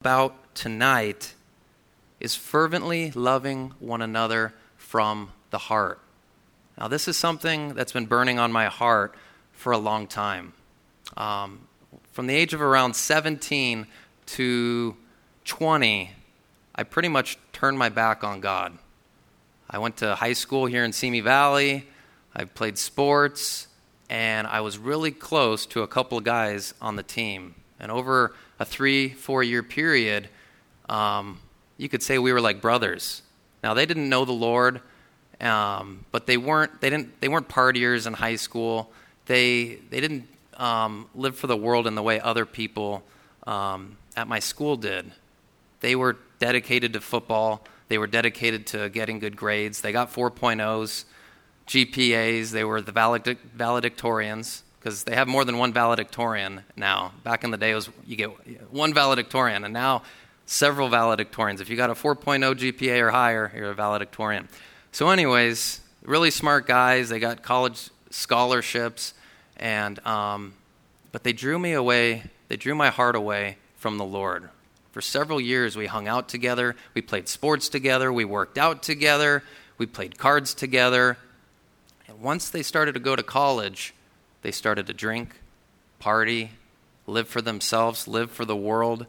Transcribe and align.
about 0.00 0.54
tonight 0.54 1.34
is 2.20 2.34
fervently 2.34 3.10
loving 3.10 3.74
one 3.80 4.00
another 4.00 4.54
from 4.78 5.30
the 5.50 5.58
heart. 5.58 6.00
Now, 6.78 6.88
this 6.88 7.06
is 7.06 7.18
something 7.18 7.74
that's 7.74 7.92
been 7.92 8.06
burning 8.06 8.38
on 8.38 8.50
my 8.50 8.64
heart 8.64 9.14
for 9.52 9.72
a 9.72 9.76
long 9.78 10.06
time. 10.06 10.54
Um, 11.18 11.68
from 12.12 12.28
the 12.28 12.34
age 12.34 12.54
of 12.54 12.62
around 12.62 12.96
17 12.96 13.86
to 14.24 14.96
20, 15.44 16.10
I 16.76 16.82
pretty 16.82 17.08
much 17.08 17.36
turned 17.52 17.78
my 17.78 17.90
back 17.90 18.24
on 18.24 18.40
God. 18.40 18.78
I 19.68 19.76
went 19.76 19.98
to 19.98 20.14
high 20.14 20.32
school 20.32 20.64
here 20.64 20.82
in 20.82 20.94
Simi 20.94 21.20
Valley. 21.20 21.86
I 22.34 22.44
played 22.44 22.78
sports, 22.78 23.68
and 24.08 24.46
I 24.46 24.62
was 24.62 24.78
really 24.78 25.10
close 25.10 25.66
to 25.66 25.82
a 25.82 25.86
couple 25.86 26.16
of 26.16 26.24
guys 26.24 26.72
on 26.80 26.96
the 26.96 27.02
team. 27.02 27.54
And 27.78 27.92
over 27.92 28.32
a 28.60 28.64
three, 28.64 29.08
four 29.08 29.42
year 29.42 29.62
period, 29.64 30.28
um, 30.88 31.40
you 31.78 31.88
could 31.88 32.02
say 32.02 32.18
we 32.18 32.32
were 32.32 32.40
like 32.40 32.60
brothers. 32.60 33.22
Now 33.64 33.74
they 33.74 33.86
didn't 33.86 34.08
know 34.08 34.24
the 34.24 34.32
Lord, 34.32 34.82
um, 35.40 36.04
but 36.12 36.26
they 36.26 36.36
weren't 36.36 36.80
they 36.80 36.90
didn't 36.90 37.20
they 37.20 37.28
weren't 37.28 37.48
partiers 37.48 38.06
in 38.06 38.12
high 38.12 38.36
school. 38.36 38.92
They 39.26 39.78
they 39.88 40.00
didn't 40.00 40.28
um, 40.58 41.08
live 41.14 41.36
for 41.36 41.46
the 41.46 41.56
world 41.56 41.86
in 41.86 41.94
the 41.94 42.02
way 42.02 42.20
other 42.20 42.44
people 42.44 43.02
um, 43.46 43.96
at 44.14 44.28
my 44.28 44.38
school 44.38 44.76
did. 44.76 45.10
They 45.80 45.96
were 45.96 46.18
dedicated 46.38 46.92
to 46.92 47.00
football. 47.00 47.64
They 47.88 47.96
were 47.96 48.06
dedicated 48.06 48.66
to 48.68 48.90
getting 48.90 49.18
good 49.18 49.36
grades. 49.36 49.80
They 49.80 49.90
got 49.90 50.12
4.0s, 50.12 51.04
GPAs. 51.66 52.50
They 52.50 52.62
were 52.62 52.82
the 52.82 52.92
valedictorians 52.92 54.62
because 54.80 55.04
they 55.04 55.14
have 55.14 55.28
more 55.28 55.44
than 55.44 55.58
one 55.58 55.72
valedictorian 55.72 56.64
now. 56.74 57.12
Back 57.22 57.44
in 57.44 57.50
the 57.50 57.58
day, 57.58 57.74
was 57.74 57.90
you 58.06 58.16
get 58.16 58.30
one 58.72 58.94
valedictorian, 58.94 59.64
and 59.64 59.74
now 59.74 60.02
several 60.46 60.88
valedictorians. 60.88 61.60
If 61.60 61.68
you 61.68 61.76
got 61.76 61.90
a 61.90 61.94
4.0 61.94 62.54
GPA 62.54 63.00
or 63.00 63.10
higher, 63.10 63.52
you're 63.54 63.70
a 63.70 63.74
valedictorian. 63.74 64.48
So, 64.90 65.10
anyways, 65.10 65.80
really 66.02 66.30
smart 66.30 66.66
guys. 66.66 67.10
They 67.10 67.20
got 67.20 67.42
college 67.42 67.90
scholarships, 68.10 69.14
and 69.58 70.04
um, 70.06 70.54
but 71.12 71.24
they 71.24 71.32
drew 71.32 71.58
me 71.58 71.72
away. 71.72 72.24
They 72.48 72.56
drew 72.56 72.74
my 72.74 72.88
heart 72.88 73.14
away 73.14 73.58
from 73.76 73.98
the 73.98 74.04
Lord. 74.04 74.48
For 74.92 75.00
several 75.00 75.40
years, 75.40 75.76
we 75.76 75.86
hung 75.86 76.08
out 76.08 76.28
together. 76.28 76.74
We 76.94 77.02
played 77.02 77.28
sports 77.28 77.68
together. 77.68 78.12
We 78.12 78.24
worked 78.24 78.58
out 78.58 78.82
together. 78.82 79.44
We 79.78 79.86
played 79.86 80.18
cards 80.18 80.52
together. 80.52 81.16
And 82.08 82.20
once 82.20 82.50
they 82.50 82.64
started 82.64 82.94
to 82.94 83.00
go 83.00 83.14
to 83.14 83.22
college, 83.22 83.94
they 84.42 84.50
started 84.50 84.86
to 84.86 84.92
drink, 84.92 85.40
party, 85.98 86.52
live 87.06 87.28
for 87.28 87.42
themselves, 87.42 88.08
live 88.08 88.30
for 88.30 88.44
the 88.44 88.56
world. 88.56 89.06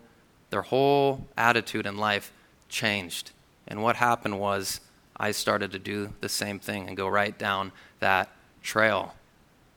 Their 0.50 0.64
whole 0.64 1.28
attitude 1.38 1.86
in 1.86 1.98
life 1.98 2.32
changed. 2.68 3.32
And 3.68 3.82
what 3.82 3.96
happened 3.96 4.40
was 4.40 4.82
I 5.16 5.32
started 5.32 5.72
to 5.72 5.80
do 5.80 6.14
the 6.20 6.30
same 6.30 6.60
thing 6.60 6.88
and 6.88 6.98
go 6.98 7.08
right 7.08 7.38
down 7.38 7.72
that 8.00 8.30
trail. 8.62 9.14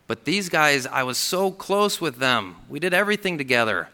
But 0.06 0.24
these 0.24 0.48
guys, 0.48 0.86
I 0.86 1.02
was 1.02 1.16
so 1.16 1.50
close 1.50 2.00
with 2.00 2.16
them. 2.16 2.56
We 2.68 2.80
did 2.80 2.92
everything 2.92 3.38
together. 3.38 3.88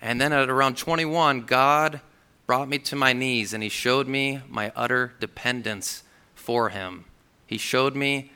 And 0.00 0.20
then 0.20 0.32
at 0.32 0.50
around 0.50 0.76
21, 0.76 1.42
God 1.42 2.00
brought 2.46 2.68
me 2.68 2.78
to 2.80 2.96
my 2.96 3.12
knees 3.12 3.52
and 3.52 3.62
He 3.62 3.68
showed 3.68 4.08
me 4.08 4.40
my 4.48 4.72
utter 4.76 5.14
dependence 5.20 6.02
for 6.34 6.68
Him. 6.68 7.04
He 7.46 7.58
showed 7.58 7.94
me 7.94 8.32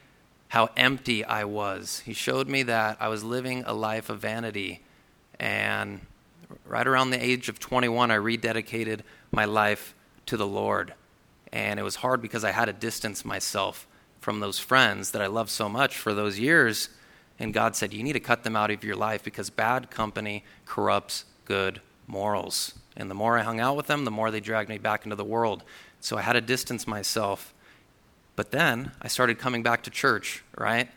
how 0.50 0.68
empty 0.76 1.24
I 1.24 1.44
was. 1.44 2.02
He 2.04 2.12
showed 2.12 2.48
me 2.48 2.64
that 2.64 2.96
I 3.00 3.06
was 3.08 3.22
living 3.22 3.62
a 3.66 3.72
life 3.72 4.10
of 4.10 4.18
vanity. 4.18 4.80
And 5.38 6.00
right 6.66 6.86
around 6.86 7.10
the 7.10 7.24
age 7.24 7.48
of 7.48 7.60
21, 7.60 8.10
I 8.10 8.16
rededicated 8.16 9.00
my 9.30 9.44
life 9.44 9.94
to 10.26 10.36
the 10.36 10.46
Lord. 10.46 10.94
And 11.52 11.78
it 11.78 11.84
was 11.84 11.96
hard 11.96 12.20
because 12.20 12.44
I 12.44 12.50
had 12.50 12.64
to 12.64 12.72
distance 12.72 13.24
myself 13.24 13.86
from 14.20 14.40
those 14.40 14.58
friends 14.58 15.12
that 15.12 15.22
I 15.22 15.28
loved 15.28 15.50
so 15.50 15.68
much 15.68 15.96
for 15.96 16.12
those 16.14 16.40
years. 16.40 16.88
And 17.38 17.54
God 17.54 17.76
said, 17.76 17.94
You 17.94 18.02
need 18.02 18.14
to 18.14 18.20
cut 18.20 18.42
them 18.42 18.56
out 18.56 18.72
of 18.72 18.82
your 18.82 18.96
life 18.96 19.22
because 19.22 19.50
bad 19.50 19.88
company 19.88 20.44
corrupts 20.66 21.26
good 21.44 21.80
morals. 22.08 22.74
And 22.96 23.08
the 23.08 23.14
more 23.14 23.38
I 23.38 23.42
hung 23.42 23.60
out 23.60 23.76
with 23.76 23.86
them, 23.86 24.04
the 24.04 24.10
more 24.10 24.32
they 24.32 24.40
dragged 24.40 24.68
me 24.68 24.78
back 24.78 25.04
into 25.04 25.16
the 25.16 25.24
world. 25.24 25.62
So 26.00 26.18
I 26.18 26.22
had 26.22 26.32
to 26.32 26.40
distance 26.40 26.88
myself. 26.88 27.54
But 28.36 28.50
then 28.50 28.92
I 29.02 29.08
started 29.08 29.38
coming 29.38 29.62
back 29.62 29.82
to 29.84 29.90
church, 29.90 30.42
right? 30.56 30.88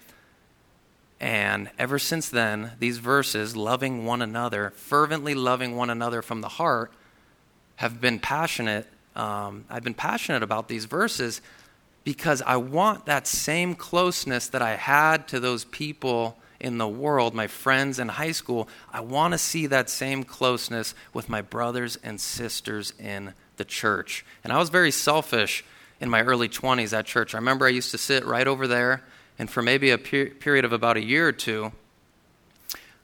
And 1.19 1.69
ever 1.79 1.99
since 1.99 2.29
then, 2.29 2.71
these 2.79 2.97
verses, 2.97 3.55
loving 3.55 4.05
one 4.05 4.21
another, 4.21 4.71
fervently 4.75 5.33
loving 5.33 5.75
one 5.75 5.89
another 5.89 6.21
from 6.21 6.41
the 6.41 6.49
heart, 6.49 6.91
have 7.77 8.01
been 8.01 8.19
passionate. 8.19 8.87
Um, 9.15 9.65
I've 9.69 9.83
been 9.83 9.93
passionate 9.93 10.43
about 10.43 10.67
these 10.67 10.85
verses 10.85 11.41
because 12.03 12.41
I 12.41 12.57
want 12.57 13.05
that 13.05 13.27
same 13.27 13.75
closeness 13.75 14.47
that 14.49 14.61
I 14.61 14.75
had 14.75 15.27
to 15.29 15.39
those 15.39 15.65
people 15.65 16.37
in 16.59 16.77
the 16.77 16.87
world, 16.87 17.33
my 17.33 17.47
friends 17.47 17.99
in 17.99 18.07
high 18.07 18.31
school. 18.31 18.67
I 18.91 19.01
want 19.01 19.33
to 19.33 19.37
see 19.37 19.67
that 19.67 19.89
same 19.89 20.23
closeness 20.23 20.95
with 21.13 21.29
my 21.29 21.41
brothers 21.41 21.97
and 22.03 22.19
sisters 22.19 22.93
in 22.99 23.33
the 23.57 23.65
church. 23.65 24.25
And 24.43 24.51
I 24.51 24.57
was 24.57 24.69
very 24.69 24.91
selfish 24.91 25.63
in 26.03 26.09
my 26.09 26.21
early 26.21 26.49
20s 26.49 26.91
at 26.91 27.05
church. 27.05 27.33
I 27.33 27.37
remember 27.37 27.65
I 27.65 27.69
used 27.69 27.91
to 27.91 27.97
sit 27.97 28.25
right 28.25 28.45
over 28.45 28.67
there, 28.67 29.01
and 29.39 29.49
for 29.49 29.61
maybe 29.61 29.89
a 29.89 29.97
per- 29.97 30.31
period 30.31 30.65
of 30.65 30.73
about 30.73 30.97
a 30.97 31.01
year 31.01 31.29
or 31.29 31.31
two, 31.31 31.71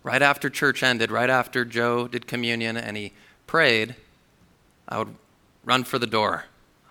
right 0.04 0.22
after 0.22 0.50
church 0.50 0.84
ended, 0.84 1.10
right 1.10 1.30
after 1.30 1.64
Joe 1.64 2.10
did 2.10 2.28
communion 2.28 2.76
and 2.76 2.98
he 2.98 3.14
prayed, 3.48 3.96
I 4.90 4.98
would 4.98 5.16
run 5.64 5.86
for 5.86 5.98
the 5.98 6.08
door. 6.08 6.44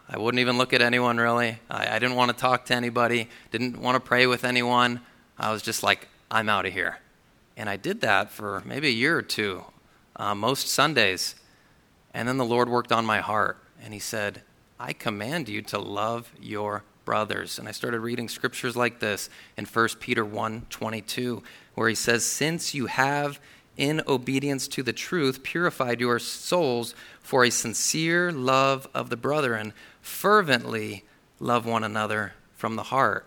I 0.09 0.19
wouldn't 0.19 0.41
even 0.41 0.57
look 0.57 0.73
at 0.73 0.81
anyone 0.81 1.19
really. 1.19 1.59
I, 1.69 1.97
I 1.97 1.99
didn't 1.99 2.17
want 2.17 2.31
to 2.31 2.37
talk 2.37 2.65
to 2.67 2.75
anybody, 2.75 3.29
didn't 3.51 3.79
want 3.79 3.97
to 3.97 4.01
pray 4.01 4.27
with 4.27 4.45
anyone. 4.45 5.03
I 5.39 5.53
was 5.53 5.61
just 5.61 5.83
like, 5.83 6.09
I'm 6.31 6.49
out 6.49 6.65
of 6.65 6.73
here. 6.73 7.01
And 7.55 7.69
I 7.69 7.77
did 7.77 8.01
that 8.01 8.31
for 8.31 8.63
maybe 8.65 8.89
a 8.89 8.93
year 8.93 9.19
or 9.19 9.23
two, 9.23 9.63
uh, 10.17 10.35
most 10.35 10.69
Sundays. 10.69 11.35
And 12.15 12.27
then 12.27 12.39
the 12.39 12.47
Lord 12.47 12.71
worked 12.71 12.93
on 12.93 13.05
my 13.05 13.21
heart, 13.21 13.59
and 13.83 13.93
He 13.93 14.01
said, 14.01 14.41
I 14.81 14.93
command 14.93 15.49
you 15.49 15.63
to 15.63 15.79
love 15.79 16.33
your 16.41 16.85
brothers. 17.05 17.59
And 17.59 17.67
I 17.67 17.73
started 17.73 18.01
reading 18.01 18.29
scriptures 18.29 18.77
like 18.77 19.01
this 19.01 19.31
in 19.57 19.65
1 19.65 19.89
Peter 19.99 20.25
1 20.25 20.67
22, 20.71 21.43
where 21.75 21.89
he 21.89 21.95
says, 21.95 22.25
Since 22.25 22.75
you 22.75 22.87
have, 22.87 23.41
in 23.77 24.03
obedience 24.07 24.69
to 24.69 24.83
the 24.83 24.93
truth, 24.93 25.43
purified 25.43 26.01
your 26.01 26.19
souls 26.19 26.95
for 27.21 27.45
a 27.45 27.51
sincere 27.51 28.31
love 28.31 28.89
of 28.93 29.09
the 29.09 29.17
brethren, 29.17 29.73
fervently 30.01 31.05
love 31.41 31.65
one 31.65 31.85
another 31.85 32.35
from 32.55 32.77
the 32.77 32.85
heart. 32.85 33.27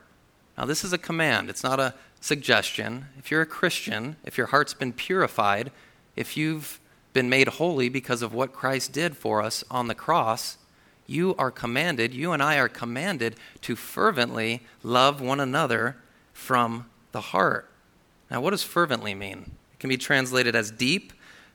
Now, 0.57 0.65
this 0.65 0.83
is 0.83 0.93
a 0.93 0.97
command, 0.97 1.49
it's 1.49 1.63
not 1.63 1.79
a 1.79 1.95
suggestion. 2.19 3.07
If 3.17 3.31
you're 3.31 3.41
a 3.41 3.47
Christian, 3.47 4.17
if 4.23 4.37
your 4.37 4.47
heart's 4.47 4.73
been 4.73 4.93
purified, 4.93 5.71
if 6.15 6.37
you've 6.37 6.79
been 7.13 7.29
made 7.29 7.47
holy 7.47 7.89
because 7.89 8.21
of 8.21 8.33
what 8.33 8.53
Christ 8.53 8.93
did 8.93 9.17
for 9.17 9.41
us 9.41 9.63
on 9.71 9.87
the 9.87 9.95
cross, 9.95 10.57
you 11.11 11.35
are 11.37 11.51
commanded, 11.51 12.13
you 12.13 12.31
and 12.31 12.41
I 12.41 12.57
are 12.57 12.69
commanded 12.69 13.35
to 13.61 13.75
fervently 13.75 14.61
love 14.81 15.19
one 15.21 15.39
another 15.39 15.97
from 16.33 16.89
the 17.11 17.21
heart. 17.21 17.69
Now, 18.29 18.41
what 18.41 18.51
does 18.51 18.63
fervently 18.63 19.13
mean? 19.13 19.51
It 19.73 19.79
can 19.79 19.89
be 19.89 19.97
translated 19.97 20.55
as 20.55 20.71
deep, 20.71 21.11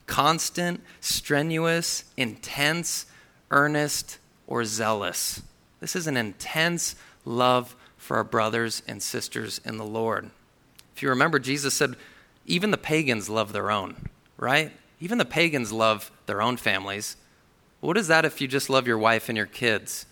constant, 0.07 0.83
strenuous, 1.01 2.05
intense, 2.17 3.07
earnest, 3.51 4.19
or 4.47 4.65
zealous. 4.65 5.43
This 5.81 5.97
is 5.97 6.07
an 6.07 6.17
intense 6.17 6.95
love 7.25 7.75
for 7.97 8.19
our 8.19 8.25
brothers 8.25 8.83
and 8.87 9.03
sisters 9.03 9.61
in 9.65 9.79
the 9.79 9.85
Lord. 9.85 10.31
If 10.95 11.03
you 11.03 11.09
remember, 11.09 11.39
Jesus 11.39 11.75
said, 11.75 11.97
even 12.45 12.71
the 12.71 12.79
pagans 12.79 13.29
love 13.29 13.53
their 13.53 13.71
own, 13.71 14.09
right? 14.37 14.71
Even 15.01 15.19
the 15.19 15.25
pagans 15.25 15.73
love 15.73 16.11
their 16.27 16.41
own 16.41 16.57
families. 16.57 17.17
What 17.87 17.97
is 17.97 18.09
that 18.09 18.25
if 18.25 18.41
you 18.41 18.49
just 18.49 18.69
love 18.69 18.89
your 18.89 18.99
wife 18.99 19.29
and 19.29 19.37
your 19.37 19.47
kids? 19.47 20.07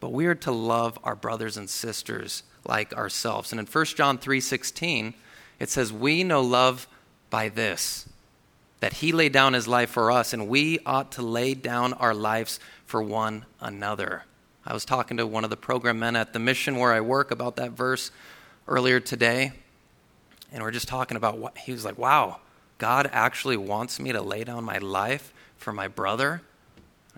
But 0.00 0.12
we 0.12 0.26
are 0.26 0.34
to 0.34 0.52
love 0.52 0.98
our 1.02 1.16
brothers 1.16 1.56
and 1.56 1.70
sisters 1.70 2.42
like 2.62 2.92
ourselves. 2.92 3.52
And 3.52 3.58
in 3.58 3.64
1 3.64 3.96
John 3.96 4.18
3:16, 4.18 5.14
it 5.58 5.70
says, 5.70 5.94
"We 5.94 6.24
know 6.24 6.42
love 6.42 6.86
by 7.30 7.48
this, 7.48 8.06
that 8.80 8.92
he 8.92 9.12
laid 9.12 9.32
down 9.32 9.54
his 9.54 9.66
life 9.66 9.88
for 9.88 10.10
us, 10.10 10.34
and 10.34 10.46
we 10.46 10.78
ought 10.84 11.10
to 11.12 11.22
lay 11.22 11.54
down 11.54 11.94
our 11.94 12.12
lives 12.12 12.60
for 12.84 13.02
one 13.02 13.46
another." 13.60 14.24
I 14.66 14.74
was 14.74 14.84
talking 14.84 15.16
to 15.16 15.26
one 15.26 15.44
of 15.44 15.48
the 15.48 15.56
program 15.56 16.00
men 16.00 16.16
at 16.16 16.34
the 16.34 16.38
mission 16.38 16.76
where 16.76 16.92
I 16.92 17.00
work 17.00 17.30
about 17.30 17.56
that 17.56 17.70
verse 17.70 18.10
earlier 18.68 19.00
today, 19.00 19.54
and 20.52 20.62
we're 20.62 20.70
just 20.70 20.88
talking 20.88 21.16
about 21.16 21.38
what 21.38 21.56
he 21.56 21.72
was 21.72 21.82
like, 21.82 21.96
"Wow, 21.96 22.40
God 22.76 23.08
actually 23.10 23.56
wants 23.56 23.98
me 23.98 24.12
to 24.12 24.20
lay 24.20 24.44
down 24.44 24.64
my 24.64 24.76
life 24.76 25.32
for 25.56 25.72
my 25.72 25.88
brother?" 25.88 26.42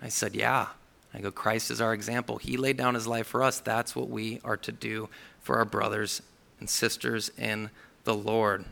I 0.03 0.09
said, 0.09 0.35
Yeah. 0.35 0.67
I 1.15 1.21
go, 1.21 1.31
Christ 1.31 1.69
is 1.69 1.79
our 1.79 1.93
example. 1.93 2.37
He 2.37 2.57
laid 2.57 2.75
down 2.75 2.95
his 2.95 3.05
life 3.05 3.27
for 3.27 3.43
us. 3.43 3.59
That's 3.59 3.95
what 3.95 4.09
we 4.09 4.41
are 4.43 4.57
to 4.57 4.71
do 4.71 5.09
for 5.41 5.57
our 5.57 5.65
brothers 5.65 6.23
and 6.59 6.67
sisters 6.67 7.29
in 7.37 7.69
the 8.03 8.15
Lord. 8.15 8.65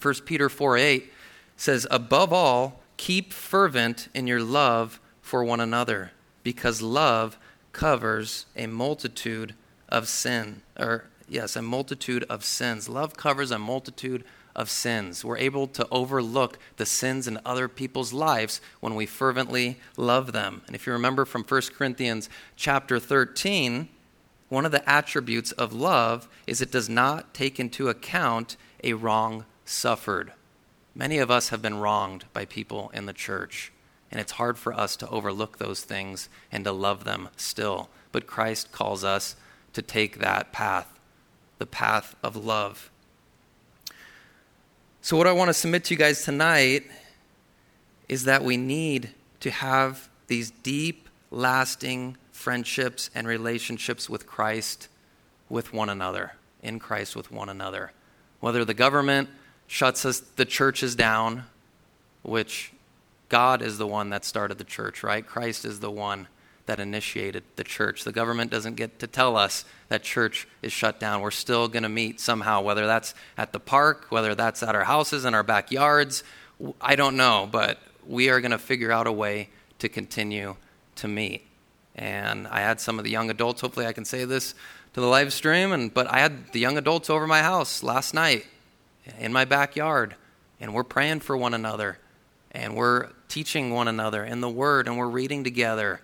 1 0.00 0.14
Peter 0.24 0.48
4 0.48 0.78
8 0.78 1.12
says, 1.56 1.86
Above 1.90 2.32
all, 2.32 2.80
keep 2.96 3.32
fervent 3.32 4.08
in 4.14 4.26
your 4.26 4.42
love 4.42 5.00
for 5.20 5.44
one 5.44 5.60
another, 5.60 6.12
because 6.42 6.80
love 6.80 7.38
covers 7.72 8.46
a 8.56 8.66
multitude 8.66 9.54
of 9.90 10.08
sin, 10.08 10.62
or 10.78 11.04
yes, 11.28 11.56
a 11.56 11.62
multitude 11.62 12.24
of 12.30 12.42
sins. 12.42 12.88
Love 12.88 13.16
covers 13.16 13.50
a 13.50 13.58
multitude 13.58 14.24
of 14.54 14.70
sins. 14.70 15.24
We're 15.24 15.38
able 15.38 15.66
to 15.68 15.88
overlook 15.90 16.58
the 16.76 16.86
sins 16.86 17.26
in 17.26 17.40
other 17.44 17.68
people's 17.68 18.12
lives 18.12 18.60
when 18.80 18.94
we 18.94 19.06
fervently 19.06 19.78
love 19.96 20.32
them. 20.32 20.62
And 20.66 20.74
if 20.74 20.86
you 20.86 20.92
remember 20.92 21.24
from 21.24 21.44
1 21.44 21.62
Corinthians 21.76 22.28
chapter 22.56 22.98
13, 22.98 23.88
one 24.48 24.64
of 24.64 24.72
the 24.72 24.88
attributes 24.88 25.52
of 25.52 25.72
love 25.72 26.28
is 26.46 26.60
it 26.60 26.70
does 26.70 26.88
not 26.88 27.34
take 27.34 27.58
into 27.58 27.88
account 27.88 28.56
a 28.82 28.92
wrong 28.92 29.44
suffered. 29.64 30.32
Many 30.94 31.18
of 31.18 31.30
us 31.30 31.48
have 31.48 31.60
been 31.60 31.78
wronged 31.78 32.24
by 32.32 32.44
people 32.44 32.90
in 32.94 33.06
the 33.06 33.12
church, 33.12 33.72
and 34.12 34.20
it's 34.20 34.32
hard 34.32 34.56
for 34.56 34.72
us 34.72 34.94
to 34.96 35.08
overlook 35.08 35.58
those 35.58 35.82
things 35.82 36.28
and 36.52 36.64
to 36.64 36.72
love 36.72 37.04
them 37.04 37.30
still. 37.36 37.88
But 38.12 38.28
Christ 38.28 38.70
calls 38.70 39.02
us 39.02 39.34
to 39.72 39.82
take 39.82 40.20
that 40.20 40.52
path, 40.52 41.00
the 41.58 41.66
path 41.66 42.14
of 42.22 42.36
love. 42.36 42.92
So, 45.04 45.18
what 45.18 45.26
I 45.26 45.32
want 45.32 45.50
to 45.50 45.52
submit 45.52 45.84
to 45.84 45.92
you 45.92 45.98
guys 45.98 46.24
tonight 46.24 46.84
is 48.08 48.24
that 48.24 48.42
we 48.42 48.56
need 48.56 49.10
to 49.40 49.50
have 49.50 50.08
these 50.28 50.50
deep, 50.50 51.10
lasting 51.30 52.16
friendships 52.32 53.10
and 53.14 53.28
relationships 53.28 54.08
with 54.08 54.26
Christ, 54.26 54.88
with 55.50 55.74
one 55.74 55.90
another, 55.90 56.36
in 56.62 56.78
Christ 56.78 57.16
with 57.16 57.30
one 57.30 57.50
another. 57.50 57.92
Whether 58.40 58.64
the 58.64 58.72
government 58.72 59.28
shuts 59.66 60.06
us, 60.06 60.20
the 60.20 60.46
churches 60.46 60.94
down, 60.96 61.44
which 62.22 62.72
God 63.28 63.60
is 63.60 63.76
the 63.76 63.86
one 63.86 64.08
that 64.08 64.24
started 64.24 64.56
the 64.56 64.64
church, 64.64 65.02
right? 65.02 65.26
Christ 65.26 65.66
is 65.66 65.80
the 65.80 65.90
one 65.90 66.28
that 66.66 66.80
initiated 66.80 67.44
the 67.56 67.64
church. 67.64 68.04
The 68.04 68.12
government 68.12 68.50
doesn't 68.50 68.76
get 68.76 68.98
to 69.00 69.06
tell 69.06 69.36
us 69.36 69.64
that 69.88 70.02
church 70.02 70.48
is 70.62 70.72
shut 70.72 70.98
down. 70.98 71.20
We're 71.20 71.30
still 71.30 71.68
going 71.68 71.82
to 71.82 71.88
meet 71.88 72.20
somehow, 72.20 72.62
whether 72.62 72.86
that's 72.86 73.14
at 73.36 73.52
the 73.52 73.60
park, 73.60 74.06
whether 74.08 74.34
that's 74.34 74.62
at 74.62 74.74
our 74.74 74.84
houses 74.84 75.24
and 75.24 75.36
our 75.36 75.42
backyards. 75.42 76.24
I 76.80 76.96
don't 76.96 77.16
know, 77.16 77.48
but 77.50 77.78
we 78.06 78.30
are 78.30 78.40
going 78.40 78.52
to 78.52 78.58
figure 78.58 78.90
out 78.90 79.06
a 79.06 79.12
way 79.12 79.50
to 79.78 79.88
continue 79.88 80.56
to 80.96 81.08
meet. 81.08 81.46
And 81.94 82.48
I 82.48 82.60
had 82.60 82.80
some 82.80 82.98
of 82.98 83.04
the 83.04 83.10
young 83.10 83.30
adults, 83.30 83.60
hopefully 83.60 83.86
I 83.86 83.92
can 83.92 84.04
say 84.04 84.24
this 84.24 84.54
to 84.94 85.00
the 85.00 85.06
live 85.06 85.32
stream, 85.32 85.72
and 85.72 85.92
but 85.92 86.10
I 86.10 86.20
had 86.20 86.52
the 86.52 86.60
young 86.60 86.78
adults 86.78 87.10
over 87.10 87.26
my 87.26 87.42
house 87.42 87.82
last 87.82 88.14
night 88.14 88.46
in 89.18 89.32
my 89.32 89.44
backyard, 89.44 90.16
and 90.60 90.72
we're 90.72 90.84
praying 90.84 91.20
for 91.20 91.36
one 91.36 91.52
another, 91.52 91.98
and 92.52 92.74
we're 92.74 93.10
teaching 93.28 93.72
one 93.72 93.88
another 93.88 94.24
in 94.24 94.40
the 94.40 94.48
word, 94.48 94.88
and 94.88 94.96
we're 94.96 95.08
reading 95.08 95.44
together 95.44 96.00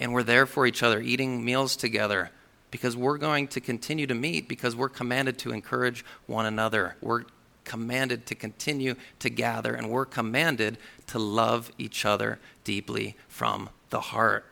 and 0.00 0.12
we're 0.12 0.24
there 0.24 0.46
for 0.46 0.66
each 0.66 0.82
other, 0.82 1.00
eating 1.00 1.44
meals 1.44 1.76
together, 1.76 2.30
because 2.70 2.96
we're 2.96 3.18
going 3.18 3.46
to 3.48 3.60
continue 3.60 4.06
to 4.06 4.14
meet, 4.14 4.48
because 4.48 4.74
we're 4.74 4.88
commanded 4.88 5.38
to 5.38 5.52
encourage 5.52 6.04
one 6.26 6.46
another. 6.46 6.96
We're 7.00 7.24
commanded 7.64 8.26
to 8.26 8.34
continue 8.34 8.96
to 9.20 9.30
gather, 9.30 9.74
and 9.74 9.90
we're 9.90 10.06
commanded 10.06 10.78
to 11.08 11.18
love 11.18 11.70
each 11.78 12.04
other 12.04 12.40
deeply 12.64 13.16
from 13.28 13.68
the 13.90 14.00
heart. 14.00 14.46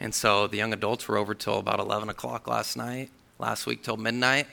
And 0.00 0.14
so 0.14 0.46
the 0.46 0.56
young 0.56 0.72
adults 0.72 1.06
were 1.06 1.18
over 1.18 1.34
till 1.34 1.58
about 1.58 1.78
11 1.78 2.08
o'clock 2.08 2.48
last 2.48 2.76
night, 2.76 3.10
last 3.38 3.66
week 3.66 3.82
till 3.82 3.98
midnight. 3.98 4.46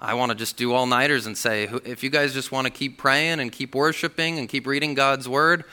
I 0.00 0.14
want 0.14 0.30
to 0.30 0.36
just 0.36 0.56
do 0.56 0.72
all 0.72 0.86
nighters 0.86 1.26
and 1.26 1.36
say, 1.36 1.68
if 1.84 2.02
you 2.04 2.10
guys 2.10 2.32
just 2.32 2.52
want 2.52 2.66
to 2.66 2.70
keep 2.70 2.98
praying 2.98 3.40
and 3.40 3.50
keep 3.50 3.74
worshiping 3.74 4.38
and 4.38 4.48
keep 4.48 4.66
reading 4.66 4.94
God's 4.94 5.28
word, 5.28 5.64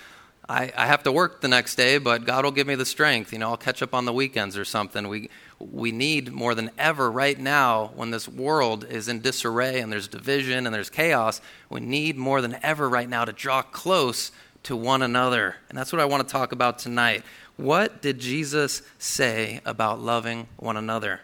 I, 0.51 0.73
I 0.75 0.85
have 0.85 1.03
to 1.03 1.13
work 1.13 1.39
the 1.39 1.47
next 1.47 1.75
day, 1.75 1.97
but 1.97 2.25
God 2.25 2.43
will 2.43 2.51
give 2.51 2.67
me 2.67 2.75
the 2.75 2.85
strength. 2.85 3.31
You 3.31 3.39
know, 3.39 3.51
I'll 3.51 3.57
catch 3.57 3.81
up 3.81 3.93
on 3.93 4.03
the 4.03 4.11
weekends 4.11 4.57
or 4.57 4.65
something. 4.65 5.07
We, 5.07 5.29
we 5.59 5.93
need 5.93 6.33
more 6.33 6.53
than 6.55 6.71
ever 6.77 7.09
right 7.09 7.39
now, 7.39 7.91
when 7.95 8.11
this 8.11 8.27
world 8.27 8.83
is 8.83 9.07
in 9.07 9.21
disarray 9.21 9.79
and 9.79 9.89
there's 9.89 10.09
division 10.09 10.65
and 10.65 10.75
there's 10.75 10.89
chaos, 10.89 11.39
we 11.69 11.79
need 11.79 12.17
more 12.17 12.41
than 12.41 12.57
ever 12.63 12.89
right 12.89 13.07
now 13.07 13.23
to 13.23 13.31
draw 13.31 13.61
close 13.61 14.33
to 14.63 14.75
one 14.75 15.01
another. 15.01 15.55
And 15.69 15.77
that's 15.77 15.93
what 15.93 16.01
I 16.01 16.05
want 16.05 16.27
to 16.27 16.31
talk 16.31 16.51
about 16.51 16.79
tonight. 16.79 17.23
What 17.55 18.01
did 18.01 18.19
Jesus 18.19 18.81
say 18.99 19.61
about 19.65 20.01
loving 20.01 20.47
one 20.57 20.75
another? 20.75 21.21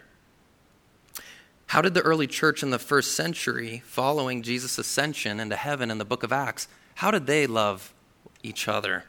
How 1.66 1.82
did 1.82 1.92
the 1.92 2.00
early 2.00 2.26
church 2.26 2.62
in 2.62 2.70
the 2.70 2.78
first 2.78 3.12
century, 3.12 3.82
following 3.84 4.40
Jesus' 4.42 4.78
ascension 4.78 5.38
into 5.38 5.54
heaven 5.54 5.90
in 5.90 5.98
the 5.98 6.06
book 6.06 6.22
of 6.22 6.32
Acts, 6.32 6.66
how 6.94 7.10
did 7.10 7.26
they 7.26 7.46
love 7.46 7.92
each 8.42 8.66
other? 8.66 9.04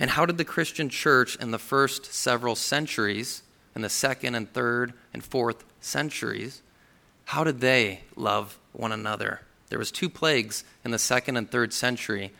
And 0.00 0.10
how 0.10 0.24
did 0.24 0.38
the 0.38 0.46
Christian 0.46 0.88
church 0.88 1.36
in 1.36 1.50
the 1.50 1.58
first 1.58 2.06
several 2.06 2.56
centuries, 2.56 3.42
in 3.76 3.82
the 3.82 3.90
second 3.90 4.34
and 4.34 4.50
third 4.50 4.94
and 5.12 5.22
fourth 5.22 5.62
centuries, 5.80 6.62
how 7.26 7.44
did 7.44 7.60
they 7.60 8.00
love 8.16 8.58
one 8.72 8.92
another? 8.92 9.42
There 9.68 9.78
was 9.78 9.92
two 9.92 10.08
plagues 10.08 10.64
in 10.84 10.90
the 10.90 10.98
second 10.98 11.36
and 11.36 11.48
third 11.48 11.74
century 11.74 12.32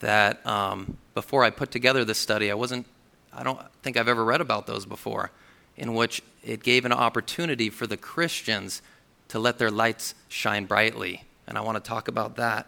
that 0.00 0.44
um, 0.44 0.98
before 1.14 1.44
I 1.44 1.50
put 1.50 1.70
together 1.70 2.04
this 2.04 2.18
study, 2.18 2.50
I 2.50 2.54
wasn't, 2.54 2.86
I 3.32 3.44
don't 3.44 3.60
think 3.82 3.96
I've 3.96 4.08
ever 4.08 4.24
read 4.24 4.40
about 4.40 4.66
those 4.66 4.84
before, 4.84 5.30
in 5.76 5.94
which 5.94 6.20
it 6.42 6.64
gave 6.64 6.84
an 6.84 6.92
opportunity 6.92 7.70
for 7.70 7.86
the 7.86 7.96
Christians 7.96 8.82
to 9.28 9.38
let 9.38 9.58
their 9.58 9.70
lights 9.70 10.14
shine 10.28 10.66
brightly. 10.66 11.22
And 11.46 11.56
I 11.56 11.60
want 11.60 11.82
to 11.82 11.88
talk 11.88 12.08
about 12.08 12.36
that. 12.36 12.66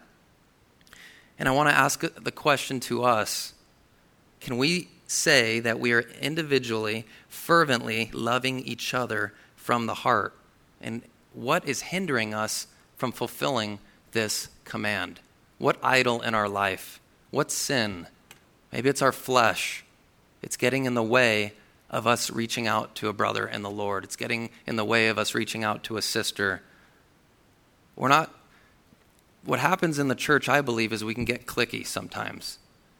And 1.37 1.47
I 1.49 1.51
want 1.51 1.69
to 1.69 1.75
ask 1.75 1.99
the 1.99 2.31
question 2.31 2.79
to 2.81 3.03
us 3.03 3.53
can 4.39 4.57
we 4.57 4.89
say 5.07 5.59
that 5.59 5.79
we 5.79 5.93
are 5.93 6.01
individually, 6.21 7.05
fervently 7.27 8.09
loving 8.13 8.59
each 8.59 8.93
other 8.93 9.33
from 9.55 9.85
the 9.85 9.93
heart? 9.93 10.33
And 10.81 11.01
what 11.33 11.67
is 11.67 11.81
hindering 11.81 12.33
us 12.33 12.67
from 12.95 13.11
fulfilling 13.11 13.79
this 14.11 14.49
command? 14.63 15.19
What 15.57 15.77
idol 15.81 16.21
in 16.21 16.35
our 16.35 16.49
life? 16.49 16.99
What 17.31 17.51
sin? 17.51 18.07
Maybe 18.71 18.89
it's 18.89 19.01
our 19.01 19.11
flesh. 19.11 19.85
It's 20.41 20.57
getting 20.57 20.85
in 20.85 20.93
the 20.93 21.03
way 21.03 21.53
of 21.89 22.05
us 22.05 22.29
reaching 22.29 22.67
out 22.67 22.95
to 22.95 23.07
a 23.07 23.13
brother 23.13 23.47
in 23.47 23.61
the 23.61 23.69
Lord. 23.69 24.03
It's 24.03 24.15
getting 24.15 24.49
in 24.65 24.75
the 24.75 24.85
way 24.85 25.07
of 25.07 25.17
us 25.17 25.33
reaching 25.33 25.63
out 25.63 25.83
to 25.85 25.97
a 25.97 26.01
sister. 26.01 26.61
We're 27.95 28.09
not, 28.09 28.33
what 29.45 29.59
happens 29.59 29.97
in 29.97 30.09
the 30.09 30.15
church, 30.15 30.49
I 30.49 30.61
believe, 30.61 30.91
is 30.91 31.03
we 31.03 31.15
can 31.15 31.25
get 31.25 31.45
cliquey 31.45 31.85
sometimes. 31.85 32.59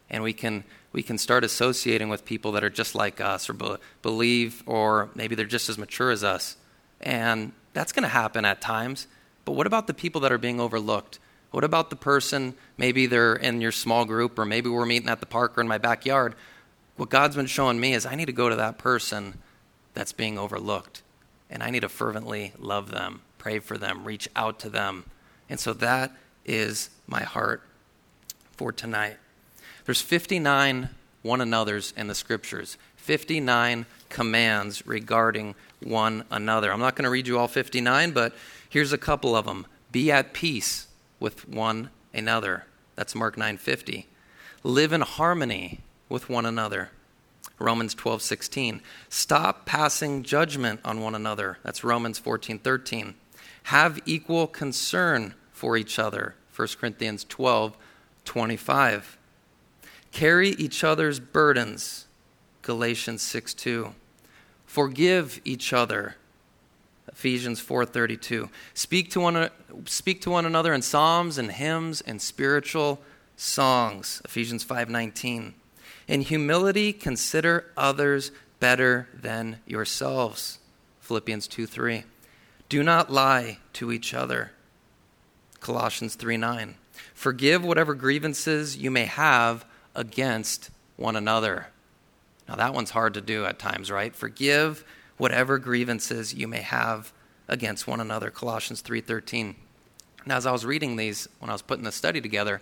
And 0.10 0.24
we 0.24 0.34
can 0.34 0.63
we 0.98 1.04
can 1.04 1.20
start 1.20 1.44
associating 1.44 2.10
with 2.10 2.26
people 2.26 2.54
that 2.54 2.64
are 2.64 2.72
just 2.72 2.96
like 2.96 3.22
us 3.22 3.51
or 3.51 3.54
be- 3.54 3.75
believe, 4.01 4.63
or 4.66 5.12
maybe 5.13 5.36
they're 5.36 5.46
just 5.46 5.70
as 5.70 5.77
mature 5.77 6.10
as 6.10 6.24
us. 6.24 6.58
And 7.00 7.51
that's 7.74 7.92
going 7.92 8.01
to 8.01 8.10
happen 8.10 8.46
at 8.46 8.62
times. 8.62 9.06
But 9.46 9.51
what 9.51 9.68
about 9.68 9.86
the 9.86 9.94
people 9.94 10.22
that 10.22 10.32
are 10.32 10.39
being 10.39 10.60
overlooked? 10.60 11.20
What 11.51 11.63
about 11.63 11.92
the 11.92 11.96
person, 11.96 12.56
maybe 12.80 13.06
they're 13.06 13.36
in 13.36 13.62
your 13.62 13.72
small 13.72 14.06
group, 14.06 14.39
or 14.39 14.46
maybe 14.46 14.72
we're 14.72 14.88
meeting 14.88 15.08
at 15.08 15.20
the 15.20 15.27
park 15.27 15.56
or 15.56 15.62
in 15.62 15.68
my 15.68 15.77
backyard? 15.77 16.34
What 16.96 17.12
God's 17.12 17.36
been 17.36 17.46
showing 17.46 17.80
me 17.80 17.94
is 17.94 18.08
I 18.08 18.16
need 18.16 18.25
to 18.25 18.32
go 18.32 18.50
to 18.50 18.56
that 18.56 18.80
person 18.80 19.38
that's 19.94 20.13
being 20.13 20.39
overlooked. 20.39 21.04
And 21.48 21.62
I 21.62 21.70
need 21.70 21.82
to 21.82 21.89
fervently 21.89 22.54
love 22.58 22.89
them, 22.89 23.22
pray 23.38 23.60
for 23.60 23.77
them, 23.77 24.04
reach 24.04 24.27
out 24.36 24.58
to 24.62 24.70
them. 24.72 25.06
And 25.48 25.60
so 25.60 25.74
that 25.74 26.12
is 26.44 26.89
my 27.06 27.22
heart 27.22 27.62
for 28.54 28.72
tonight. 28.72 29.18
There's 29.88 30.01
59 30.01 30.89
one 31.24 31.39
another's 31.41 31.94
in 31.96 32.08
the 32.08 32.15
scriptures, 32.15 32.77
59 32.98 33.86
commands 34.10 34.86
regarding 34.86 35.56
one 35.82 36.25
another. 36.29 36.74
I'm 36.74 36.82
not 36.82 36.98
going 36.98 37.06
to 37.06 37.10
read 37.10 37.25
you 37.25 37.39
all 37.39 37.48
59, 37.48 38.12
but 38.12 38.36
here's 38.70 38.91
a 38.91 38.98
couple 38.98 39.34
of 39.34 39.46
them. 39.46 39.65
Be 39.94 40.12
at 40.12 40.34
peace 40.34 40.88
with 41.22 41.48
one 41.48 41.89
another. 42.13 42.65
That's 42.96 43.15
Mark 43.15 43.38
9:50. 43.38 44.08
Live 44.62 44.91
in 44.91 45.01
harmony 45.01 45.79
with 46.10 46.29
one 46.29 46.46
another. 46.46 46.89
Romans 47.58 47.96
12:16. 47.96 48.82
Stop 49.08 49.65
passing 49.65 50.22
judgment 50.22 50.82
on 50.84 51.00
one 51.00 51.15
another. 51.15 51.60
That's 51.63 51.86
Romans 51.86 52.20
14:13. 52.20 53.15
Have 53.63 54.01
equal 54.06 54.48
concern 54.48 55.34
for 55.53 55.77
each 55.77 55.98
other. 55.98 56.36
1 56.53 56.77
Corinthians 56.77 57.24
12:25. 57.24 59.17
Carry 60.12 60.50
each 60.50 60.84
other's 60.84 61.20
burdens. 61.20 62.08
Galatians 62.62 63.22
6 63.22 63.54
2. 63.54 63.94
Forgive 64.66 65.40
each 65.46 65.74
other. 65.74 66.16
Ephesians 67.12 67.60
4:32. 67.60 68.50
Speak 68.74 69.10
to 69.12 69.20
one 69.20 69.50
speak 69.86 70.22
to 70.22 70.30
one 70.30 70.46
another 70.46 70.74
in 70.74 70.82
psalms 70.82 71.38
and 71.38 71.52
hymns 71.52 72.02
and 72.02 72.22
spiritual 72.22 73.02
songs. 73.36 74.22
Ephesians 74.26 74.64
5:19. 74.64 75.54
In 76.08 76.22
humility 76.22 76.94
consider 76.94 77.72
others 77.76 78.32
better 78.60 79.08
than 79.14 79.62
yourselves. 79.66 80.60
Philippians 81.02 81.48
2:3. 81.48 82.04
Do 82.70 82.84
not 82.84 83.12
lie 83.12 83.60
to 83.74 83.92
each 83.92 84.14
other. 84.14 84.52
Colossians 85.60 86.16
3:9. 86.16 86.76
Forgive 87.14 87.64
whatever 87.64 87.96
grievances 87.96 88.78
you 88.78 88.92
may 88.92 89.06
have 89.06 89.66
against 89.98 90.70
one 90.96 91.18
another. 91.18 91.68
Now, 92.48 92.56
that 92.56 92.74
one's 92.74 92.92
hard 92.92 93.13
to 93.16 93.22
do 93.22 93.44
at 93.44 93.60
times, 93.60 93.92
right? 93.92 94.16
Forgive 94.16 94.86
whatever 95.18 95.58
grievances 95.58 96.34
you 96.34 96.48
may 96.48 96.62
have 96.62 97.12
against 97.50 97.88
one 97.88 98.00
another. 98.00 98.30
Colossians 98.30 98.82
3:13. 98.82 99.56
Now, 100.25 100.38
as 100.38 100.46
I 100.46 100.51
was 100.51 100.66
reading 100.66 100.96
these 100.96 101.27
when 101.39 101.50
I 101.50 101.54
was 101.54 101.62
putting 101.62 101.84
the 101.84 101.92
study 101.92 102.22
together, 102.22 102.62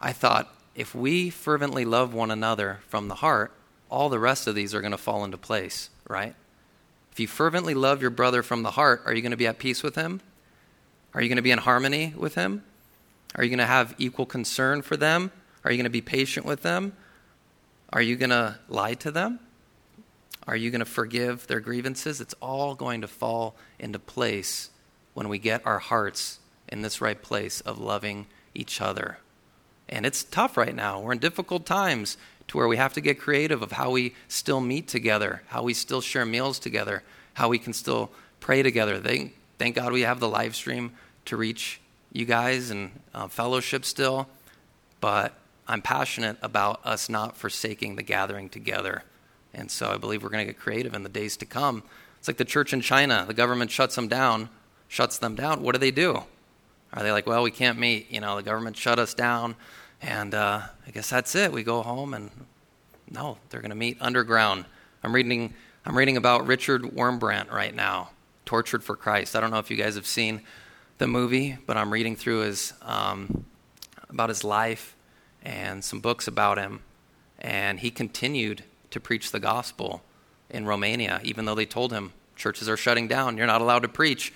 I 0.00 0.12
thought 0.12 0.52
if 0.74 0.94
we 0.94 1.30
fervently 1.30 1.84
love 1.84 2.14
one 2.14 2.30
another 2.30 2.80
from 2.88 3.08
the 3.08 3.16
heart, 3.16 3.52
all 3.90 4.08
the 4.08 4.18
rest 4.18 4.46
of 4.46 4.54
these 4.54 4.74
are 4.74 4.80
going 4.80 4.92
to 4.92 4.98
fall 4.98 5.24
into 5.24 5.36
place, 5.36 5.90
right? 6.08 6.34
If 7.12 7.20
you 7.20 7.26
fervently 7.26 7.74
love 7.74 8.00
your 8.00 8.10
brother 8.10 8.42
from 8.42 8.62
the 8.62 8.72
heart, 8.72 9.02
are 9.04 9.12
you 9.12 9.20
going 9.20 9.32
to 9.32 9.36
be 9.36 9.46
at 9.46 9.58
peace 9.58 9.82
with 9.82 9.96
him? 9.96 10.22
Are 11.12 11.20
you 11.20 11.28
going 11.28 11.36
to 11.36 11.42
be 11.42 11.50
in 11.50 11.58
harmony 11.58 12.14
with 12.16 12.36
him? 12.36 12.64
Are 13.34 13.44
you 13.44 13.50
going 13.50 13.58
to 13.58 13.66
have 13.66 13.94
equal 13.98 14.24
concern 14.24 14.80
for 14.80 14.96
them? 14.96 15.30
Are 15.64 15.70
you 15.70 15.76
going 15.76 15.84
to 15.84 15.90
be 15.90 16.00
patient 16.00 16.46
with 16.46 16.62
them? 16.62 16.92
Are 17.92 18.02
you 18.02 18.16
going 18.16 18.30
to 18.30 18.58
lie 18.68 18.94
to 18.94 19.10
them? 19.10 19.38
Are 20.46 20.56
you 20.56 20.70
going 20.70 20.80
to 20.80 20.84
forgive 20.84 21.46
their 21.46 21.60
grievances? 21.60 22.20
It's 22.20 22.34
all 22.40 22.74
going 22.74 23.02
to 23.02 23.08
fall 23.08 23.54
into 23.78 23.98
place 23.98 24.70
when 25.14 25.28
we 25.28 25.38
get 25.38 25.64
our 25.66 25.78
hearts 25.78 26.38
in 26.68 26.82
this 26.82 27.00
right 27.00 27.20
place 27.20 27.60
of 27.60 27.78
loving 27.78 28.26
each 28.54 28.80
other. 28.80 29.18
And 29.88 30.06
it's 30.06 30.24
tough 30.24 30.56
right 30.56 30.74
now. 30.74 31.00
We're 31.00 31.12
in 31.12 31.18
difficult 31.18 31.66
times 31.66 32.16
to 32.48 32.56
where 32.56 32.66
we 32.66 32.76
have 32.76 32.94
to 32.94 33.00
get 33.00 33.20
creative 33.20 33.62
of 33.62 33.72
how 33.72 33.90
we 33.90 34.14
still 34.26 34.60
meet 34.60 34.88
together, 34.88 35.42
how 35.48 35.62
we 35.62 35.74
still 35.74 36.00
share 36.00 36.24
meals 36.24 36.58
together, 36.58 37.02
how 37.34 37.48
we 37.48 37.58
can 37.58 37.72
still 37.72 38.10
pray 38.40 38.62
together. 38.62 38.98
Thank, 38.98 39.36
thank 39.58 39.76
God 39.76 39.92
we 39.92 40.00
have 40.00 40.18
the 40.18 40.28
live 40.28 40.56
stream 40.56 40.92
to 41.26 41.36
reach 41.36 41.80
you 42.12 42.24
guys 42.24 42.70
and 42.70 42.90
uh, 43.14 43.28
fellowship 43.28 43.84
still. 43.84 44.28
But 45.00 45.34
I'm 45.66 45.82
passionate 45.82 46.38
about 46.42 46.84
us 46.84 47.08
not 47.08 47.36
forsaking 47.36 47.96
the 47.96 48.02
gathering 48.02 48.48
together. 48.48 49.04
And 49.54 49.70
so 49.70 49.90
I 49.90 49.96
believe 49.96 50.22
we're 50.22 50.30
going 50.30 50.46
to 50.46 50.52
get 50.52 50.60
creative 50.60 50.94
in 50.94 51.02
the 51.02 51.08
days 51.08 51.36
to 51.38 51.46
come. 51.46 51.82
It's 52.18 52.28
like 52.28 52.36
the 52.36 52.44
church 52.44 52.72
in 52.72 52.80
China. 52.80 53.24
The 53.26 53.34
government 53.34 53.70
shuts 53.70 53.94
them 53.94 54.08
down, 54.08 54.48
shuts 54.88 55.18
them 55.18 55.34
down. 55.34 55.62
What 55.62 55.72
do 55.72 55.78
they 55.78 55.90
do? 55.90 56.24
Are 56.92 57.02
they 57.02 57.12
like, 57.12 57.26
well, 57.26 57.42
we 57.42 57.50
can't 57.50 57.78
meet? 57.78 58.10
You 58.10 58.20
know, 58.20 58.36
the 58.36 58.42
government 58.42 58.76
shut 58.76 58.98
us 58.98 59.14
down. 59.14 59.56
And 60.00 60.34
uh, 60.34 60.62
I 60.86 60.90
guess 60.90 61.10
that's 61.10 61.34
it. 61.34 61.52
We 61.52 61.62
go 61.62 61.82
home 61.82 62.14
and 62.14 62.30
no, 63.10 63.38
they're 63.50 63.60
going 63.60 63.70
to 63.70 63.76
meet 63.76 63.98
underground. 64.00 64.64
I'm 65.02 65.14
reading, 65.14 65.54
I'm 65.84 65.96
reading 65.96 66.16
about 66.16 66.46
Richard 66.46 66.82
Wurmbrand 66.82 67.50
right 67.50 67.74
now, 67.74 68.10
Tortured 68.44 68.82
for 68.82 68.96
Christ. 68.96 69.36
I 69.36 69.40
don't 69.40 69.50
know 69.50 69.58
if 69.58 69.70
you 69.70 69.76
guys 69.76 69.94
have 69.94 70.06
seen 70.06 70.42
the 70.98 71.06
movie, 71.06 71.58
but 71.66 71.76
I'm 71.76 71.92
reading 71.92 72.16
through 72.16 72.40
his, 72.40 72.72
um, 72.82 73.44
about 74.08 74.28
his 74.28 74.44
life 74.44 74.96
and 75.44 75.84
some 75.84 76.00
books 76.00 76.26
about 76.26 76.58
him. 76.58 76.80
And 77.38 77.80
he 77.80 77.90
continued 77.90 78.64
to 78.90 79.00
preach 79.00 79.32
the 79.32 79.40
gospel 79.40 80.02
in 80.50 80.66
Romania, 80.66 81.20
even 81.24 81.44
though 81.44 81.54
they 81.54 81.66
told 81.66 81.92
him 81.92 82.12
churches 82.36 82.68
are 82.68 82.76
shutting 82.76 83.08
down, 83.08 83.36
you're 83.36 83.46
not 83.46 83.60
allowed 83.60 83.82
to 83.82 83.88
preach. 83.88 84.32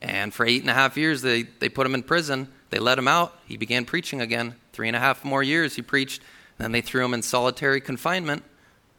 And 0.00 0.32
for 0.32 0.46
eight 0.46 0.60
and 0.60 0.70
a 0.70 0.74
half 0.74 0.96
years, 0.96 1.22
they, 1.22 1.42
they 1.42 1.68
put 1.68 1.86
him 1.86 1.94
in 1.94 2.02
prison. 2.02 2.48
They 2.70 2.78
let 2.78 2.98
him 2.98 3.08
out. 3.08 3.36
He 3.46 3.56
began 3.56 3.84
preaching 3.84 4.20
again. 4.20 4.54
Three 4.72 4.88
and 4.88 4.96
a 4.96 5.00
half 5.00 5.24
more 5.24 5.42
years 5.42 5.74
he 5.74 5.82
preached. 5.82 6.22
Then 6.58 6.72
they 6.72 6.80
threw 6.80 7.04
him 7.04 7.14
in 7.14 7.22
solitary 7.22 7.80
confinement. 7.80 8.44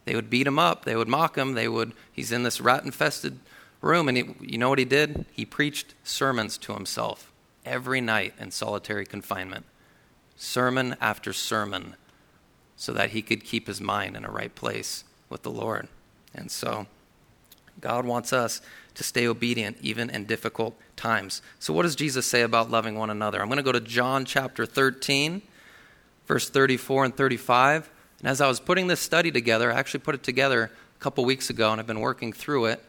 They 0.06 0.16
would 0.16 0.30
beat 0.30 0.48
him 0.48 0.60
up. 0.60 0.86
They 0.86 0.96
would 0.96 1.08
mock 1.08 1.38
him. 1.38 1.54
They 1.54 1.68
would. 1.68 1.94
He's 2.12 2.32
in 2.32 2.44
this 2.44 2.60
rat-infested 2.60 3.40
room, 3.82 4.08
and 4.10 4.18
he, 4.18 4.36
you 4.42 4.58
know 4.58 4.70
what 4.70 4.80
he 4.80 4.86
did? 4.86 5.26
He 5.32 5.46
preached 5.46 5.94
sermons 6.04 6.58
to 6.60 6.74
himself 6.74 7.32
every 7.66 8.02
night 8.02 8.34
in 8.40 8.52
solitary 8.52 9.06
confinement, 9.06 9.66
sermon 10.40 10.96
after 11.02 11.34
sermon, 11.34 11.96
so 12.78 12.94
that 12.94 13.12
he 13.12 13.22
could 13.22 13.44
keep 13.44 13.68
his 13.68 13.82
mind 13.82 14.16
in 14.16 14.24
a 14.24 14.32
right 14.32 14.56
place 14.56 15.04
with 15.30 15.44
the 15.44 15.52
Lord. 15.52 15.90
And 16.34 16.50
so, 16.50 16.88
God 17.82 18.06
wants 18.06 18.32
us 18.34 18.62
to 18.96 19.04
stay 19.04 19.28
obedient 19.28 19.78
even 19.82 20.10
in 20.10 20.26
difficult 20.26 20.80
times. 20.96 21.42
So, 21.60 21.74
what 21.74 21.84
does 21.84 21.96
Jesus 21.96 22.26
say 22.26 22.42
about 22.42 22.72
loving 22.72 22.96
one 22.96 23.10
another? 23.10 23.42
I'm 23.42 23.48
going 23.48 23.58
to 23.58 23.64
go 23.64 23.74
to 23.74 23.82
John 23.82 24.24
chapter 24.24 24.66
13, 24.66 25.42
verse 26.26 26.50
34 26.50 27.06
and 27.06 27.16
35. 27.16 27.90
And 28.20 28.28
as 28.28 28.40
I 28.42 28.48
was 28.48 28.60
putting 28.60 28.88
this 28.88 29.02
study 29.02 29.32
together, 29.32 29.72
I 29.72 29.78
actually 29.78 30.02
put 30.02 30.16
it 30.16 30.24
together 30.24 30.64
a 30.64 31.00
couple 31.02 31.26
weeks 31.26 31.50
ago, 31.50 31.72
and 31.72 31.80
I've 31.80 31.88
been 31.88 32.02
working 32.02 32.32
through 32.32 32.66
it. 32.66 32.84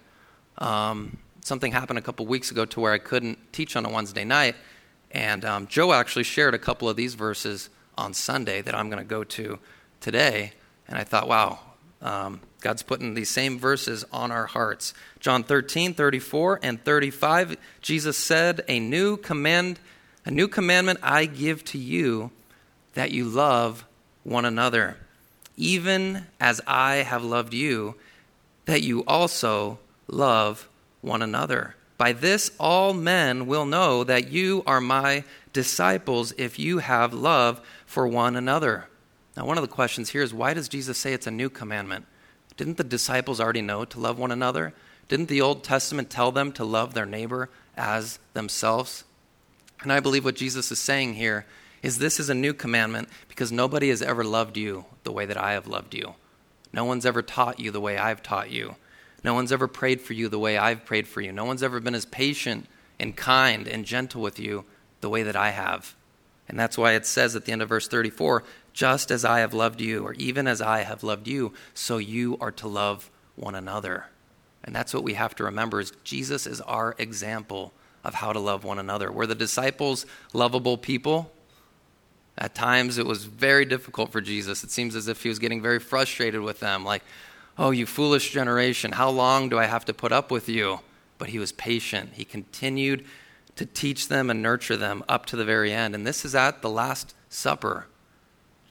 Um, 0.58 1.18
something 1.42 1.72
happened 1.72 1.98
a 1.98 2.02
couple 2.02 2.26
weeks 2.26 2.52
ago 2.52 2.64
to 2.66 2.80
where 2.80 2.92
I 2.92 2.98
couldn't 2.98 3.52
teach 3.52 3.74
on 3.74 3.84
a 3.84 3.90
Wednesday 3.90 4.24
night. 4.24 4.54
And 5.12 5.44
um, 5.44 5.66
Joe 5.66 5.92
actually 5.92 6.24
shared 6.24 6.54
a 6.54 6.58
couple 6.58 6.88
of 6.88 6.96
these 6.96 7.14
verses 7.14 7.70
on 7.98 8.14
Sunday 8.14 8.62
that 8.62 8.74
I'm 8.74 8.88
going 8.88 9.02
to 9.02 9.08
go 9.08 9.24
to 9.24 9.58
today. 10.00 10.52
And 10.88 10.98
I 10.98 11.04
thought, 11.04 11.28
wow, 11.28 11.58
um, 12.02 12.40
God's 12.60 12.82
putting 12.82 13.14
these 13.14 13.30
same 13.30 13.58
verses 13.58 14.04
on 14.12 14.30
our 14.30 14.46
hearts. 14.46 14.94
John 15.18 15.42
13, 15.42 15.94
34 15.94 16.60
and 16.62 16.82
35, 16.84 17.56
Jesus 17.80 18.16
said, 18.16 18.62
A 18.68 18.78
new 18.80 19.16
command, 19.16 19.78
a 20.24 20.30
new 20.30 20.48
commandment 20.48 21.00
I 21.02 21.26
give 21.26 21.64
to 21.66 21.78
you, 21.78 22.30
that 22.94 23.10
you 23.10 23.24
love 23.24 23.84
one 24.24 24.44
another, 24.44 24.96
even 25.56 26.26
as 26.38 26.60
I 26.66 26.96
have 26.96 27.24
loved 27.24 27.54
you, 27.54 27.94
that 28.66 28.82
you 28.82 29.04
also 29.06 29.78
love 30.06 30.68
one 31.00 31.22
another. 31.22 31.74
By 32.00 32.14
this 32.14 32.50
all 32.58 32.94
men 32.94 33.46
will 33.46 33.66
know 33.66 34.04
that 34.04 34.32
you 34.32 34.62
are 34.66 34.80
my 34.80 35.22
disciples 35.52 36.32
if 36.38 36.58
you 36.58 36.78
have 36.78 37.12
love 37.12 37.60
for 37.84 38.08
one 38.08 38.36
another. 38.36 38.86
Now, 39.36 39.44
one 39.44 39.58
of 39.58 39.62
the 39.62 39.68
questions 39.68 40.08
here 40.08 40.22
is 40.22 40.32
why 40.32 40.54
does 40.54 40.66
Jesus 40.66 40.96
say 40.96 41.12
it's 41.12 41.26
a 41.26 41.30
new 41.30 41.50
commandment? 41.50 42.06
Didn't 42.56 42.78
the 42.78 42.84
disciples 42.84 43.38
already 43.38 43.60
know 43.60 43.84
to 43.84 44.00
love 44.00 44.18
one 44.18 44.30
another? 44.30 44.72
Didn't 45.08 45.28
the 45.28 45.42
Old 45.42 45.62
Testament 45.62 46.08
tell 46.08 46.32
them 46.32 46.52
to 46.52 46.64
love 46.64 46.94
their 46.94 47.04
neighbor 47.04 47.50
as 47.76 48.18
themselves? 48.32 49.04
And 49.82 49.92
I 49.92 50.00
believe 50.00 50.24
what 50.24 50.36
Jesus 50.36 50.72
is 50.72 50.78
saying 50.78 51.16
here 51.16 51.44
is 51.82 51.98
this 51.98 52.18
is 52.18 52.30
a 52.30 52.34
new 52.34 52.54
commandment 52.54 53.10
because 53.28 53.52
nobody 53.52 53.90
has 53.90 54.00
ever 54.00 54.24
loved 54.24 54.56
you 54.56 54.86
the 55.04 55.12
way 55.12 55.26
that 55.26 55.36
I 55.36 55.52
have 55.52 55.66
loved 55.66 55.92
you. 55.92 56.14
No 56.72 56.86
one's 56.86 57.04
ever 57.04 57.20
taught 57.20 57.60
you 57.60 57.70
the 57.70 57.78
way 57.78 57.98
I've 57.98 58.22
taught 58.22 58.50
you. 58.50 58.76
No 59.22 59.34
one's 59.34 59.52
ever 59.52 59.68
prayed 59.68 60.00
for 60.00 60.14
you 60.14 60.28
the 60.28 60.38
way 60.38 60.56
I've 60.56 60.84
prayed 60.84 61.06
for 61.06 61.20
you. 61.20 61.32
No 61.32 61.44
one's 61.44 61.62
ever 61.62 61.80
been 61.80 61.94
as 61.94 62.06
patient 62.06 62.66
and 62.98 63.16
kind 63.16 63.68
and 63.68 63.84
gentle 63.84 64.22
with 64.22 64.38
you 64.38 64.64
the 65.00 65.08
way 65.08 65.22
that 65.22 65.36
I 65.36 65.50
have. 65.50 65.94
And 66.48 66.58
that's 66.58 66.76
why 66.76 66.92
it 66.92 67.06
says 67.06 67.36
at 67.36 67.44
the 67.44 67.52
end 67.52 67.62
of 67.62 67.68
verse 67.68 67.86
34 67.86 68.44
just 68.72 69.10
as 69.10 69.24
I 69.24 69.40
have 69.40 69.52
loved 69.52 69.80
you, 69.80 70.04
or 70.04 70.12
even 70.14 70.46
as 70.46 70.62
I 70.62 70.82
have 70.82 71.02
loved 71.02 71.26
you, 71.26 71.52
so 71.74 71.98
you 71.98 72.38
are 72.40 72.52
to 72.52 72.68
love 72.68 73.10
one 73.36 73.54
another. 73.54 74.06
And 74.62 74.74
that's 74.74 74.94
what 74.94 75.02
we 75.02 75.14
have 75.14 75.34
to 75.36 75.44
remember 75.44 75.80
is 75.80 75.92
Jesus 76.04 76.46
is 76.46 76.60
our 76.60 76.94
example 76.98 77.72
of 78.04 78.14
how 78.14 78.32
to 78.32 78.38
love 78.38 78.64
one 78.64 78.78
another. 78.78 79.10
Were 79.10 79.26
the 79.26 79.34
disciples 79.34 80.06
lovable 80.32 80.78
people? 80.78 81.32
At 82.38 82.54
times 82.54 82.96
it 82.96 83.06
was 83.06 83.24
very 83.24 83.64
difficult 83.64 84.12
for 84.12 84.20
Jesus. 84.20 84.64
It 84.64 84.70
seems 84.70 84.94
as 84.94 85.08
if 85.08 85.22
he 85.22 85.28
was 85.28 85.38
getting 85.38 85.60
very 85.60 85.78
frustrated 85.78 86.40
with 86.40 86.60
them, 86.60 86.84
like, 86.84 87.02
oh, 87.60 87.70
you 87.70 87.84
foolish 87.84 88.32
generation, 88.32 88.92
how 88.92 89.10
long 89.10 89.50
do 89.50 89.58
I 89.58 89.66
have 89.66 89.84
to 89.84 89.92
put 89.92 90.12
up 90.12 90.30
with 90.30 90.48
you? 90.48 90.80
But 91.18 91.28
he 91.28 91.38
was 91.38 91.52
patient. 91.52 92.14
He 92.14 92.24
continued 92.24 93.04
to 93.56 93.66
teach 93.66 94.08
them 94.08 94.30
and 94.30 94.40
nurture 94.40 94.78
them 94.78 95.04
up 95.06 95.26
to 95.26 95.36
the 95.36 95.44
very 95.44 95.70
end. 95.70 95.94
And 95.94 96.06
this 96.06 96.24
is 96.24 96.34
at 96.34 96.62
the 96.62 96.70
Last 96.70 97.14
Supper. 97.28 97.86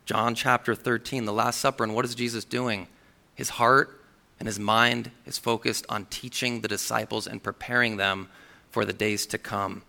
John 0.06 0.34
chapter 0.34 0.74
13, 0.74 1.26
the 1.26 1.32
Last 1.32 1.60
Supper. 1.60 1.84
And 1.84 1.94
what 1.94 2.04
is 2.04 2.16
Jesus 2.16 2.44
doing? 2.44 2.88
His 3.36 3.50
heart 3.50 4.02
and 4.40 4.48
his 4.48 4.60
mind 4.60 5.12
is 5.28 5.38
focused 5.38 5.86
on 5.88 6.06
teaching 6.06 6.62
the 6.62 6.68
disciples 6.68 7.28
and 7.28 7.44
preparing 7.44 7.98
them 7.98 8.28
for 8.72 8.86
the 8.86 8.94
days 8.94 9.28
to 9.28 9.38
come. 9.38 9.84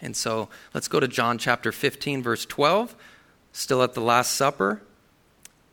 And 0.00 0.16
so 0.16 0.48
let's 0.74 0.86
go 0.86 1.00
to 1.00 1.08
John 1.08 1.38
chapter 1.38 1.72
15, 1.72 2.22
verse 2.22 2.46
12. 2.46 2.94
Still 3.50 3.82
at 3.82 3.94
the 3.94 4.00
Last 4.00 4.34
Supper, 4.34 4.80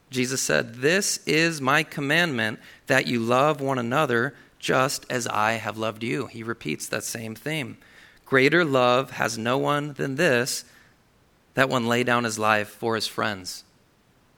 Jesus 0.09 0.41
said, 0.41 0.75
This 0.75 1.19
is 1.25 1.61
my 1.61 1.83
commandment 1.83 2.59
that 2.87 3.07
you 3.07 3.19
love 3.19 3.61
one 3.61 3.77
another 3.77 4.33
just 4.57 5.05
as 5.09 5.27
I 5.27 5.53
have 5.53 5.77
loved 5.77 6.03
you. 6.03 6.25
He 6.27 6.43
repeats 6.43 6.87
that 6.87 7.03
same 7.03 7.35
theme. 7.35 7.77
Greater 8.25 8.65
love 8.65 9.11
has 9.11 9.37
no 9.37 9.57
one 9.57 9.93
than 9.93 10.15
this 10.15 10.65
that 11.55 11.69
one 11.69 11.87
lay 11.87 12.03
down 12.03 12.23
his 12.23 12.39
life 12.39 12.69
for 12.69 12.95
his 12.95 13.07
friends. 13.07 13.63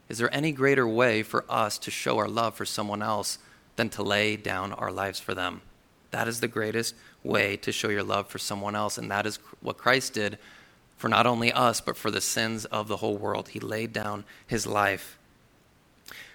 Is 0.10 0.18
there 0.18 0.34
any 0.34 0.52
greater 0.52 0.88
way 0.88 1.24
for 1.24 1.46
us 1.50 1.78
to 1.80 1.92
show 1.92 2.18
our 2.18 2.28
love 2.28 2.56
for 2.56 2.66
someone 2.66 3.02
else 3.02 3.38
than 3.76 3.90
to 3.90 4.04
lay 4.04 4.36
down 4.36 4.74
our 4.74 4.92
lives 4.92 5.20
for 5.20 5.34
them? 5.34 5.62
That 6.12 6.28
is 6.28 6.40
the 6.40 6.48
greatest 6.48 6.96
way 7.24 7.58
to 7.58 7.72
show 7.72 7.90
your 7.90 8.04
love 8.04 8.28
for 8.28 8.40
someone 8.40 8.76
else, 8.76 8.98
and 8.98 9.10
that 9.12 9.26
is 9.26 9.40
what 9.62 9.78
Christ 9.78 10.14
did 10.14 10.38
for 10.98 11.08
not 11.08 11.26
only 11.26 11.52
us, 11.52 11.82
but 11.82 11.98
for 11.98 12.12
the 12.12 12.22
sins 12.22 12.66
of 12.66 12.88
the 12.88 12.98
whole 12.98 13.18
world. 13.18 13.50
He 13.50 13.60
laid 13.60 13.94
down 13.94 14.26
his 14.46 14.68
life. 14.68 15.18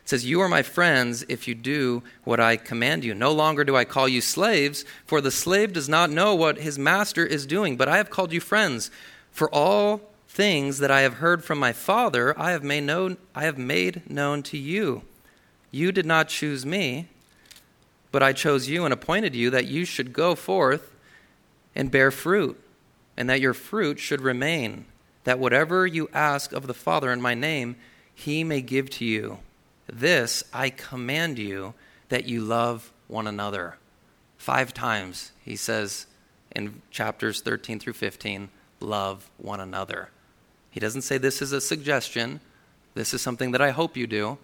It 0.07 0.11
says, 0.11 0.25
You 0.25 0.41
are 0.41 0.49
my 0.49 0.63
friends 0.63 1.25
if 1.29 1.49
you 1.49 1.57
do 1.57 2.01
what 2.23 2.39
I 2.39 2.57
command 2.57 3.05
you. 3.05 3.13
No 3.13 3.33
longer 3.33 3.65
do 3.65 3.75
I 3.75 3.85
call 3.85 4.07
you 4.07 4.21
slaves, 4.21 4.85
for 5.05 5.21
the 5.21 5.33
slave 5.33 5.73
does 5.73 5.89
not 5.89 6.11
know 6.11 6.33
what 6.33 6.59
his 6.59 6.79
master 6.79 7.27
is 7.27 7.45
doing, 7.45 7.77
but 7.77 7.89
I 7.89 7.97
have 7.97 8.09
called 8.09 8.33
you 8.33 8.39
friends. 8.39 8.93
For 9.33 9.53
all 9.53 10.01
things 10.29 10.79
that 10.79 10.93
I 10.93 11.01
have 11.01 11.15
heard 11.15 11.43
from 11.43 11.59
my 11.59 11.73
Father, 11.73 12.39
I 12.39 12.53
have 12.53 12.63
made 12.63 12.85
known, 12.85 13.17
I 13.35 13.47
have 13.47 13.59
made 13.59 14.09
known 14.09 14.45
to 14.45 14.57
you. 14.57 15.03
You 15.73 15.91
did 15.91 16.07
not 16.07 16.29
choose 16.29 16.65
me, 16.65 17.09
but 18.13 18.23
I 18.23 18.33
chose 18.33 18.69
you 18.69 18.85
and 18.85 18.95
appointed 18.95 19.35
you 19.35 19.51
that 19.51 19.67
you 19.67 19.85
should 19.85 20.13
go 20.13 20.37
forth 20.37 20.93
and 21.75 21.91
bear 21.91 22.13
fruit, 22.13 22.63
and 23.17 23.29
that 23.29 23.41
your 23.41 23.55
fruit 23.55 23.99
should 23.99 24.21
remain, 24.21 24.85
that 25.25 25.41
whatever 25.41 25.85
you 25.85 26.09
ask 26.13 26.53
of 26.53 26.69
the 26.69 26.75
Father 26.75 27.11
in 27.11 27.21
my 27.21 27.35
name, 27.35 27.75
he 28.15 28.45
may 28.45 28.61
give 28.61 28.89
to 28.91 29.05
you. 29.05 29.41
This 29.87 30.43
I 30.53 30.71
command 30.71 31.39
you 31.39 31.75
that 32.09 32.27
you 32.27 32.41
love 32.41 32.93
one 33.09 33.27
another. 33.27 33.77
Five 34.37 34.75
times 34.75 35.33
he 35.45 35.57
says 35.57 36.07
in 36.55 36.83
chapters 36.91 37.41
13 37.41 37.79
through 37.79 37.93
15, 37.93 38.49
love 38.81 39.31
one 39.39 39.61
another. 39.61 40.11
He 40.71 40.81
doesn't 40.81 41.03
say 41.03 41.19
this 41.19 41.41
is 41.41 41.53
a 41.53 41.61
suggestion, 41.61 42.41
this 42.95 43.13
is 43.13 43.21
something 43.21 43.53
that 43.53 43.61
I 43.61 43.71
hope 43.71 43.97
you 43.97 44.07
do. 44.07 44.39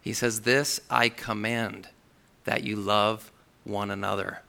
He 0.00 0.14
says, 0.14 0.40
This 0.40 0.80
I 0.88 1.10
command 1.10 1.88
that 2.44 2.64
you 2.64 2.76
love 2.76 3.30
one 3.64 3.90
another. 3.90 4.40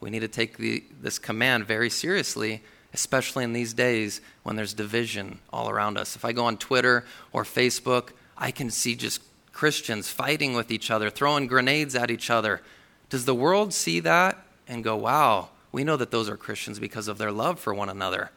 We 0.00 0.10
need 0.10 0.20
to 0.20 0.28
take 0.28 0.58
the, 0.58 0.82
this 1.00 1.18
command 1.18 1.66
very 1.66 1.88
seriously, 1.88 2.62
especially 2.92 3.44
in 3.44 3.52
these 3.52 3.72
days 3.72 4.20
when 4.42 4.56
there's 4.56 4.74
division 4.74 5.38
all 5.52 5.70
around 5.70 5.96
us. 5.96 6.16
If 6.16 6.24
I 6.24 6.32
go 6.32 6.46
on 6.46 6.56
Twitter 6.56 7.04
or 7.32 7.44
Facebook, 7.44 8.10
I 8.36 8.50
can 8.50 8.70
see 8.70 8.96
just 8.96 9.22
Christians 9.56 10.10
fighting 10.10 10.52
with 10.52 10.70
each 10.70 10.90
other, 10.90 11.08
throwing 11.08 11.46
grenades 11.46 11.94
at 11.94 12.10
each 12.10 12.28
other. 12.28 12.60
Does 13.08 13.24
the 13.24 13.34
world 13.34 13.72
see 13.72 14.00
that 14.00 14.36
and 14.68 14.84
go, 14.84 14.96
wow, 14.96 15.48
we 15.72 15.82
know 15.82 15.96
that 15.96 16.10
those 16.10 16.28
are 16.28 16.36
Christians 16.36 16.78
because 16.78 17.08
of 17.08 17.16
their 17.16 17.32
love 17.32 17.58
for 17.58 17.72
one 17.72 17.88
another? 17.88 18.32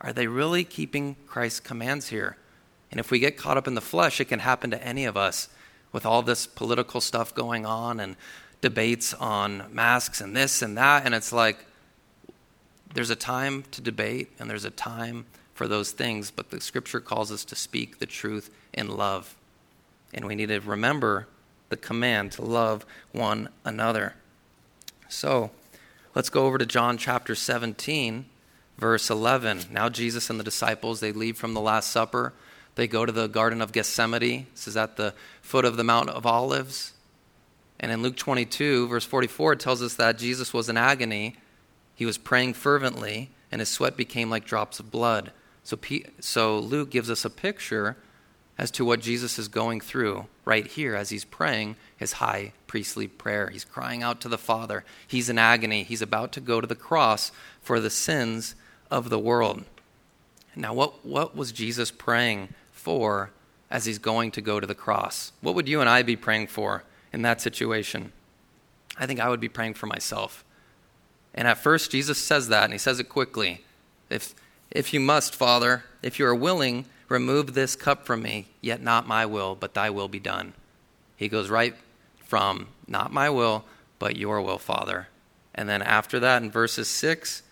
Are 0.00 0.12
they 0.12 0.28
really 0.28 0.62
keeping 0.62 1.16
Christ's 1.26 1.58
commands 1.58 2.10
here? 2.10 2.36
And 2.92 3.00
if 3.00 3.10
we 3.10 3.18
get 3.18 3.36
caught 3.36 3.56
up 3.56 3.66
in 3.66 3.74
the 3.74 3.80
flesh, 3.80 4.20
it 4.20 4.26
can 4.26 4.38
happen 4.38 4.70
to 4.70 4.80
any 4.80 5.04
of 5.04 5.16
us 5.16 5.48
with 5.90 6.06
all 6.06 6.22
this 6.22 6.46
political 6.46 7.00
stuff 7.00 7.34
going 7.34 7.66
on 7.66 7.98
and 7.98 8.14
debates 8.60 9.12
on 9.14 9.64
masks 9.72 10.20
and 10.20 10.36
this 10.36 10.62
and 10.62 10.78
that. 10.78 11.04
And 11.04 11.12
it's 11.12 11.32
like 11.32 11.58
there's 12.94 13.10
a 13.10 13.16
time 13.16 13.64
to 13.72 13.80
debate 13.80 14.30
and 14.38 14.48
there's 14.48 14.64
a 14.64 14.70
time 14.70 15.26
for 15.54 15.66
those 15.66 15.90
things, 15.90 16.30
but 16.30 16.50
the 16.50 16.60
scripture 16.60 17.00
calls 17.00 17.32
us 17.32 17.44
to 17.46 17.56
speak 17.56 17.98
the 17.98 18.06
truth 18.06 18.54
in 18.72 18.86
love. 18.86 19.34
And 20.12 20.26
we 20.26 20.34
need 20.34 20.48
to 20.48 20.60
remember 20.60 21.26
the 21.68 21.76
command 21.76 22.32
to 22.32 22.42
love 22.42 22.84
one 23.12 23.48
another. 23.64 24.14
So 25.08 25.50
let's 26.14 26.30
go 26.30 26.46
over 26.46 26.58
to 26.58 26.66
John 26.66 26.98
chapter 26.98 27.34
17 27.34 28.26
verse 28.82 29.10
11. 29.10 29.66
Now 29.70 29.88
Jesus 29.88 30.28
and 30.28 30.40
the 30.40 30.44
disciples, 30.44 30.98
they 30.98 31.12
leave 31.12 31.36
from 31.36 31.54
the 31.54 31.60
Last 31.60 31.90
Supper. 31.90 32.32
They 32.74 32.88
go 32.88 33.06
to 33.06 33.12
the 33.12 33.28
Garden 33.28 33.62
of 33.62 33.70
Gethsemane. 33.70 34.46
This 34.52 34.66
is 34.66 34.76
at 34.76 34.96
the 34.96 35.14
foot 35.40 35.64
of 35.64 35.76
the 35.76 35.84
Mount 35.84 36.10
of 36.10 36.26
Olives. 36.26 36.92
And 37.78 37.92
in 37.92 38.02
Luke 38.02 38.16
22, 38.16 38.88
verse 38.88 39.04
44, 39.04 39.54
it 39.54 39.60
tells 39.60 39.82
us 39.82 39.94
that 39.94 40.18
Jesus 40.18 40.52
was 40.52 40.68
in 40.68 40.76
agony. 40.76 41.36
He 41.94 42.06
was 42.06 42.18
praying 42.18 42.54
fervently, 42.54 43.30
and 43.52 43.60
his 43.60 43.68
sweat 43.68 43.96
became 43.96 44.30
like 44.30 44.44
drops 44.44 44.80
of 44.80 44.90
blood. 44.90 45.30
So, 45.62 45.78
so 46.18 46.58
Luke 46.58 46.90
gives 46.90 47.10
us 47.10 47.24
a 47.24 47.30
picture 47.30 47.96
as 48.58 48.70
to 48.72 48.84
what 48.84 49.00
Jesus 49.00 49.38
is 49.38 49.48
going 49.48 49.80
through 49.80 50.26
right 50.44 50.66
here 50.66 50.94
as 50.94 51.10
he's 51.10 51.24
praying 51.24 51.76
his 51.96 52.12
high 52.14 52.52
priestly 52.66 53.08
prayer. 53.08 53.48
He's 53.48 53.64
crying 53.64 54.02
out 54.02 54.20
to 54.20 54.28
the 54.28 54.38
Father. 54.38 54.84
He's 55.06 55.28
in 55.28 55.38
agony. 55.38 55.82
He's 55.82 56.02
about 56.02 56.32
to 56.32 56.40
go 56.40 56.60
to 56.60 56.66
the 56.66 56.74
cross 56.74 57.32
for 57.60 57.80
the 57.80 57.90
sins 57.90 58.54
of 58.90 59.08
the 59.08 59.18
world. 59.18 59.64
Now, 60.54 60.74
what, 60.74 61.04
what 61.04 61.34
was 61.34 61.52
Jesus 61.52 61.90
praying 61.90 62.48
for 62.72 63.30
as 63.70 63.86
he's 63.86 63.98
going 63.98 64.30
to 64.32 64.42
go 64.42 64.60
to 64.60 64.66
the 64.66 64.74
cross? 64.74 65.32
What 65.40 65.54
would 65.54 65.68
you 65.68 65.80
and 65.80 65.88
I 65.88 66.02
be 66.02 66.16
praying 66.16 66.48
for 66.48 66.84
in 67.12 67.22
that 67.22 67.40
situation? 67.40 68.12
I 68.98 69.06
think 69.06 69.18
I 69.18 69.30
would 69.30 69.40
be 69.40 69.48
praying 69.48 69.74
for 69.74 69.86
myself. 69.86 70.44
And 71.34 71.48
at 71.48 71.56
first, 71.56 71.90
Jesus 71.90 72.18
says 72.18 72.48
that, 72.48 72.64
and 72.64 72.72
he 72.74 72.78
says 72.78 73.00
it 73.00 73.08
quickly. 73.08 73.64
If, 74.10 74.34
if 74.70 74.92
you 74.92 75.00
must, 75.00 75.34
Father, 75.34 75.84
if 76.02 76.18
you 76.18 76.26
are 76.26 76.34
willing, 76.34 76.84
remove 77.12 77.54
this 77.54 77.76
cup 77.76 78.04
from 78.06 78.22
me, 78.22 78.48
yet 78.60 78.82
not 78.82 79.06
my 79.06 79.26
will, 79.26 79.54
but 79.54 79.74
thy 79.74 79.90
will 79.90 80.08
be 80.08 80.18
done. 80.18 80.54
He 81.16 81.28
goes 81.28 81.50
right 81.50 81.74
from, 82.24 82.68
not 82.88 83.12
my 83.12 83.30
will, 83.30 83.64
but 83.98 84.16
your 84.16 84.40
will, 84.40 84.58
Father. 84.58 85.08
And 85.54 85.68
then 85.68 85.82
after 85.82 86.18
that, 86.18 86.42
in 86.42 86.50
verses 86.50 86.88
6 86.88 87.42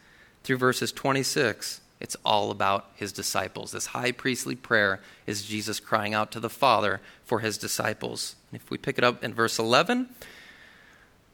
through 0.43 0.57
verses 0.57 0.91
26, 0.91 1.81
it's 2.01 2.17
all 2.25 2.51
about 2.51 2.91
his 2.97 3.13
disciples. 3.13 3.73
This 3.73 3.87
high 3.87 4.11
priestly 4.11 4.57
prayer 4.57 5.01
is 5.27 5.45
Jesus 5.45 5.79
crying 5.79 6.15
out 6.15 6.33
to 6.33 6.41
the 6.41 6.49
Father 6.49 7.01
for 7.25 7.41
his 7.41 7.59
disciples. 7.59 8.37
If 8.53 8.71
we 8.71 8.79
pick 8.79 8.97
it 8.97 9.05
up 9.05 9.23
in 9.23 9.35
verse 9.35 9.59
11, 9.59 10.09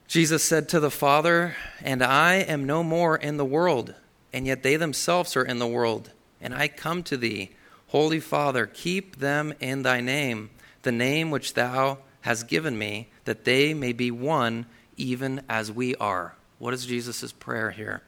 Jesus 0.09 0.43
said 0.43 0.69
to 0.69 0.81
the 0.81 0.91
Father, 0.91 1.57
And 1.81 2.03
I 2.03 2.35
am 2.35 2.65
no 2.65 2.83
more 2.83 3.17
in 3.17 3.37
the 3.37 3.45
world, 3.45 3.95
and 4.33 4.47
yet 4.47 4.65
they 4.65 4.77
themselves 4.77 5.37
are 5.37 5.45
in 5.45 5.61
the 5.61 5.67
world. 5.67 6.11
And 6.41 6.53
I 6.53 6.69
come 6.69 7.03
to 7.05 7.17
thee, 7.17 7.53
Holy 7.89 8.21
Father, 8.21 8.67
keep 8.67 9.17
them 9.17 9.55
in 9.61 9.83
thy 9.83 10.01
name, 10.01 10.51
the 10.83 10.93
name 10.93 11.31
which 11.31 11.55
thou 11.55 11.99
hast 12.23 12.49
given 12.49 12.77
me, 12.77 13.09
that 13.25 13.45
they 13.45 13.75
may 13.75 13.93
be 13.93 14.11
one 14.11 14.67
even 14.97 15.43
as 15.49 15.71
we 15.71 15.95
are. 15.97 16.35
What 16.59 16.75
is 16.75 16.87
Jesus' 16.87 17.33
prayer 17.33 17.71
here? 17.71 18.03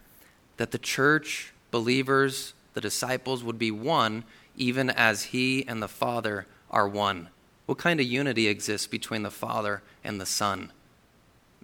that 0.59 0.73
the 0.73 0.79
church, 0.79 1.55
believers, 1.71 2.53
the 2.75 2.81
disciples 2.81 3.43
would 3.43 3.59
be 3.59 3.71
one, 3.71 4.25
even 4.57 4.91
as 4.91 5.25
he 5.25 5.67
and 5.67 5.83
the 5.83 5.89
Father 5.89 6.47
are 6.71 6.87
one. 6.87 7.29
What 7.65 7.79
kind 7.79 7.99
of 8.01 8.07
unity 8.07 8.49
exists 8.49 8.87
between 8.87 9.23
the 9.23 9.31
Father 9.31 9.83
and 10.05 10.21
the 10.21 10.27
Son? 10.27 10.73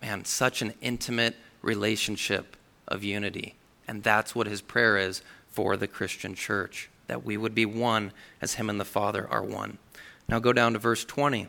Man, 0.00 0.24
such 0.24 0.62
an 0.62 0.74
intimate 0.80 1.36
relationship 1.60 2.56
of 2.88 3.04
unity. 3.04 3.56
And 3.86 4.02
that's 4.02 4.34
what 4.34 4.46
his 4.46 4.60
prayer 4.60 4.96
is 4.96 5.22
for 5.48 5.76
the 5.76 5.88
Christian 5.88 6.34
church 6.34 6.88
that 7.06 7.24
we 7.24 7.36
would 7.36 7.54
be 7.54 7.66
one 7.66 8.12
as 8.40 8.54
him 8.54 8.70
and 8.70 8.80
the 8.80 8.84
Father 8.84 9.28
are 9.30 9.42
one. 9.42 9.78
Now 10.28 10.38
go 10.38 10.52
down 10.52 10.72
to 10.72 10.78
verse 10.78 11.04
20. 11.04 11.48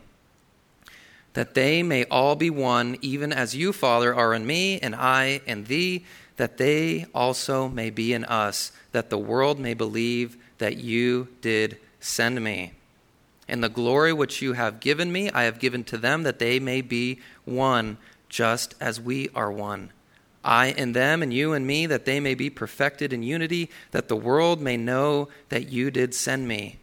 That 1.32 1.54
they 1.54 1.82
may 1.82 2.04
all 2.04 2.34
be 2.34 2.50
one, 2.50 2.96
even 3.02 3.32
as 3.32 3.54
you, 3.54 3.72
Father, 3.72 4.14
are 4.14 4.32
in 4.32 4.46
me, 4.46 4.78
and 4.80 4.94
I 4.94 5.40
in 5.46 5.64
thee 5.64 6.04
that 6.36 6.58
they 6.58 7.06
also 7.14 7.68
may 7.68 7.90
be 7.90 8.12
in 8.12 8.24
us, 8.24 8.72
that 8.92 9.10
the 9.10 9.18
world 9.18 9.58
may 9.58 9.74
believe 9.74 10.36
that 10.58 10.76
you 10.76 11.28
did 11.40 11.78
send 12.00 12.42
me. 12.42 12.72
And 13.48 13.62
the 13.62 13.68
glory 13.68 14.12
which 14.12 14.42
you 14.42 14.54
have 14.54 14.80
given 14.80 15.12
me, 15.12 15.30
I 15.30 15.44
have 15.44 15.58
given 15.58 15.84
to 15.84 15.98
them, 15.98 16.24
that 16.24 16.38
they 16.38 16.58
may 16.58 16.80
be 16.80 17.20
one, 17.44 17.96
just 18.28 18.74
as 18.80 19.00
we 19.00 19.28
are 19.34 19.50
one. 19.50 19.92
I 20.46 20.66
in 20.66 20.92
them, 20.92 21.24
and 21.24 21.34
you 21.34 21.54
in 21.54 21.66
me, 21.66 21.86
that 21.86 22.04
they 22.04 22.20
may 22.20 22.36
be 22.36 22.48
perfected 22.48 23.12
in 23.12 23.24
unity, 23.24 23.68
that 23.90 24.06
the 24.06 24.14
world 24.14 24.60
may 24.60 24.76
know 24.76 25.28
that 25.48 25.68
you 25.68 25.90
did 25.90 26.14
send 26.14 26.46
me, 26.46 26.78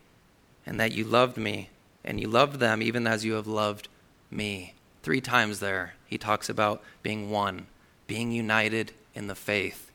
and 0.65 0.78
that 0.82 0.91
you 0.91 1.06
loved 1.06 1.38
me, 1.38 1.69
and 2.04 2.19
you 2.19 2.28
loved 2.28 2.60
them 2.60 2.82
even 2.82 3.08
as 3.08 3.23
you 3.23 3.34
have 3.34 3.47
loved 3.47 3.88
me. 4.30 4.73
Three 5.02 5.21
times 5.21 5.62
there, 5.62 5.93
he 6.06 6.17
talks 6.17 6.49
about 6.49 6.84
being 7.04 7.32
one, 7.32 7.67
being 8.06 8.34
united 8.34 8.91
in 9.15 9.28
the 9.28 9.36
faith. 9.36 9.89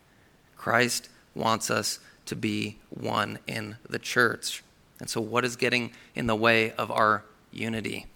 Christ 0.56 1.10
wants 1.34 1.70
us 1.70 1.98
to 2.24 2.34
be 2.34 2.78
one 2.88 3.38
in 3.46 3.76
the 3.88 3.98
church. 3.98 4.62
And 4.98 5.10
so, 5.10 5.20
what 5.20 5.44
is 5.44 5.56
getting 5.56 5.92
in 6.14 6.26
the 6.26 6.34
way 6.34 6.72
of 6.72 6.90
our 6.90 7.22
unity? 7.52 8.06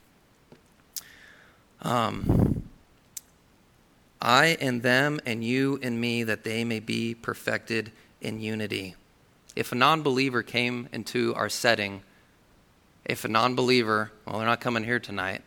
Um, 1.83 2.41
I 4.22 4.56
and 4.61 4.82
them, 4.82 5.20
and 5.26 5.42
you 5.42 5.80
and 5.82 6.00
me, 6.00 6.22
that 6.22 6.44
they 6.44 6.62
may 6.62 6.78
be 6.78 7.12
perfected 7.12 7.90
in 8.20 8.40
unity. 8.40 8.94
If 9.56 9.72
a 9.72 9.74
non 9.74 10.02
believer 10.02 10.44
came 10.44 10.88
into 10.92 11.35
our 11.35 11.48
setting, 11.48 12.02
if 13.04 13.24
a 13.24 13.28
non 13.28 13.56
believer, 13.56 14.12
well, 14.24 14.38
they're 14.38 14.46
not 14.46 14.61
coming 14.61 14.85
here 14.85 15.00
tonight, 15.00 15.42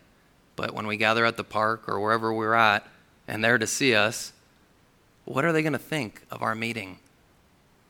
but 0.58 0.74
when 0.74 0.88
we 0.88 0.98
gather 0.98 1.26
at 1.26 1.38
the 1.38 1.44
park 1.44 1.88
or 1.88 2.02
wherever 2.02 2.34
we're 2.34 2.54
at, 2.54 2.86
and 3.30 3.42
they're 3.42 3.58
to 3.58 3.66
see 3.66 3.96
us, 3.96 4.34
what 5.24 5.46
are 5.46 5.54
they 5.54 5.62
going 5.62 5.74
to 5.74 5.80
think 5.80 6.24
of 6.30 6.44
our 6.44 6.54
meeting? 6.54 7.00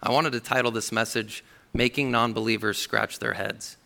I 0.04 0.12
wanted 0.12 0.34
to 0.34 0.40
title 0.40 0.70
this 0.70 0.92
message, 0.92 1.44
Making 1.74 2.12
Non 2.12 2.32
Believers 2.32 2.78
Scratch 2.78 3.18
Their 3.18 3.34
Heads. 3.34 3.78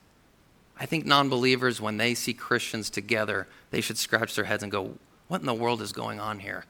I 0.77 0.85
think 0.85 1.05
non 1.05 1.29
believers, 1.29 1.79
when 1.79 1.95
they 1.95 2.13
see 2.13 2.33
Christians 2.33 2.89
together, 2.89 3.47
they 3.71 3.79
should 3.79 3.97
scratch 3.97 4.35
their 4.35 4.45
heads 4.45 4.63
and 4.63 4.71
go, 4.71 4.95
What 5.29 5.39
in 5.39 5.47
the 5.47 5.53
world 5.53 5.81
is 5.81 5.93
going 5.93 6.19
on 6.19 6.39
here? 6.39 6.65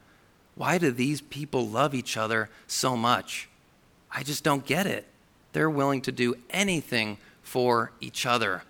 Why 0.54 0.78
do 0.78 0.90
these 0.90 1.20
people 1.20 1.66
love 1.66 1.94
each 1.94 2.16
other 2.16 2.50
so 2.66 2.96
much? 2.96 3.48
I 4.10 4.22
just 4.22 4.44
don't 4.44 4.66
get 4.66 4.86
it. 4.86 5.06
They're 5.52 5.70
willing 5.70 6.02
to 6.02 6.12
do 6.12 6.36
anything 6.50 7.18
for 7.42 7.92
each 8.00 8.26
other. 8.26 8.62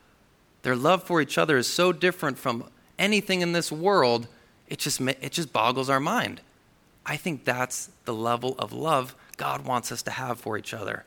Their 0.63 0.77
love 0.77 1.03
for 1.03 1.21
each 1.21 1.39
other 1.39 1.57
is 1.57 1.67
so 1.67 1.93
different 1.93 2.39
from 2.39 2.65
anything 2.99 3.41
in 3.41 3.53
this 3.53 3.73
world, 3.73 4.29
it 4.69 4.79
just, 4.79 5.01
it 5.01 5.33
just 5.33 5.53
boggles 5.53 5.91
our 5.91 6.01
mind. 6.01 6.41
I 7.05 7.17
think 7.17 7.45
that's 7.45 7.91
the 8.05 8.15
level 8.15 8.55
of 8.59 8.73
love 8.73 9.15
God 9.37 9.65
wants 9.65 9.91
us 9.91 10.03
to 10.03 10.11
have 10.11 10.39
for 10.39 10.59
each 10.59 10.75
other. 10.75 11.05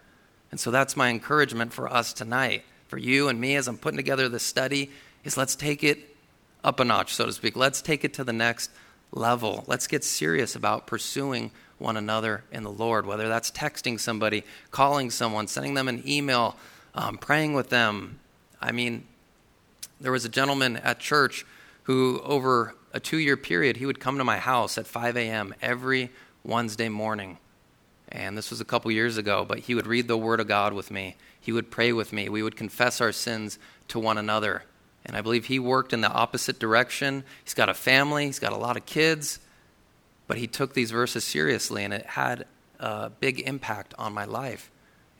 And 0.51 0.59
so 0.59 0.71
that's 0.71 0.97
my 0.97 1.09
encouragement 1.09 1.71
for 1.71 1.91
us 1.91 2.13
tonight 2.13 2.63
for 2.88 2.97
you 2.97 3.27
and 3.27 3.39
me 3.39 3.55
as 3.55 3.67
I'm 3.67 3.77
putting 3.77 3.97
together 3.97 4.29
this 4.29 4.43
study 4.43 4.91
is 5.23 5.38
let's 5.38 5.55
take 5.55 5.83
it 5.83 6.15
up 6.63 6.79
a 6.79 6.86
notch, 6.86 7.15
so 7.15 7.25
to 7.25 7.33
speak. 7.33 7.55
Let's 7.55 7.81
take 7.81 8.03
it 8.03 8.13
to 8.15 8.23
the 8.23 8.33
next 8.33 8.69
level. 9.13 9.63
Let's 9.67 9.88
get 9.88 10.04
serious 10.04 10.56
about 10.56 10.88
pursuing 10.88 11.52
one 11.78 11.97
another 11.97 12.43
in 12.52 12.63
the 12.63 12.71
Lord, 12.71 13.06
whether 13.06 13.28
that's 13.28 13.52
texting 13.52 13.99
somebody, 13.99 14.43
calling 14.71 15.12
someone, 15.12 15.47
sending 15.47 15.73
them 15.73 15.88
an 15.88 16.04
email, 16.08 16.58
um, 16.95 17.17
praying 17.17 17.54
with 17.54 17.69
them. 17.69 18.19
I 18.62 18.71
mean, 18.71 19.06
there 19.99 20.12
was 20.12 20.26
a 20.26 20.30
gentleman 20.30 20.78
at 20.78 20.99
church 20.99 21.45
who, 21.84 22.21
over 22.23 22.76
a 22.93 22.99
two 22.99 23.17
year 23.17 23.38
period, 23.38 23.78
he 23.78 23.86
would 23.86 23.99
come 23.99 24.17
to 24.17 24.23
my 24.23 24.38
house 24.38 24.78
at 24.78 24.88
5 24.88 25.17
a.m. 25.17 25.54
every 25.62 26.12
Wednesday 26.43 26.89
morning. 26.89 27.38
And 28.10 28.38
this 28.38 28.52
was 28.52 28.62
a 28.62 28.65
couple 28.65 28.91
years 28.91 29.17
ago, 29.17 29.43
but 29.47 29.60
he 29.60 29.76
would 29.76 29.88
read 29.88 30.08
the 30.08 30.17
Word 30.17 30.39
of 30.39 30.47
God 30.47 30.73
with 30.73 30.91
me. 30.91 31.15
He 31.39 31.52
would 31.52 31.71
pray 31.71 31.91
with 31.91 32.13
me. 32.13 32.30
We 32.30 32.43
would 32.43 32.56
confess 32.56 33.02
our 33.02 33.12
sins 33.12 33.58
to 33.89 33.99
one 33.99 34.17
another. 34.17 34.63
And 35.05 35.17
I 35.17 35.21
believe 35.21 35.45
he 35.45 35.59
worked 35.59 35.93
in 35.93 36.01
the 36.01 36.11
opposite 36.11 36.59
direction. 36.59 37.23
He's 37.43 37.53
got 37.53 37.69
a 37.69 37.73
family, 37.73 38.25
he's 38.25 38.39
got 38.39 38.53
a 38.53 38.57
lot 38.57 38.77
of 38.77 38.85
kids, 38.85 39.39
but 40.27 40.37
he 40.37 40.47
took 40.47 40.73
these 40.73 40.91
verses 40.91 41.23
seriously, 41.23 41.83
and 41.83 41.93
it 41.93 42.05
had 42.05 42.45
a 42.79 43.09
big 43.09 43.41
impact 43.41 43.93
on 43.97 44.13
my 44.13 44.25
life. 44.25 44.71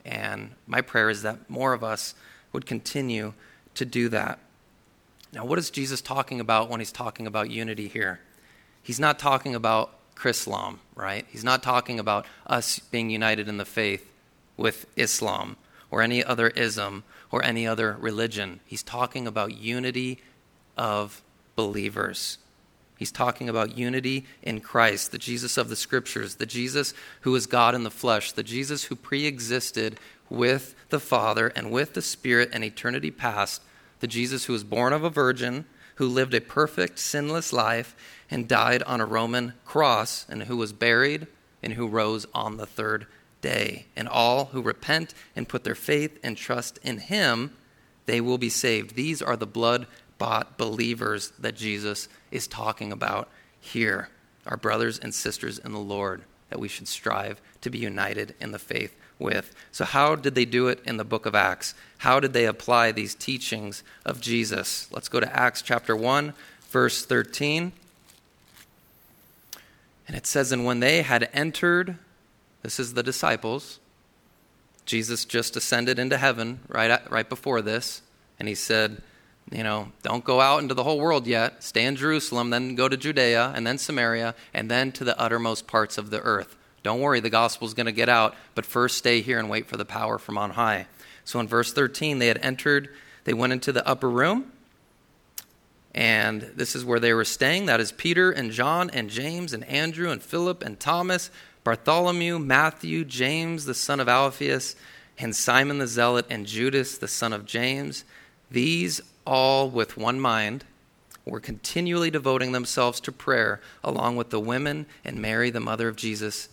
And 0.04 0.52
my 0.66 0.80
prayer 0.80 1.10
is 1.10 1.22
that 1.22 1.48
more 1.50 1.72
of 1.72 1.84
us 1.84 2.14
would 2.52 2.66
continue 2.66 3.34
to 3.74 3.84
do 3.84 4.08
that. 4.10 4.38
Now, 5.32 5.44
what 5.44 5.58
is 5.58 5.70
Jesus 5.70 6.00
talking 6.00 6.40
about 6.40 6.70
when 6.70 6.80
he's 6.80 6.92
talking 6.92 7.26
about 7.26 7.50
unity 7.50 7.88
here? 7.88 8.20
He's 8.82 9.00
not 9.00 9.18
talking 9.18 9.54
about 9.54 9.92
Chrislam, 10.14 10.78
right? 10.94 11.26
He's 11.28 11.42
not 11.42 11.62
talking 11.62 11.98
about 11.98 12.26
us 12.46 12.78
being 12.78 13.10
united 13.10 13.48
in 13.48 13.56
the 13.56 13.64
faith 13.64 14.08
with 14.56 14.86
Islam 14.96 15.56
or 15.90 16.02
any 16.02 16.22
other 16.22 16.48
ism 16.48 17.02
or 17.34 17.44
any 17.44 17.66
other 17.66 17.96
religion. 17.98 18.60
He's 18.64 18.84
talking 18.84 19.26
about 19.26 19.56
unity 19.56 20.20
of 20.76 21.20
believers. 21.56 22.38
He's 22.96 23.10
talking 23.10 23.48
about 23.48 23.76
unity 23.76 24.24
in 24.40 24.60
Christ, 24.60 25.10
the 25.10 25.18
Jesus 25.18 25.56
of 25.56 25.68
the 25.68 25.74
Scriptures, 25.74 26.36
the 26.36 26.46
Jesus 26.46 26.94
who 27.22 27.34
is 27.34 27.48
God 27.48 27.74
in 27.74 27.82
the 27.82 27.90
flesh, 27.90 28.30
the 28.30 28.44
Jesus 28.44 28.84
who 28.84 28.94
pre 28.94 29.26
existed 29.26 29.98
with 30.30 30.76
the 30.90 31.00
Father 31.00 31.48
and 31.56 31.72
with 31.72 31.94
the 31.94 32.02
Spirit 32.02 32.52
in 32.52 32.62
eternity 32.62 33.10
past, 33.10 33.62
the 33.98 34.06
Jesus 34.06 34.44
who 34.44 34.52
was 34.52 34.62
born 34.62 34.92
of 34.92 35.02
a 35.02 35.10
virgin, 35.10 35.64
who 35.96 36.06
lived 36.06 36.34
a 36.34 36.40
perfect, 36.40 37.00
sinless 37.00 37.52
life, 37.52 37.96
and 38.30 38.46
died 38.46 38.84
on 38.84 39.00
a 39.00 39.06
Roman 39.06 39.54
cross, 39.64 40.24
and 40.28 40.44
who 40.44 40.56
was 40.56 40.72
buried, 40.72 41.26
and 41.64 41.72
who 41.72 41.88
rose 41.88 42.26
on 42.32 42.58
the 42.58 42.66
third 42.66 43.08
day. 43.44 43.84
And 43.94 44.08
all 44.08 44.46
who 44.46 44.62
repent 44.62 45.12
and 45.36 45.46
put 45.46 45.64
their 45.64 45.74
faith 45.74 46.18
and 46.24 46.34
trust 46.34 46.78
in 46.82 46.98
him, 46.98 47.52
they 48.06 48.20
will 48.20 48.38
be 48.38 48.48
saved. 48.48 48.96
These 48.96 49.20
are 49.20 49.36
the 49.36 49.46
blood 49.46 49.86
bought 50.16 50.56
believers 50.56 51.30
that 51.38 51.54
Jesus 51.54 52.08
is 52.30 52.46
talking 52.46 52.90
about 52.90 53.28
here. 53.60 54.08
Our 54.46 54.56
brothers 54.56 54.98
and 54.98 55.14
sisters 55.14 55.58
in 55.58 55.72
the 55.72 55.78
Lord 55.78 56.22
that 56.48 56.58
we 56.58 56.68
should 56.68 56.88
strive 56.88 57.40
to 57.60 57.68
be 57.68 57.78
united 57.78 58.34
in 58.40 58.52
the 58.52 58.58
faith 58.58 58.96
with. 59.18 59.54
So, 59.72 59.84
how 59.84 60.16
did 60.16 60.34
they 60.34 60.46
do 60.46 60.68
it 60.68 60.80
in 60.86 60.96
the 60.96 61.04
book 61.04 61.26
of 61.26 61.34
Acts? 61.34 61.74
How 61.98 62.20
did 62.20 62.32
they 62.32 62.46
apply 62.46 62.92
these 62.92 63.14
teachings 63.14 63.82
of 64.06 64.20
Jesus? 64.20 64.88
Let's 64.90 65.08
go 65.08 65.20
to 65.20 65.36
Acts 65.36 65.60
chapter 65.60 65.94
1, 65.94 66.32
verse 66.70 67.04
13. 67.04 67.72
And 70.06 70.16
it 70.16 70.26
says, 70.26 70.52
And 70.52 70.64
when 70.64 70.80
they 70.80 71.02
had 71.02 71.28
entered 71.32 71.98
this 72.64 72.80
is 72.80 72.94
the 72.94 73.02
disciples. 73.02 73.78
Jesus 74.86 75.26
just 75.26 75.54
ascended 75.54 75.98
into 75.98 76.16
heaven 76.16 76.60
right, 76.66 76.98
right 77.10 77.28
before 77.28 77.60
this, 77.60 78.00
and 78.38 78.48
he 78.48 78.54
said, 78.54 79.02
You 79.52 79.62
know, 79.62 79.92
don't 80.02 80.24
go 80.24 80.40
out 80.40 80.62
into 80.62 80.74
the 80.74 80.82
whole 80.82 80.98
world 80.98 81.26
yet. 81.26 81.62
Stay 81.62 81.84
in 81.84 81.94
Jerusalem, 81.94 82.48
then 82.48 82.74
go 82.74 82.88
to 82.88 82.96
Judea, 82.96 83.52
and 83.54 83.66
then 83.66 83.76
Samaria, 83.76 84.34
and 84.54 84.70
then 84.70 84.92
to 84.92 85.04
the 85.04 85.18
uttermost 85.20 85.66
parts 85.66 85.98
of 85.98 86.08
the 86.08 86.20
earth. 86.22 86.56
Don't 86.82 87.00
worry, 87.00 87.20
the 87.20 87.30
gospel's 87.30 87.74
going 87.74 87.86
to 87.86 87.92
get 87.92 88.08
out, 88.08 88.34
but 88.54 88.64
first 88.64 88.96
stay 88.96 89.20
here 89.20 89.38
and 89.38 89.50
wait 89.50 89.66
for 89.66 89.76
the 89.76 89.84
power 89.84 90.18
from 90.18 90.38
on 90.38 90.50
high. 90.50 90.86
So 91.24 91.40
in 91.40 91.48
verse 91.48 91.72
13, 91.72 92.18
they 92.18 92.28
had 92.28 92.38
entered, 92.38 92.88
they 93.24 93.34
went 93.34 93.52
into 93.52 93.72
the 93.72 93.86
upper 93.86 94.08
room, 94.08 94.52
and 95.94 96.42
this 96.56 96.74
is 96.74 96.84
where 96.84 96.98
they 96.98 97.12
were 97.12 97.26
staying. 97.26 97.66
That 97.66 97.80
is 97.80 97.92
Peter 97.92 98.30
and 98.30 98.50
John 98.50 98.88
and 98.90 99.10
James 99.10 99.52
and 99.52 99.64
Andrew 99.64 100.10
and 100.10 100.22
Philip 100.22 100.62
and 100.62 100.80
Thomas 100.80 101.30
Bartholomew, 101.64 102.38
Matthew, 102.38 103.04
James, 103.04 103.64
the 103.64 103.74
son 103.74 103.98
of 103.98 104.08
Alphaeus, 104.08 104.76
and 105.18 105.34
Simon 105.34 105.78
the 105.78 105.86
Zealot, 105.86 106.26
and 106.28 106.46
Judas, 106.46 106.98
the 106.98 107.08
son 107.08 107.32
of 107.32 107.46
James. 107.46 108.04
These 108.50 109.00
all 109.26 109.70
with 109.70 109.96
one 109.96 110.20
mind 110.20 110.64
were 111.24 111.40
continually 111.40 112.10
devoting 112.10 112.52
themselves 112.52 113.00
to 113.00 113.12
prayer, 113.12 113.60
along 113.82 114.16
with 114.16 114.28
the 114.30 114.40
women 114.40 114.84
and 115.04 115.22
Mary, 115.22 115.48
the 115.48 115.60
mother 115.60 115.88
of 115.88 115.96
Jesus, 115.96 116.50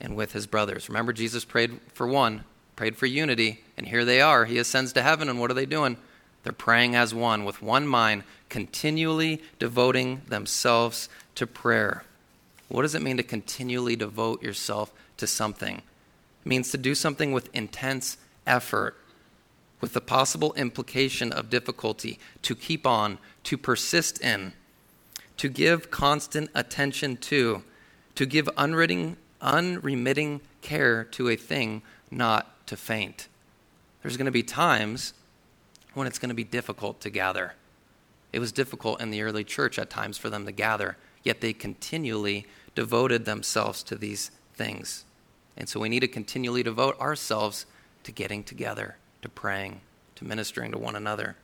and 0.00 0.14
with 0.14 0.32
his 0.32 0.46
brothers. 0.46 0.88
Remember, 0.88 1.12
Jesus 1.12 1.44
prayed 1.44 1.80
for 1.92 2.06
one, 2.06 2.44
prayed 2.76 2.96
for 2.96 3.06
unity, 3.06 3.64
and 3.76 3.88
here 3.88 4.04
they 4.04 4.20
are. 4.20 4.44
He 4.44 4.58
ascends 4.58 4.92
to 4.92 5.02
heaven, 5.02 5.28
and 5.28 5.40
what 5.40 5.50
are 5.50 5.54
they 5.54 5.66
doing? 5.66 5.96
They're 6.44 6.52
praying 6.52 6.94
as 6.94 7.14
one, 7.14 7.44
with 7.44 7.62
one 7.62 7.86
mind, 7.86 8.22
continually 8.48 9.42
devoting 9.58 10.22
themselves 10.28 11.08
to 11.36 11.46
prayer. 11.46 12.04
What 12.72 12.82
does 12.82 12.94
it 12.94 13.02
mean 13.02 13.18
to 13.18 13.22
continually 13.22 13.96
devote 13.96 14.42
yourself 14.42 14.94
to 15.18 15.26
something? 15.26 15.76
It 15.76 16.48
means 16.48 16.70
to 16.70 16.78
do 16.78 16.94
something 16.94 17.30
with 17.32 17.54
intense 17.54 18.16
effort, 18.46 18.96
with 19.82 19.92
the 19.92 20.00
possible 20.00 20.54
implication 20.54 21.32
of 21.32 21.50
difficulty, 21.50 22.18
to 22.40 22.54
keep 22.54 22.86
on, 22.86 23.18
to 23.44 23.58
persist 23.58 24.22
in, 24.22 24.54
to 25.36 25.50
give 25.50 25.90
constant 25.90 26.48
attention 26.54 27.18
to, 27.18 27.62
to 28.14 28.24
give 28.24 28.48
unremitting, 28.56 29.18
unremitting 29.42 30.40
care 30.62 31.04
to 31.04 31.28
a 31.28 31.36
thing, 31.36 31.82
not 32.10 32.66
to 32.68 32.78
faint. 32.78 33.28
There's 34.00 34.16
going 34.16 34.24
to 34.24 34.32
be 34.32 34.42
times 34.42 35.12
when 35.92 36.06
it's 36.06 36.18
going 36.18 36.30
to 36.30 36.34
be 36.34 36.42
difficult 36.42 37.02
to 37.02 37.10
gather. 37.10 37.52
It 38.32 38.38
was 38.38 38.50
difficult 38.50 39.02
in 39.02 39.10
the 39.10 39.20
early 39.20 39.44
church 39.44 39.78
at 39.78 39.90
times 39.90 40.16
for 40.16 40.30
them 40.30 40.46
to 40.46 40.52
gather, 40.52 40.96
yet 41.22 41.42
they 41.42 41.52
continually 41.52 42.46
devoted 42.74 43.24
themselves 43.24 43.82
to 43.84 43.96
these 43.96 44.30
things. 44.54 45.04
And 45.56 45.68
so 45.68 45.80
we 45.80 45.88
need 45.88 46.00
to 46.00 46.08
continually 46.08 46.62
devote 46.62 46.98
ourselves 47.00 47.66
to 48.04 48.12
getting 48.12 48.42
together, 48.42 48.96
to 49.22 49.28
praying, 49.28 49.80
to 50.16 50.24
ministering 50.24 50.72
to 50.72 50.78
one 50.78 50.96
another. 50.96 51.36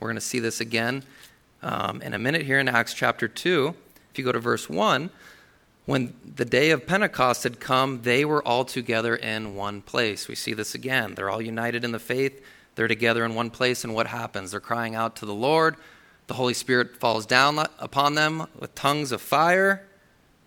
We're 0.00 0.08
going 0.08 0.16
to 0.16 0.20
see 0.20 0.40
this 0.40 0.60
again 0.60 1.04
um, 1.62 2.02
in 2.02 2.14
a 2.14 2.18
minute 2.18 2.42
here 2.42 2.58
in 2.58 2.68
Acts 2.68 2.94
chapter 2.94 3.28
2. 3.28 3.74
If 4.10 4.18
you 4.18 4.24
go 4.24 4.32
to 4.32 4.40
verse 4.40 4.68
1, 4.68 5.10
when 5.86 6.14
the 6.36 6.44
day 6.44 6.70
of 6.70 6.86
Pentecost 6.86 7.44
had 7.44 7.60
come, 7.60 8.02
they 8.02 8.24
were 8.24 8.46
all 8.46 8.64
together 8.64 9.16
in 9.16 9.54
one 9.54 9.80
place. 9.80 10.28
We 10.28 10.34
see 10.34 10.52
this 10.52 10.74
again. 10.74 11.14
They're 11.14 11.30
all 11.30 11.40
united 11.40 11.84
in 11.84 11.92
the 11.92 11.98
faith. 11.98 12.44
They're 12.74 12.88
together 12.88 13.24
in 13.24 13.34
one 13.34 13.50
place, 13.50 13.84
and 13.84 13.94
what 13.94 14.06
happens? 14.06 14.50
They're 14.50 14.60
crying 14.60 14.94
out 14.94 15.16
to 15.16 15.26
the 15.26 15.34
Lord. 15.34 15.76
The 16.26 16.34
Holy 16.34 16.54
Spirit 16.54 16.98
falls 16.98 17.24
down 17.24 17.58
upon 17.78 18.14
them 18.14 18.46
with 18.58 18.74
tongues 18.74 19.12
of 19.12 19.22
fire 19.22 19.87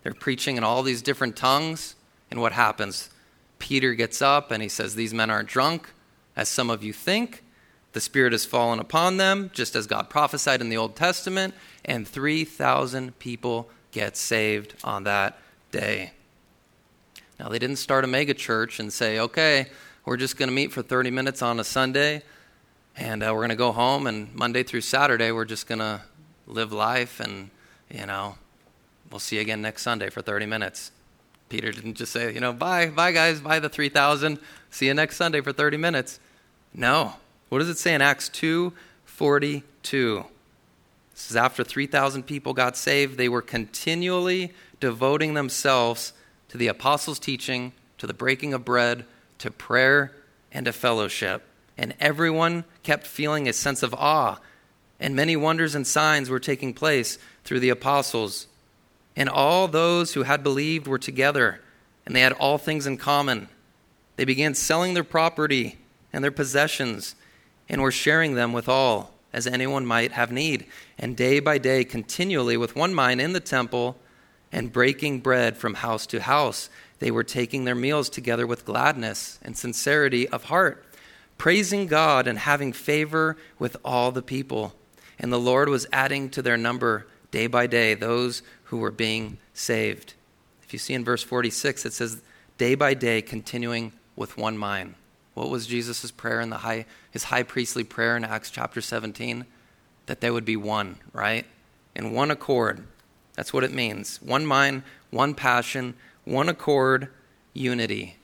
they're 0.02 0.14
preaching 0.14 0.56
in 0.56 0.64
all 0.64 0.82
these 0.82 1.02
different 1.02 1.36
tongues. 1.36 1.94
And 2.30 2.40
what 2.40 2.52
happens? 2.52 3.10
Peter 3.58 3.94
gets 3.94 4.20
up 4.20 4.50
and 4.50 4.62
he 4.62 4.68
says, 4.68 4.94
These 4.94 5.14
men 5.14 5.30
aren't 5.30 5.48
drunk, 5.48 5.90
as 6.36 6.48
some 6.48 6.70
of 6.70 6.82
you 6.82 6.92
think. 6.92 7.42
The 7.92 8.00
Spirit 8.00 8.32
has 8.32 8.44
fallen 8.46 8.78
upon 8.78 9.18
them, 9.18 9.50
just 9.52 9.76
as 9.76 9.86
God 9.86 10.08
prophesied 10.08 10.60
in 10.60 10.70
the 10.70 10.78
Old 10.78 10.96
Testament, 10.96 11.54
and 11.84 12.08
3,000 12.08 13.18
people 13.18 13.68
get 13.90 14.16
saved 14.16 14.74
on 14.82 15.04
that 15.04 15.38
day. 15.70 16.12
Now, 17.38 17.48
they 17.48 17.58
didn't 17.58 17.76
start 17.76 18.04
a 18.04 18.06
mega 18.06 18.32
church 18.32 18.80
and 18.80 18.90
say, 18.90 19.18
okay, 19.18 19.66
we're 20.06 20.16
just 20.16 20.38
going 20.38 20.48
to 20.48 20.54
meet 20.54 20.72
for 20.72 20.80
30 20.80 21.10
minutes 21.10 21.42
on 21.42 21.60
a 21.60 21.64
Sunday, 21.64 22.22
and 22.96 23.22
uh, 23.22 23.26
we're 23.32 23.40
going 23.40 23.50
to 23.50 23.56
go 23.56 23.72
home, 23.72 24.06
and 24.06 24.34
Monday 24.34 24.62
through 24.62 24.80
Saturday, 24.80 25.30
we're 25.30 25.44
just 25.44 25.66
going 25.66 25.80
to 25.80 26.00
live 26.46 26.72
life 26.72 27.20
and, 27.20 27.50
you 27.90 28.06
know, 28.06 28.36
We'll 29.12 29.20
see 29.20 29.36
you 29.36 29.42
again 29.42 29.60
next 29.60 29.82
Sunday 29.82 30.08
for 30.08 30.22
30 30.22 30.46
minutes. 30.46 30.90
Peter 31.50 31.70
didn't 31.70 31.94
just 31.94 32.12
say, 32.12 32.32
you 32.32 32.40
know, 32.40 32.54
bye, 32.54 32.86
bye, 32.86 33.12
guys, 33.12 33.42
bye 33.42 33.58
the 33.58 33.68
3,000. 33.68 34.38
See 34.70 34.86
you 34.86 34.94
next 34.94 35.16
Sunday 35.16 35.42
for 35.42 35.52
30 35.52 35.76
minutes. 35.76 36.18
No. 36.72 37.12
What 37.50 37.58
does 37.58 37.68
it 37.68 37.76
say 37.76 37.94
in 37.94 38.00
Acts 38.00 38.30
2 38.30 38.72
42? 39.04 40.24
This 41.12 41.30
is 41.30 41.36
after 41.36 41.62
3,000 41.62 42.22
people 42.22 42.54
got 42.54 42.74
saved. 42.74 43.18
They 43.18 43.28
were 43.28 43.42
continually 43.42 44.54
devoting 44.80 45.34
themselves 45.34 46.14
to 46.48 46.56
the 46.56 46.68
apostles' 46.68 47.18
teaching, 47.18 47.74
to 47.98 48.06
the 48.06 48.14
breaking 48.14 48.54
of 48.54 48.64
bread, 48.64 49.04
to 49.38 49.50
prayer, 49.50 50.12
and 50.50 50.64
to 50.64 50.72
fellowship. 50.72 51.42
And 51.76 51.94
everyone 52.00 52.64
kept 52.82 53.06
feeling 53.06 53.46
a 53.46 53.52
sense 53.52 53.82
of 53.82 53.92
awe. 53.92 54.38
And 54.98 55.14
many 55.14 55.36
wonders 55.36 55.74
and 55.74 55.86
signs 55.86 56.30
were 56.30 56.40
taking 56.40 56.72
place 56.72 57.18
through 57.44 57.60
the 57.60 57.68
apostles. 57.68 58.46
And 59.16 59.28
all 59.28 59.68
those 59.68 60.14
who 60.14 60.22
had 60.22 60.42
believed 60.42 60.86
were 60.86 60.98
together, 60.98 61.60
and 62.06 62.16
they 62.16 62.20
had 62.20 62.32
all 62.32 62.58
things 62.58 62.86
in 62.86 62.96
common. 62.96 63.48
They 64.16 64.24
began 64.24 64.54
selling 64.54 64.94
their 64.94 65.04
property 65.04 65.78
and 66.12 66.22
their 66.22 66.30
possessions 66.30 67.14
and 67.68 67.80
were 67.80 67.90
sharing 67.90 68.34
them 68.34 68.52
with 68.52 68.68
all, 68.68 69.14
as 69.32 69.46
anyone 69.46 69.86
might 69.86 70.12
have 70.12 70.30
need. 70.30 70.66
And 70.98 71.16
day 71.16 71.40
by 71.40 71.58
day, 71.58 71.84
continually 71.84 72.56
with 72.56 72.76
one 72.76 72.94
mind 72.94 73.20
in 73.20 73.32
the 73.32 73.40
temple 73.40 73.96
and 74.50 74.72
breaking 74.72 75.20
bread 75.20 75.56
from 75.56 75.74
house 75.74 76.06
to 76.08 76.20
house, 76.20 76.68
they 76.98 77.10
were 77.10 77.24
taking 77.24 77.64
their 77.64 77.74
meals 77.74 78.08
together 78.08 78.46
with 78.46 78.64
gladness 78.64 79.38
and 79.42 79.56
sincerity 79.56 80.28
of 80.28 80.44
heart, 80.44 80.84
praising 81.38 81.86
God 81.86 82.28
and 82.28 82.38
having 82.38 82.72
favor 82.72 83.36
with 83.58 83.76
all 83.84 84.12
the 84.12 84.22
people. 84.22 84.74
And 85.18 85.32
the 85.32 85.40
Lord 85.40 85.68
was 85.68 85.86
adding 85.92 86.30
to 86.30 86.42
their 86.42 86.56
number 86.56 87.06
day 87.30 87.46
by 87.46 87.66
day 87.66 87.94
those 87.94 88.42
who 88.72 88.78
were 88.78 88.90
being 88.90 89.36
saved. 89.52 90.14
If 90.62 90.72
you 90.72 90.78
see 90.78 90.94
in 90.94 91.04
verse 91.04 91.22
46, 91.22 91.84
it 91.84 91.92
says, 91.92 92.22
day 92.56 92.74
by 92.74 92.94
day, 92.94 93.20
continuing 93.20 93.92
with 94.16 94.38
one 94.38 94.56
mind. 94.56 94.94
What 95.34 95.50
was 95.50 95.66
Jesus' 95.66 96.10
prayer 96.10 96.40
in 96.40 96.48
the 96.48 96.56
high, 96.56 96.86
his 97.10 97.24
high 97.24 97.42
priestly 97.42 97.84
prayer 97.84 98.16
in 98.16 98.24
Acts 98.24 98.50
chapter 98.50 98.80
17? 98.80 99.44
That 100.06 100.22
they 100.22 100.30
would 100.30 100.46
be 100.46 100.56
one, 100.56 100.96
right? 101.12 101.44
In 101.94 102.12
one 102.12 102.30
accord. 102.30 102.86
That's 103.34 103.52
what 103.52 103.62
it 103.62 103.74
means. 103.74 104.22
One 104.22 104.46
mind, 104.46 104.84
one 105.10 105.34
passion, 105.34 105.92
one 106.24 106.48
accord, 106.48 107.08
unity. 107.52 108.16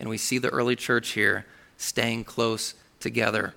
And 0.00 0.08
we 0.08 0.18
see 0.18 0.38
the 0.38 0.48
early 0.48 0.74
church 0.74 1.10
here 1.10 1.46
staying 1.76 2.24
close 2.24 2.74
together. 2.98 3.54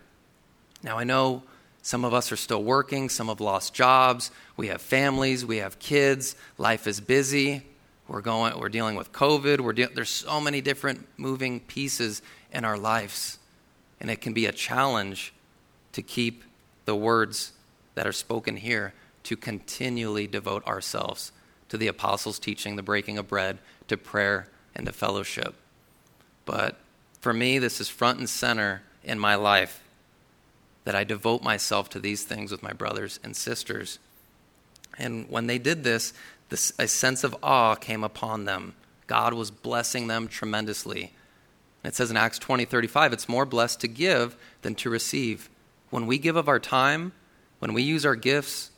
Now, 0.84 1.00
I 1.00 1.06
know 1.06 1.42
some 1.86 2.04
of 2.04 2.16
us 2.16 2.32
are 2.32 2.36
still 2.36 2.64
working, 2.64 3.10
some 3.10 3.28
have 3.28 3.40
lost 3.40 3.76
jobs, 3.76 4.32
we 4.58 4.70
have 4.70 4.82
families, 4.82 5.46
we 5.46 5.58
have 5.58 5.78
kids, 5.78 6.36
life 6.58 6.88
is 6.88 7.00
busy. 7.00 7.62
We're 8.08 8.22
going 8.22 8.58
we're 8.58 8.70
dealing 8.70 8.96
with 8.96 9.12
COVID, 9.12 9.60
we're 9.60 9.74
de- 9.74 9.94
there's 9.94 10.10
so 10.10 10.42
many 10.42 10.62
different 10.62 11.08
moving 11.16 11.60
pieces 11.60 12.24
in 12.52 12.66
our 12.66 12.76
lives. 12.76 13.38
And 14.00 14.10
it 14.10 14.20
can 14.20 14.34
be 14.34 14.48
a 14.48 14.52
challenge 14.52 15.32
to 15.92 16.02
keep 16.02 16.44
the 16.86 16.96
words 16.96 17.54
that 17.94 18.08
are 18.08 18.12
spoken 18.12 18.58
here 18.58 18.96
to 19.22 19.38
continually 19.38 20.26
devote 20.26 20.66
ourselves 20.66 21.32
to 21.70 21.78
the 21.78 21.88
apostles' 21.88 22.40
teaching, 22.40 22.78
the 22.78 22.82
breaking 22.82 23.20
of 23.20 23.28
bread, 23.28 23.60
to 23.90 23.96
prayer, 23.96 24.48
and 24.76 24.88
to 24.88 24.92
fellowship. 24.92 25.54
But 26.46 26.80
for 27.22 27.32
me, 27.32 27.60
this 27.60 27.80
is 27.80 27.90
front 27.90 28.18
and 28.18 28.28
center 28.28 28.82
in 29.04 29.20
my 29.20 29.36
life 29.36 29.85
that 30.86 30.96
I 30.96 31.04
devote 31.04 31.44
myself 31.44 31.90
to 31.90 32.00
these 32.00 32.24
things 32.24 32.52
with 32.52 32.64
my 32.64 32.74
brothers 32.74 33.20
and 33.24 33.36
sisters. 33.36 34.00
And 34.98 35.30
when 35.30 35.48
they 35.48 35.58
did 35.58 35.84
this, 35.84 36.14
this 36.50 36.72
a 36.80 36.88
sense 36.88 37.24
of 37.24 37.36
awe 37.44 37.76
came 37.76 38.04
upon 38.04 38.46
them. 38.46 38.76
God 39.08 39.34
was 39.34 39.52
blessing 39.52 40.08
them 40.08 40.28
tremendously. 40.28 41.12
It 41.84 41.96
says 41.96 42.10
in 42.10 42.18
Acts 42.18 42.40
20 42.40 42.66
35, 42.66 43.14
it's 43.14 43.30
more 43.30 43.46
blessed 43.46 43.82
to 43.82 43.88
give 43.88 44.36
than 44.62 44.76
to 44.76 44.90
receive. 44.90 45.50
When 45.90 46.08
we 46.08 46.18
give 46.18 46.36
of 46.36 46.48
our 46.48 46.60
time, 46.60 47.14
when 47.60 47.74
we 47.74 47.84
use 47.84 48.06
our 48.06 48.16
gifts 48.16 48.72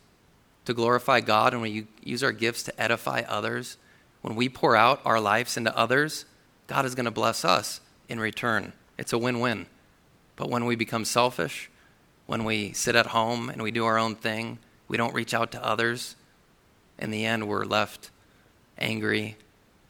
to 0.66 0.74
glorify 0.74 1.22
God, 1.22 1.54
and 1.54 1.62
when 1.62 1.72
we 1.72 1.88
use 2.04 2.24
our 2.24 2.34
gifts 2.34 2.64
to 2.64 2.82
edify 2.82 3.24
others, 3.28 3.78
when 4.22 4.36
we 4.36 4.50
pour 4.50 4.76
out 4.76 5.02
our 5.06 5.20
lives 5.20 5.56
into 5.56 5.76
others, 5.78 6.26
God 6.68 6.86
is 6.86 6.96
going 6.96 7.06
to 7.06 7.12
bless 7.12 7.46
us 7.46 7.80
in 8.10 8.20
return. 8.20 8.74
It's 8.98 9.14
a 9.14 9.18
win 9.18 9.40
win. 9.40 9.68
But 10.36 10.50
when 10.50 10.66
we 10.66 10.76
become 10.76 11.06
selfish, 11.06 11.70
when 12.28 12.44
we 12.44 12.74
sit 12.74 12.96
at 12.96 13.08
home 13.08 13.50
and 13.50 13.62
we 13.62 13.72
do 13.72 13.86
our 13.86 13.98
own 13.98 14.16
thing, 14.16 14.60
we 14.88 14.98
don't 14.98 15.14
reach 15.14 15.34
out 15.34 15.52
to 15.54 15.66
others, 15.66 16.16
in 17.00 17.12
the 17.12 17.26
end, 17.26 17.48
we're 17.48 17.66
left 17.66 18.10
angry, 18.78 19.38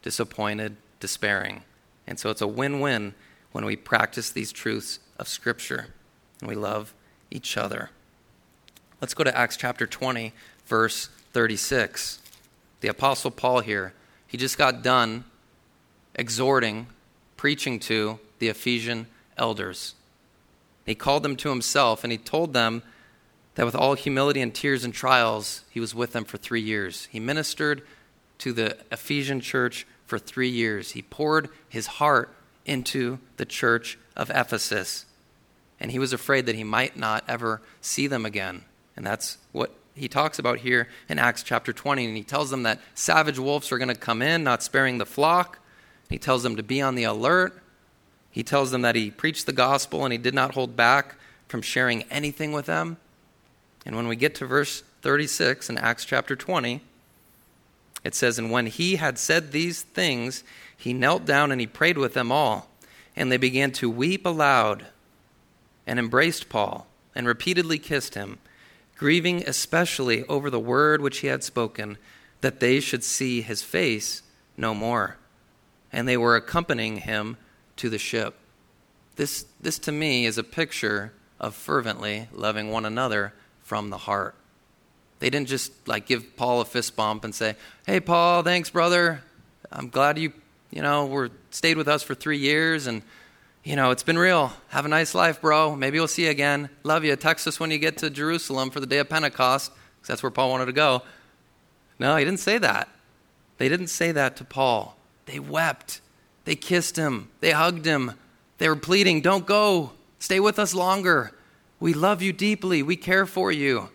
disappointed, 0.01 0.75
despairing. 0.99 1.63
And 2.05 2.19
so 2.19 2.29
it's 2.29 2.41
a 2.41 2.47
win 2.47 2.79
win 2.79 3.13
when 3.51 3.65
we 3.65 3.75
practice 3.75 4.29
these 4.29 4.51
truths 4.51 4.99
of 5.17 5.27
Scripture 5.27 5.87
and 6.39 6.49
we 6.49 6.55
love 6.55 6.93
each 7.31 7.57
other. 7.57 7.89
Let's 9.01 9.13
go 9.13 9.23
to 9.23 9.37
Acts 9.37 9.57
chapter 9.57 9.85
20, 9.87 10.33
verse 10.65 11.09
36. 11.33 12.19
The 12.81 12.87
Apostle 12.87 13.31
Paul 13.31 13.59
here, 13.61 13.93
he 14.27 14.37
just 14.37 14.57
got 14.57 14.83
done 14.83 15.23
exhorting, 16.15 16.87
preaching 17.35 17.79
to 17.79 18.19
the 18.39 18.49
Ephesian 18.49 19.07
elders. 19.37 19.95
He 20.87 20.95
called 20.95 21.21
them 21.21 21.35
to 21.35 21.49
himself 21.49 22.03
and 22.03 22.11
he 22.11 22.17
told 22.17 22.53
them 22.53 22.81
that 23.55 23.65
with 23.65 23.75
all 23.75 23.93
humility 23.93 24.41
and 24.41 24.55
tears 24.55 24.83
and 24.83 24.93
trials, 24.93 25.65
he 25.69 25.79
was 25.79 25.93
with 25.93 26.13
them 26.13 26.23
for 26.23 26.37
three 26.37 26.61
years. 26.61 27.07
He 27.11 27.19
ministered 27.19 27.81
to 28.39 28.53
the 28.53 28.77
Ephesian 28.91 29.41
church 29.41 29.85
for 30.05 30.17
three 30.17 30.49
years. 30.49 30.91
He 30.91 31.01
poured 31.01 31.49
his 31.67 31.87
heart 31.87 32.33
into 32.65 33.19
the 33.35 33.45
church 33.45 33.99
of 34.15 34.29
Ephesus. 34.29 35.05
And 35.79 35.91
he 35.91 35.99
was 35.99 36.13
afraid 36.13 36.45
that 36.45 36.55
he 36.55 36.63
might 36.63 36.95
not 36.95 37.23
ever 37.27 37.61
see 37.81 38.07
them 38.07 38.25
again. 38.25 38.63
And 38.95 39.05
that's 39.05 39.37
what 39.51 39.73
he 39.93 40.07
talks 40.07 40.39
about 40.39 40.59
here 40.59 40.87
in 41.09 41.19
Acts 41.19 41.43
chapter 41.43 41.73
20. 41.73 42.05
And 42.05 42.15
he 42.17 42.23
tells 42.23 42.49
them 42.49 42.63
that 42.63 42.79
savage 42.95 43.39
wolves 43.39 43.71
are 43.71 43.77
going 43.77 43.87
to 43.89 43.95
come 43.95 44.21
in, 44.21 44.43
not 44.43 44.63
sparing 44.63 44.99
the 44.99 45.05
flock. 45.05 45.59
He 46.09 46.17
tells 46.17 46.43
them 46.43 46.55
to 46.55 46.63
be 46.63 46.81
on 46.81 46.95
the 46.95 47.03
alert. 47.03 47.61
He 48.37 48.43
tells 48.43 48.69
them 48.69 48.83
that 48.83 48.93
he 48.93 49.09
preached 49.09 49.47
the 49.47 49.51
gospel 49.51 50.03
and 50.05 50.11
he 50.11 50.19
did 50.19 50.35
not 50.35 50.53
hold 50.53 50.75
back 50.75 51.15
from 51.47 51.63
sharing 51.63 52.03
anything 52.03 52.51
with 52.51 52.67
them. 52.67 52.97
And 53.83 53.95
when 53.95 54.07
we 54.07 54.15
get 54.15 54.35
to 54.35 54.45
verse 54.45 54.83
36 55.01 55.71
in 55.71 55.77
Acts 55.79 56.05
chapter 56.05 56.35
20, 56.35 56.81
it 58.03 58.13
says, 58.13 58.37
And 58.37 58.51
when 58.51 58.67
he 58.67 58.97
had 58.97 59.17
said 59.17 59.51
these 59.51 59.81
things, 59.81 60.43
he 60.77 60.93
knelt 60.93 61.25
down 61.25 61.51
and 61.51 61.59
he 61.59 61.65
prayed 61.65 61.97
with 61.97 62.13
them 62.13 62.31
all. 62.31 62.69
And 63.15 63.31
they 63.31 63.37
began 63.37 63.71
to 63.71 63.89
weep 63.89 64.23
aloud 64.23 64.85
and 65.87 65.97
embraced 65.97 66.47
Paul 66.47 66.85
and 67.15 67.25
repeatedly 67.25 67.79
kissed 67.79 68.13
him, 68.13 68.37
grieving 68.97 69.45
especially 69.47 70.25
over 70.25 70.51
the 70.51 70.59
word 70.59 71.01
which 71.01 71.21
he 71.21 71.27
had 71.27 71.43
spoken, 71.43 71.97
that 72.41 72.59
they 72.59 72.81
should 72.81 73.03
see 73.03 73.41
his 73.41 73.63
face 73.63 74.21
no 74.55 74.75
more. 74.75 75.17
And 75.91 76.07
they 76.07 76.17
were 76.17 76.35
accompanying 76.35 76.97
him 76.97 77.37
to 77.77 77.89
the 77.89 77.97
ship. 77.97 78.35
This, 79.15 79.45
this 79.59 79.79
to 79.79 79.91
me 79.91 80.25
is 80.25 80.37
a 80.37 80.43
picture 80.43 81.13
of 81.39 81.55
fervently 81.55 82.27
loving 82.33 82.69
one 82.71 82.85
another 82.85 83.33
from 83.61 83.89
the 83.89 83.97
heart. 83.97 84.35
They 85.19 85.29
didn't 85.29 85.47
just 85.47 85.87
like 85.87 86.05
give 86.05 86.35
Paul 86.37 86.61
a 86.61 86.65
fist 86.65 86.95
bump 86.95 87.23
and 87.23 87.33
say, 87.33 87.55
"Hey 87.87 87.99
Paul, 87.99 88.43
thanks 88.43 88.69
brother. 88.69 89.23
I'm 89.71 89.89
glad 89.89 90.19
you, 90.19 90.31
you 90.69 90.81
know, 90.81 91.07
were 91.07 91.31
stayed 91.49 91.77
with 91.77 91.87
us 91.87 92.03
for 92.03 92.13
3 92.13 92.37
years 92.37 92.85
and 92.85 93.01
you 93.67 93.75
know, 93.75 93.91
it's 93.91 94.03
been 94.03 94.17
real. 94.17 94.53
Have 94.69 94.85
a 94.85 94.87
nice 94.87 95.13
life, 95.13 95.41
bro. 95.41 95.75
Maybe 95.75 95.99
we'll 95.99 96.07
see 96.07 96.23
you 96.23 96.29
again. 96.29 96.69
Love 96.83 97.03
you. 97.03 97.13
Text 97.17 97.45
us 97.47 97.59
when 97.59 97.69
you 97.69 97.77
get 97.77 97.97
to 97.97 98.09
Jerusalem 98.09 98.69
for 98.69 98.79
the 98.79 98.85
day 98.85 98.99
of 98.99 99.09
Pentecost, 99.09 99.73
because 99.73 100.07
that's 100.07 100.23
where 100.23 100.31
Paul 100.31 100.51
wanted 100.51 100.67
to 100.67 100.71
go. 100.71 101.01
No, 101.99 102.15
he 102.15 102.23
didn't 102.23 102.39
say 102.39 102.59
that. 102.59 102.87
They 103.57 103.67
didn't 103.67 103.87
say 103.87 104.13
that 104.13 104.37
to 104.37 104.45
Paul. 104.45 104.95
They 105.25 105.39
wept. 105.39 105.99
They 106.47 106.55
kissed 106.55 106.95
him. 106.95 107.27
They 107.41 107.51
hugged 107.51 107.83
him. 107.83 108.13
They 108.57 108.69
were 108.69 108.77
pleading, 108.77 109.19
Don't 109.19 109.45
go. 109.45 109.91
Stay 110.17 110.39
with 110.39 110.57
us 110.57 110.73
longer. 110.73 111.33
We 111.77 111.93
love 111.93 112.21
you 112.21 112.31
deeply. 112.31 112.81
We 112.81 112.95
care 112.95 113.25
for 113.25 113.51
you. 113.51 113.89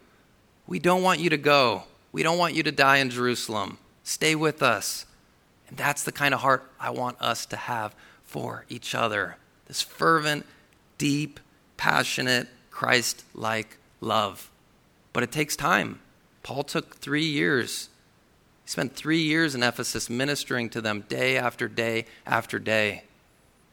We 0.67 0.79
don't 0.79 1.03
want 1.03 1.19
you 1.21 1.31
to 1.31 1.39
go. 1.39 1.85
We 2.13 2.23
don't 2.23 2.37
want 2.37 2.55
you 2.55 2.63
to 2.65 2.71
die 2.71 2.99
in 2.99 3.09
Jerusalem. 3.09 3.79
Stay 4.05 4.35
with 4.35 4.63
us. 4.63 5.07
And 5.67 5.79
that's 5.79 6.03
the 6.03 6.13
kind 6.13 6.35
of 6.35 6.41
heart 6.41 6.71
I 6.79 6.91
want 6.91 7.17
us 7.23 7.47
to 7.47 7.57
have 7.57 7.95
for 8.23 8.67
each 8.69 8.95
other 8.95 9.39
this 9.67 9.81
fervent, 9.81 10.45
deep, 10.99 11.41
passionate, 11.79 12.49
Christ 12.71 13.25
like 13.33 13.79
love. 14.03 14.51
But 15.15 15.23
it 15.23 15.33
takes 15.33 15.57
time. 15.57 16.01
Paul 16.43 16.65
took 16.65 16.97
three 16.97 17.25
years 17.25 17.89
spent 18.73 18.97
three 18.97 19.21
years 19.21 19.55
in 19.55 19.63
Ephesus 19.63 20.09
ministering 20.09 20.71
to 20.71 20.81
them 20.81 21.05
day 21.07 21.37
after 21.37 21.69
day 21.69 22.07
after 22.27 22.59
day. 22.59 23.03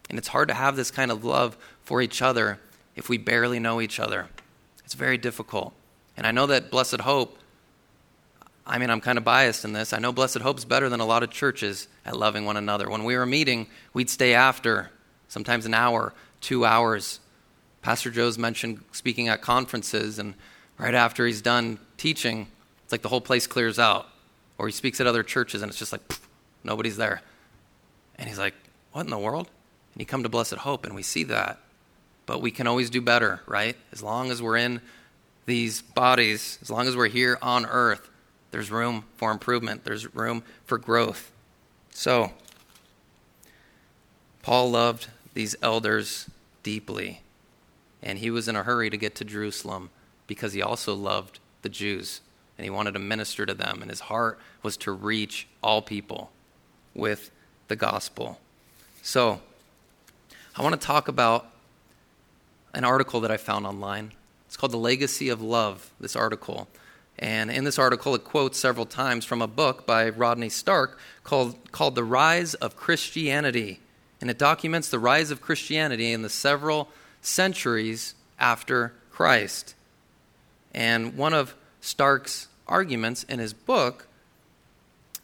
And 0.09 0.19
it's 0.19 0.27
hard 0.27 0.49
to 0.49 0.53
have 0.53 0.75
this 0.75 0.91
kind 0.91 1.09
of 1.09 1.23
love 1.23 1.55
for 1.83 2.01
each 2.01 2.21
other 2.21 2.59
if 2.97 3.07
we 3.07 3.17
barely 3.17 3.59
know 3.59 3.79
each 3.79 3.97
other. 3.97 4.27
It's 4.83 4.95
very 4.95 5.17
difficult. 5.17 5.73
And 6.17 6.27
I 6.27 6.31
know 6.31 6.47
that 6.47 6.69
Blessed 6.69 6.99
Hope, 6.99 7.37
I 8.67 8.77
mean, 8.77 8.89
I'm 8.89 8.99
kind 8.99 9.17
of 9.17 9.23
biased 9.23 9.63
in 9.63 9.71
this. 9.71 9.93
I 9.93 9.99
know 9.99 10.11
Blessed 10.11 10.39
Hope's 10.39 10.65
better 10.65 10.89
than 10.89 10.99
a 10.99 11.05
lot 11.05 11.23
of 11.23 11.29
churches 11.29 11.87
at 12.05 12.17
loving 12.17 12.43
one 12.43 12.57
another. 12.57 12.89
When 12.89 13.05
we 13.05 13.15
were 13.15 13.25
meeting, 13.25 13.67
we'd 13.93 14.09
stay 14.09 14.33
after, 14.33 14.91
sometimes 15.29 15.65
an 15.65 15.73
hour, 15.73 16.13
two 16.41 16.65
hours. 16.65 17.21
Pastor 17.81 18.11
Joe's 18.11 18.37
mentioned 18.37 18.83
speaking 18.91 19.29
at 19.29 19.41
conferences, 19.41 20.19
and 20.19 20.33
right 20.77 20.93
after 20.93 21.25
he's 21.25 21.41
done 21.41 21.79
teaching, 21.95 22.47
it's 22.83 22.91
like 22.91 23.01
the 23.01 23.07
whole 23.09 23.21
place 23.21 23.47
clears 23.47 23.79
out. 23.79 24.09
Or 24.59 24.67
he 24.67 24.73
speaks 24.73 24.99
at 24.99 25.07
other 25.07 25.23
churches 25.23 25.61
and 25.63 25.69
it's 25.69 25.79
just 25.79 25.93
like, 25.93 26.05
pff, 26.07 26.19
nobody's 26.63 26.97
there. 26.97 27.21
And 28.17 28.27
he's 28.27 28.37
like, 28.37 28.53
what 28.91 29.05
in 29.05 29.09
the 29.09 29.17
world? 29.17 29.49
And 29.93 30.01
you 30.01 30.05
come 30.05 30.21
to 30.23 30.29
Blessed 30.29 30.55
Hope 30.55 30.85
and 30.85 30.93
we 30.93 31.01
see 31.01 31.23
that. 31.23 31.59
But 32.25 32.41
we 32.41 32.51
can 32.51 32.67
always 32.67 32.89
do 32.89 33.01
better, 33.01 33.39
right? 33.47 33.77
As 33.93 34.03
long 34.03 34.29
as 34.29 34.41
we're 34.41 34.57
in 34.57 34.81
these 35.45 35.81
bodies, 35.81 36.59
as 36.61 36.69
long 36.69 36.87
as 36.87 36.95
we're 36.95 37.07
here 37.07 37.39
on 37.41 37.65
earth, 37.65 38.09
there's 38.51 38.69
room 38.69 39.05
for 39.15 39.31
improvement, 39.31 39.85
there's 39.85 40.13
room 40.13 40.43
for 40.65 40.77
growth. 40.77 41.31
So, 41.91 42.33
Paul 44.43 44.71
loved 44.71 45.07
these 45.33 45.55
elders 45.61 46.29
deeply. 46.63 47.21
and 48.01 48.19
he 48.19 48.29
was 48.29 48.47
in 48.47 48.55
a 48.55 48.63
hurry 48.63 48.89
to 48.89 48.97
get 48.97 49.15
to 49.15 49.25
Jerusalem 49.25 49.89
because 50.27 50.53
he 50.53 50.61
also 50.61 50.93
loved 50.93 51.39
the 51.61 51.69
Jews 51.69 52.21
and 52.59 52.65
he 52.65 52.69
wanted 52.69 52.91
to 52.91 52.99
minister 52.99 53.45
to 53.45 53.53
them, 53.53 53.81
and 53.81 53.89
his 53.89 54.01
heart 54.01 54.37
was 54.63 54.75
to 54.75 54.91
reach 54.91 55.47
all 55.63 55.81
people 55.81 56.29
with 56.93 57.31
the 57.69 57.75
gospel. 57.77 58.37
So, 59.01 59.39
I 60.57 60.61
want 60.61 60.79
to 60.79 60.85
talk 60.85 61.07
about 61.07 61.45
an 62.73 62.83
article 62.83 63.21
that 63.21 63.31
I 63.31 63.37
found 63.37 63.65
online. 63.65 64.11
It's 64.45 64.57
called 64.57 64.73
The 64.73 64.77
Legacy 64.77 65.29
of 65.29 65.41
Love, 65.41 65.89
this 66.01 66.17
article. 66.17 66.67
And 67.17 67.49
in 67.49 67.63
this 67.63 67.79
article, 67.79 68.13
it 68.13 68.25
quotes 68.25 68.59
several 68.59 68.85
times 68.85 69.23
from 69.23 69.41
a 69.41 69.47
book 69.47 69.87
by 69.87 70.09
Rodney 70.09 70.49
Stark 70.49 70.99
called, 71.23 71.55
called 71.71 71.95
The 71.95 72.03
Rise 72.03 72.55
of 72.55 72.75
Christianity. 72.75 73.79
And 74.19 74.29
it 74.29 74.37
documents 74.37 74.89
the 74.89 74.99
rise 74.99 75.31
of 75.31 75.39
Christianity 75.39 76.11
in 76.11 76.23
the 76.23 76.29
several 76.29 76.89
centuries 77.21 78.15
after 78.37 78.91
Christ. 79.11 79.75
And 80.73 81.15
one 81.15 81.33
of 81.33 81.55
Stark's 81.79 82.48
arguments 82.69 83.23
in 83.23 83.39
his 83.39 83.53
book 83.53 84.07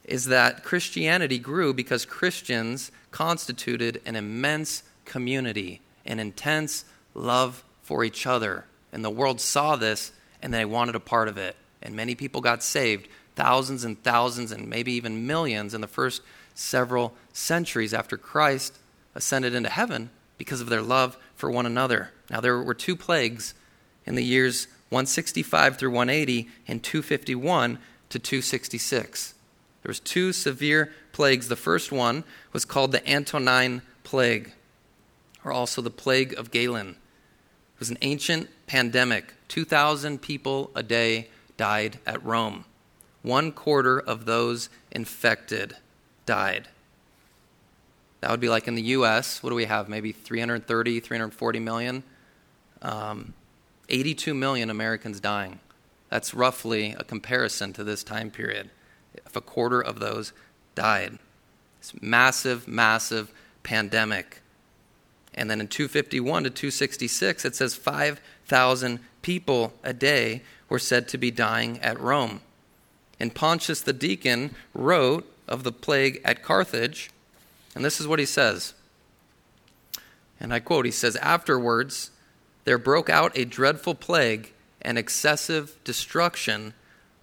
is 0.04 0.26
that 0.26 0.64
Christianity 0.64 1.40
grew 1.40 1.74
because 1.74 2.06
Christians 2.06 2.92
constituted 3.12 4.02
an 4.06 4.16
immense 4.16 4.84
community, 5.06 5.82
an 6.06 6.20
intense 6.20 6.86
love 7.14 7.64
for 7.82 8.04
each 8.04 8.28
other. 8.28 8.66
And 8.92 9.04
the 9.04 9.10
world 9.10 9.40
saw 9.42 9.76
this 9.76 10.12
and 10.42 10.54
they 10.54 10.66
wanted 10.66 10.96
a 10.96 11.00
part 11.00 11.28
of 11.28 11.38
it. 11.38 11.56
And 11.82 11.96
many 11.96 12.16
people 12.16 12.42
got 12.42 12.64
saved, 12.64 13.08
thousands 13.36 13.84
and 13.84 14.02
thousands, 14.04 14.52
and 14.52 14.68
maybe 14.68 14.94
even 14.94 15.28
millions 15.28 15.74
in 15.74 15.82
the 15.82 15.88
first 15.88 16.22
several 16.54 17.14
centuries 17.34 17.94
after 17.94 18.18
Christ 18.18 18.78
ascended 19.14 19.54
into 19.54 19.70
heaven 19.70 20.10
because 20.38 20.62
of 20.62 20.70
their 20.70 20.82
love 20.82 21.18
for 21.36 21.50
one 21.50 21.66
another. 21.66 22.12
Now, 22.30 22.42
there 22.42 22.62
were 22.62 22.74
two 22.74 22.96
plagues 22.96 23.54
in 24.06 24.16
the 24.16 24.24
years 24.24 24.68
165 24.90 25.78
through 25.78 25.92
180 25.92 26.50
and 26.68 26.84
251 26.84 27.80
to 28.10 28.20
266. 28.20 29.34
There 29.82 29.90
was 29.90 30.00
two 30.00 30.34
severe 30.34 30.92
plagues. 31.12 31.48
The 31.48 31.56
first 31.56 31.92
one 31.92 32.24
was 32.54 32.66
called 32.66 32.92
the 32.92 33.08
Antonine 33.12 33.82
plague, 34.04 34.54
or 35.44 35.52
also 35.52 35.82
the 35.82 35.90
plague 35.90 36.34
of 36.38 36.52
Galen. 36.52 36.90
It 36.90 37.80
was 37.80 37.90
an 37.90 37.98
ancient 38.02 38.50
pandemic. 38.68 39.34
2,000 39.48 40.22
people 40.22 40.72
a 40.76 40.82
day 40.82 41.30
died 41.58 42.00
at 42.06 42.24
Rome. 42.24 42.66
One 43.22 43.52
quarter 43.52 44.00
of 44.00 44.26
those 44.26 44.70
infected 44.92 45.76
died. 46.26 46.68
That 48.22 48.32
would 48.32 48.40
be 48.40 48.50
like 48.50 48.68
in 48.68 48.76
the 48.76 48.82
U.S. 48.82 49.44
What 49.44 49.52
do 49.52 49.56
we 49.56 49.66
have? 49.66 49.88
Maybe 49.88 50.12
330, 50.12 51.00
340 51.00 51.60
million. 51.60 52.04
Um, 52.82 53.34
82 53.90 54.34
million 54.34 54.70
Americans 54.70 55.20
dying. 55.20 55.60
That's 56.10 56.34
roughly 56.34 56.96
a 56.98 57.04
comparison 57.04 57.74
to 57.74 57.84
this 57.84 58.04
time 58.04 58.32
period. 58.32 58.70
If 59.26 59.36
a 59.36 59.42
quarter 59.42 59.82
of 59.82 60.00
those 60.00 60.34
died, 60.76 61.18
it's 61.80 61.94
massive, 62.02 62.68
massive 62.68 63.32
pandemic. 63.64 64.42
And 65.34 65.50
then 65.50 65.60
in 65.60 65.68
251 65.68 66.46
to 66.46 66.50
266, 66.50 67.46
it 67.46 67.56
says 67.56 67.76
5,000 67.76 69.00
people 69.22 69.74
a 69.84 69.94
day 69.94 70.42
were 70.70 70.80
said 70.80 71.08
to 71.10 71.18
be 71.18 71.32
dying 71.32 71.80
at 71.80 72.00
Rome. 72.00 72.42
And 73.20 73.34
Pontius 73.34 73.82
the 73.82 73.94
deacon 73.94 74.56
wrote 74.74 75.30
of 75.48 75.64
the 75.64 75.72
plague 75.72 76.22
at 76.24 76.42
Carthage, 76.44 77.10
and 77.76 77.84
this 77.84 78.00
is 78.00 78.08
what 78.08 78.20
he 78.20 78.26
says. 78.26 78.74
And 80.40 80.54
I 80.54 80.60
quote, 80.60 80.86
he 80.86 80.92
says, 80.92 81.16
Afterwards, 81.18 82.12
there 82.66 82.78
broke 82.78 83.10
out 83.10 83.38
a 83.38 83.46
dreadful 83.46 83.96
plague 83.96 84.52
and 84.82 84.98
excessive 84.98 85.78
destruction 85.84 86.74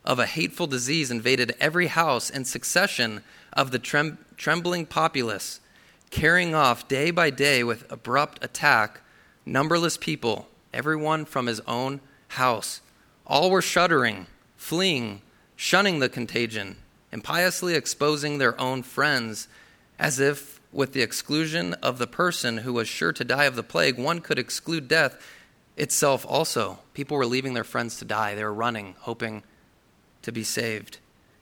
of 0.04 0.18
a 0.18 0.26
hateful 0.26 0.66
disease 0.66 1.10
invaded 1.10 1.54
every 1.60 1.88
house 1.88 2.30
in 2.30 2.44
succession 2.44 3.22
of 3.52 3.70
the 3.70 3.78
trem- 3.78 4.18
trembling 4.36 4.86
populace, 4.86 5.60
carrying 6.10 6.54
off 6.54 6.88
day 6.88 7.10
by 7.10 7.30
day 7.30 7.62
with 7.62 7.90
abrupt 7.90 8.42
attack 8.44 9.00
numberless 9.44 9.96
people, 9.96 10.48
everyone 10.72 11.24
from 11.24 11.46
his 11.46 11.60
own 11.66 12.00
house. 12.28 12.80
All 13.26 13.50
were 13.50 13.62
shuddering, 13.62 14.26
fleeing, 14.56 15.22
shunning 15.56 15.98
the 15.98 16.08
contagion, 16.08 16.76
impiously 17.12 17.74
exposing 17.74 18.38
their 18.38 18.60
own 18.60 18.82
friends, 18.82 19.48
as 19.98 20.18
if 20.18 20.60
with 20.72 20.92
the 20.92 21.02
exclusion 21.02 21.74
of 21.74 21.98
the 21.98 22.06
person 22.06 22.58
who 22.58 22.72
was 22.72 22.88
sure 22.88 23.12
to 23.12 23.24
die 23.24 23.44
of 23.44 23.56
the 23.56 23.62
plague, 23.62 23.98
one 23.98 24.20
could 24.20 24.38
exclude 24.38 24.88
death 24.88 25.22
itself 25.76 26.24
also. 26.28 26.78
People 26.94 27.16
were 27.16 27.26
leaving 27.26 27.54
their 27.54 27.64
friends 27.64 27.98
to 27.98 28.04
die. 28.04 28.34
They 28.34 28.44
were 28.44 28.52
running, 28.52 28.94
hoping 29.00 29.42
to 30.22 30.32
be 30.32 30.44
saved. 30.44 30.98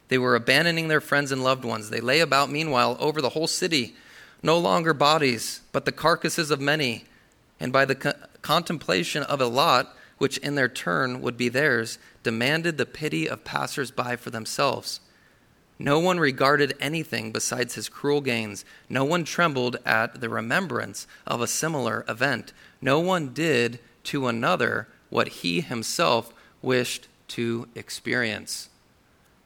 They 0.09 0.19
were 0.19 0.35
abandoning 0.35 0.88
their 0.88 1.01
friends 1.01 1.31
and 1.31 1.45
loved 1.45 1.64
ones. 1.64 1.90
They 1.90 2.01
lay 2.01 2.21
about, 2.21 2.51
meanwhile, 2.51 2.97
over 2.99 3.21
the 3.21 3.31
whole 3.31 3.47
city, 3.47 3.95
no 4.43 4.59
longer 4.59 4.93
bodies, 4.93 5.61
but 5.71 5.85
the 5.85 5.93
carcasses 5.93 6.51
of 6.51 6.61
many. 6.61 7.05
And 7.61 7.73
by 7.73 7.85
the 7.85 7.95
co- 7.95 8.12
contemplation 8.43 9.23
of 9.23 9.40
a 9.40 9.47
lot, 9.47 9.95
which 10.19 10.38
in 10.38 10.55
their 10.57 10.69
turn 10.69 11.21
would 11.21 11.37
be 11.37 11.49
theirs, 11.49 11.99
demanded 12.23 12.77
the 12.77 12.87
pity 12.87 13.29
of 13.29 13.45
passers 13.45 13.90
by 13.90 14.16
for 14.16 14.31
themselves. 14.31 15.01
No 15.81 15.99
one 15.99 16.21
regarded 16.21 16.77
anything 16.79 17.33
besides 17.33 17.75
his 17.75 17.88
cruel 17.88 18.21
gains. 18.21 18.66
No 18.90 19.03
one 19.03 19.25
trembled 19.25 19.79
at 19.87 20.21
the 20.21 20.29
remembrance 20.29 21.07
of 21.27 21.40
a 21.40 21.47
similar 21.47 22.05
event. 22.07 22.53
No 22.83 23.01
one 23.01 23.33
did 23.33 23.79
to 24.05 24.27
another 24.27 24.88
what 25.09 25.29
he 25.29 25.62
himself 25.62 26.35
wished 26.61 27.09
to 27.29 27.66
experience. 27.75 28.69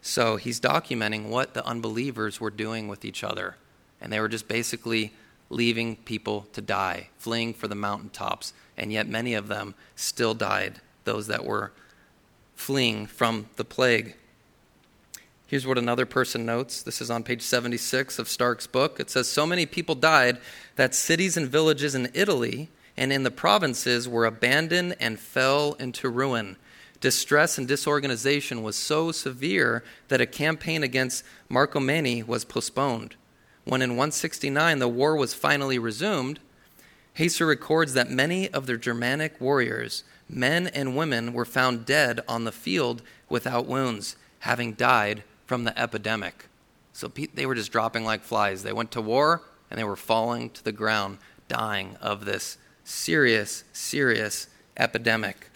So 0.02 0.34
he's 0.34 0.58
documenting 0.58 1.28
what 1.28 1.54
the 1.54 1.64
unbelievers 1.64 2.40
were 2.40 2.50
doing 2.50 2.88
with 2.88 3.04
each 3.04 3.22
other. 3.22 3.54
And 4.00 4.12
they 4.12 4.18
were 4.18 4.28
just 4.28 4.48
basically 4.48 5.12
leaving 5.50 5.94
people 5.94 6.48
to 6.52 6.60
die, 6.60 7.10
fleeing 7.16 7.54
for 7.54 7.68
the 7.68 7.76
mountaintops. 7.76 8.52
And 8.76 8.92
yet 8.92 9.06
many 9.06 9.34
of 9.34 9.46
them 9.46 9.76
still 9.94 10.34
died, 10.34 10.80
those 11.04 11.28
that 11.28 11.44
were 11.44 11.70
fleeing 12.56 13.06
from 13.06 13.50
the 13.54 13.64
plague. 13.64 14.16
Here's 15.46 15.66
what 15.66 15.76
another 15.76 16.06
person 16.06 16.46
notes. 16.46 16.82
This 16.82 17.02
is 17.02 17.10
on 17.10 17.22
page 17.22 17.42
76 17.42 18.18
of 18.18 18.30
Stark's 18.30 18.66
book. 18.66 18.98
It 18.98 19.10
says 19.10 19.28
So 19.28 19.46
many 19.46 19.66
people 19.66 19.94
died 19.94 20.38
that 20.76 20.94
cities 20.94 21.36
and 21.36 21.48
villages 21.48 21.94
in 21.94 22.10
Italy 22.14 22.70
and 22.96 23.12
in 23.12 23.24
the 23.24 23.30
provinces 23.30 24.08
were 24.08 24.24
abandoned 24.24 24.96
and 24.98 25.20
fell 25.20 25.74
into 25.74 26.08
ruin. 26.08 26.56
Distress 27.00 27.58
and 27.58 27.68
disorganization 27.68 28.62
was 28.62 28.74
so 28.74 29.12
severe 29.12 29.84
that 30.08 30.22
a 30.22 30.26
campaign 30.26 30.82
against 30.82 31.22
Marcomanni 31.50 32.26
was 32.26 32.46
postponed. 32.46 33.14
When 33.64 33.82
in 33.82 33.90
169 33.90 34.78
the 34.78 34.88
war 34.88 35.14
was 35.14 35.34
finally 35.34 35.78
resumed, 35.78 36.40
Hacer 37.18 37.44
records 37.44 37.92
that 37.92 38.10
many 38.10 38.48
of 38.48 38.64
the 38.64 38.78
Germanic 38.78 39.38
warriors, 39.42 40.04
men 40.26 40.68
and 40.68 40.96
women, 40.96 41.34
were 41.34 41.44
found 41.44 41.84
dead 41.84 42.20
on 42.26 42.44
the 42.44 42.50
field 42.50 43.02
without 43.28 43.66
wounds, 43.66 44.16
having 44.40 44.72
died 44.72 45.22
from 45.46 45.64
the 45.64 45.78
epidemic. 45.78 46.46
So 46.92 47.10
they 47.34 47.46
were 47.46 47.54
just 47.54 47.72
dropping 47.72 48.04
like 48.04 48.22
flies. 48.22 48.62
They 48.62 48.72
went 48.72 48.92
to 48.92 49.00
war 49.00 49.42
and 49.70 49.78
they 49.78 49.84
were 49.84 49.96
falling 49.96 50.50
to 50.50 50.64
the 50.64 50.72
ground, 50.72 51.18
dying 51.48 51.96
of 52.00 52.24
this 52.24 52.56
serious, 52.84 53.64
serious 53.72 54.46
epidemic. 54.76 55.50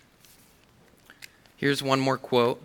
Here's 1.57 1.83
one 1.83 2.01
more 2.01 2.18
quote 2.18 2.62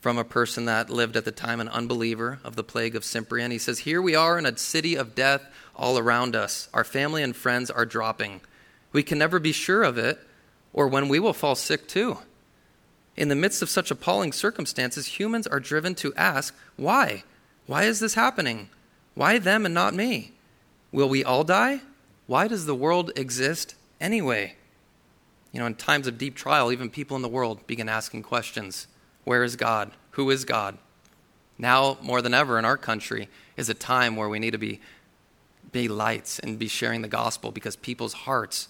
from 0.00 0.18
a 0.18 0.24
person 0.24 0.66
that 0.66 0.90
lived 0.90 1.16
at 1.16 1.24
the 1.24 1.32
time, 1.32 1.60
an 1.60 1.68
unbeliever 1.68 2.38
of 2.44 2.54
the 2.54 2.62
plague 2.62 2.94
of 2.94 3.04
Cyprian. 3.04 3.50
He 3.50 3.58
says, 3.58 3.80
Here 3.80 4.00
we 4.00 4.14
are 4.14 4.38
in 4.38 4.46
a 4.46 4.56
city 4.56 4.94
of 4.94 5.16
death 5.16 5.42
all 5.74 5.98
around 5.98 6.36
us. 6.36 6.68
Our 6.72 6.84
family 6.84 7.22
and 7.22 7.34
friends 7.34 7.70
are 7.70 7.84
dropping. 7.84 8.40
We 8.92 9.02
can 9.02 9.18
never 9.18 9.38
be 9.38 9.52
sure 9.52 9.82
of 9.82 9.98
it 9.98 10.20
or 10.72 10.86
when 10.86 11.08
we 11.08 11.18
will 11.18 11.32
fall 11.32 11.56
sick 11.56 11.88
too. 11.88 12.18
In 13.16 13.28
the 13.28 13.34
midst 13.34 13.62
of 13.62 13.70
such 13.70 13.90
appalling 13.90 14.32
circumstances, 14.32 15.18
humans 15.18 15.46
are 15.46 15.60
driven 15.60 15.94
to 15.96 16.14
ask, 16.14 16.54
Why? 16.76 17.24
Why 17.66 17.84
is 17.84 18.00
this 18.00 18.14
happening? 18.14 18.68
Why 19.14 19.38
them 19.38 19.64
and 19.64 19.74
not 19.74 19.94
me? 19.94 20.32
Will 20.92 21.08
we 21.08 21.24
all 21.24 21.44
die? 21.44 21.80
Why 22.26 22.48
does 22.48 22.66
the 22.66 22.74
world 22.74 23.12
exist 23.16 23.74
anyway. 24.00 24.56
You 25.52 25.60
know, 25.60 25.66
in 25.66 25.74
times 25.74 26.06
of 26.06 26.18
deep 26.18 26.34
trial, 26.34 26.70
even 26.70 26.90
people 26.90 27.16
in 27.16 27.22
the 27.22 27.28
world 27.28 27.66
begin 27.66 27.88
asking 27.88 28.22
questions 28.22 28.86
Where 29.24 29.44
is 29.44 29.56
God? 29.56 29.92
Who 30.12 30.30
is 30.30 30.44
God? 30.44 30.78
Now, 31.58 31.96
more 32.02 32.20
than 32.20 32.34
ever 32.34 32.58
in 32.58 32.64
our 32.64 32.76
country, 32.76 33.28
is 33.56 33.68
a 33.68 33.74
time 33.74 34.16
where 34.16 34.28
we 34.28 34.38
need 34.38 34.50
to 34.50 34.58
be, 34.58 34.80
be 35.72 35.88
lights 35.88 36.38
and 36.38 36.58
be 36.58 36.68
sharing 36.68 37.00
the 37.00 37.08
gospel 37.08 37.50
because 37.50 37.76
people's 37.76 38.12
hearts 38.12 38.68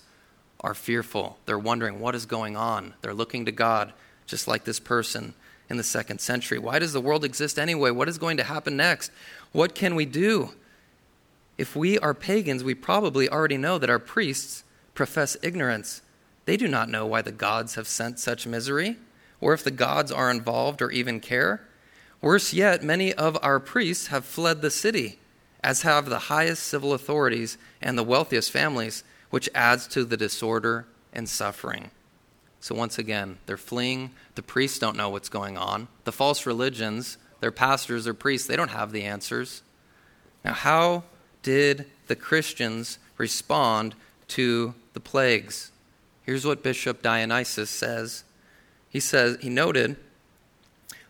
are 0.61 0.75
fearful. 0.75 1.39
They're 1.47 1.59
wondering 1.59 1.99
what 1.99 2.15
is 2.15 2.27
going 2.27 2.57
on. 2.57 2.95
They're 3.03 3.15
looking 3.15 3.45
to 3.47 3.53
God, 3.53 3.93
just 4.27 4.49
like 4.49 4.65
this 4.65 4.81
person 4.81 5.35
in 5.69 5.77
the 5.77 5.83
second 5.83 6.21
century. 6.21 6.59
Why 6.59 6.79
does 6.79 6.93
the 6.93 7.01
world 7.01 7.25
exist 7.25 7.59
anyway? 7.59 7.91
What 7.91 8.09
is 8.09 8.19
going 8.19 8.37
to 8.37 8.45
happen 8.45 8.77
next? 8.77 9.11
What 9.53 9.75
can 9.75 9.95
we 9.95 10.05
do? 10.05 10.51
If 11.59 11.75
we 11.75 11.99
are 11.99 12.15
pagans, 12.15 12.63
we 12.63 12.75
probably 12.75 13.29
already 13.29 13.57
know 13.57 13.79
that 13.79 13.91
our 13.91 13.99
priests 13.99 14.65
profess 14.95 15.37
ignorance. 15.43 16.03
They 16.45 16.57
do 16.57 16.69
not 16.69 16.89
know 16.89 17.07
why 17.07 17.23
the 17.23 17.33
gods 17.33 17.75
have 17.75 17.89
sent 17.89 18.19
such 18.19 18.47
misery, 18.47 18.97
or 19.41 19.53
if 19.53 19.65
the 19.65 19.71
gods 19.71 20.13
are 20.13 20.31
involved 20.31 20.81
or 20.83 20.91
even 20.91 21.21
care. 21.21 21.67
Worse 22.21 22.53
yet, 22.53 22.83
many 22.83 23.13
of 23.13 23.39
our 23.43 23.59
priests 23.59 24.09
have 24.09 24.25
fled 24.25 24.63
the 24.63 24.71
city, 24.71 25.19
as 25.63 25.83
have 25.83 26.07
the 26.09 26.19
highest 26.19 26.63
civil 26.63 26.93
authorities 26.93 27.59
and 27.81 27.99
the 27.99 28.05
wealthiest 28.05 28.51
families, 28.51 29.03
which 29.31 29.51
adds 29.55 29.87
to 29.89 30.05
the 30.05 30.17
disorder 30.17 30.87
and 31.13 31.29
suffering. 31.29 31.91
So, 32.67 32.75
once 32.75 32.99
again, 32.99 33.39
they're 33.47 33.57
fleeing. 33.57 34.11
The 34.35 34.43
priests 34.43 34.81
don't 34.81 34.97
know 34.97 35.09
what's 35.09 35.29
going 35.29 35.57
on. 35.57 35.87
The 36.03 36.11
false 36.11 36.47
religions, 36.47 37.17
their 37.39 37.53
pastors, 37.53 38.07
their 38.07 38.13
priests, 38.13 38.49
they 38.49 38.57
don't 38.57 38.73
have 38.73 38.91
the 38.91 39.05
answers. 39.05 39.63
Now, 40.45 40.53
how 40.53 41.05
did 41.45 41.87
the 42.09 42.17
Christians 42.17 42.99
respond 43.19 43.95
to 44.31 44.75
the 44.95 44.99
plagues? 44.99 45.71
Here's 46.25 46.45
what 46.45 46.65
Bishop 46.65 47.03
Dionysius 47.03 47.71
says. 47.71 48.25
He 48.89 48.99
says, 48.99 49.39
he 49.41 49.49
noted, 49.49 49.95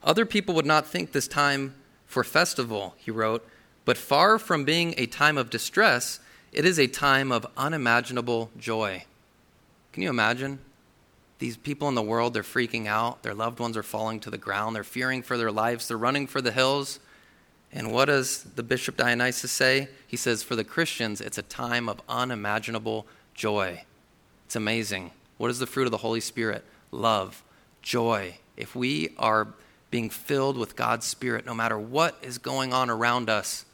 other 0.03 0.27
people 0.27 0.55
would 0.57 0.67
not 0.67 0.87
think 0.87 1.13
this 1.13 1.27
time 1.27 1.75
for 2.05 2.23
festival, 2.23 2.95
he 2.99 3.11
wrote, 3.11 3.49
but 3.87 3.97
far 3.97 4.39
from 4.39 4.67
being 4.67 4.95
a 4.99 5.07
time 5.07 5.39
of 5.39 5.49
distress, 5.49 6.21
it 6.53 6.67
is 6.67 6.79
a 6.79 6.87
time 6.87 7.33
of 7.33 7.47
unimaginable 7.57 8.51
joy. 8.59 9.05
Can 9.95 10.03
you 10.03 10.11
imagine? 10.11 10.59
These 11.39 11.57
people 11.57 11.89
in 11.89 11.95
the 11.95 12.03
world, 12.03 12.33
they're 12.33 12.43
freaking 12.43 12.87
out. 12.87 13.23
Their 13.23 13.35
loved 13.35 13.61
ones 13.61 13.77
are 13.77 13.83
falling 13.83 14.21
to 14.21 14.31
the 14.31 14.39
ground. 14.39 14.75
They're 14.75 14.85
fearing 14.85 15.23
for 15.23 15.37
their 15.37 15.53
lives. 15.53 15.89
They're 15.89 15.97
running 15.97 16.27
for 16.27 16.41
the 16.41 16.53
hills. 16.53 16.99
And 17.73 17.93
what 17.93 18.07
does 18.07 18.43
the 18.43 18.63
Bishop 18.63 18.97
Dionysius 18.97 19.53
say? 19.53 19.89
He 20.07 20.17
says, 20.17 20.43
For 20.43 20.57
the 20.57 20.65
Christians, 20.65 21.21
it's 21.21 21.37
a 21.37 21.43
time 21.43 21.89
of 21.89 22.01
unimaginable 22.09 23.07
joy. 23.35 23.85
It's 24.47 24.57
amazing. 24.57 25.11
What 25.37 25.51
is 25.51 25.59
the 25.59 25.67
fruit 25.67 25.85
of 25.85 25.91
the 25.91 25.99
Holy 25.99 26.21
Spirit? 26.21 26.65
Love, 26.91 27.43
joy. 27.83 28.39
If 28.57 28.75
we 28.75 29.11
are 29.19 29.49
being 29.91 30.09
filled 30.09 30.57
with 30.57 30.77
God's 30.77 31.07
Spirit, 31.07 31.45
no 31.45 31.55
matter 31.55 31.79
what 31.79 32.17
is 32.23 32.39
going 32.39 32.73
on 32.73 32.89
around 32.89 33.29
us, 33.29 33.67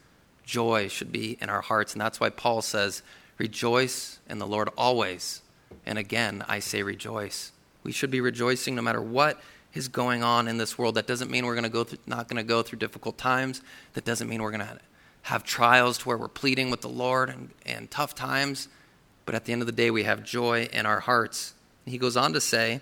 joy 0.45 0.89
should 0.89 1.13
be 1.13 1.39
in 1.41 1.49
our 1.49 1.61
hearts. 1.61 1.93
And 1.93 2.01
that's 2.01 2.19
why 2.19 2.31
Paul 2.31 2.63
says, 2.63 3.03
Rejoice 3.39 4.19
in 4.29 4.39
the 4.39 4.47
Lord 4.47 4.69
always. 4.77 5.43
And 5.87 5.99
again, 5.99 6.45
I 6.49 6.59
say 6.59 6.83
rejoice. 6.83 7.53
We 7.83 7.93
should 7.93 8.11
be 8.11 8.21
rejoicing 8.21 8.75
no 8.75 8.83
matter 8.83 9.03
what 9.03 9.41
is 9.75 9.89
going 9.89 10.23
on 10.23 10.49
in 10.49 10.59
this 10.59 10.79
world. 10.79 10.95
That 10.95 11.07
doesn't 11.07 11.31
mean 11.31 11.47
we're 11.47 11.55
going 11.55 11.65
to 11.65 11.71
go 11.71 11.85
through, 11.85 11.99
not 12.07 12.29
going 12.29 12.37
to 12.37 12.49
go 12.49 12.63
through 12.63 12.79
difficult 12.79 13.19
times. 13.19 13.63
That 13.95 14.05
doesn't 14.05 14.29
mean 14.29 14.43
we're 14.43 14.51
going 14.51 14.67
to 14.67 14.79
have 15.23 15.45
trials 15.45 15.99
to 15.99 16.09
where 16.09 16.19
we're 16.19 16.29
pleading 16.29 16.71
with 16.71 16.81
the 16.81 16.89
Lord 16.89 17.31
and, 17.31 17.51
and 17.65 17.91
tough 17.91 18.15
times. 18.15 18.69
But 19.25 19.35
at 19.35 19.45
the 19.45 19.53
end 19.53 19.63
of 19.63 19.67
the 19.67 19.73
day, 19.73 19.91
we 19.91 20.03
have 20.05 20.25
joy 20.25 20.69
in 20.73 20.85
our 20.85 21.01
hearts. 21.01 21.55
He 21.87 21.99
goes 21.99 22.17
on 22.17 22.33
to 22.33 22.41
say 22.41 22.81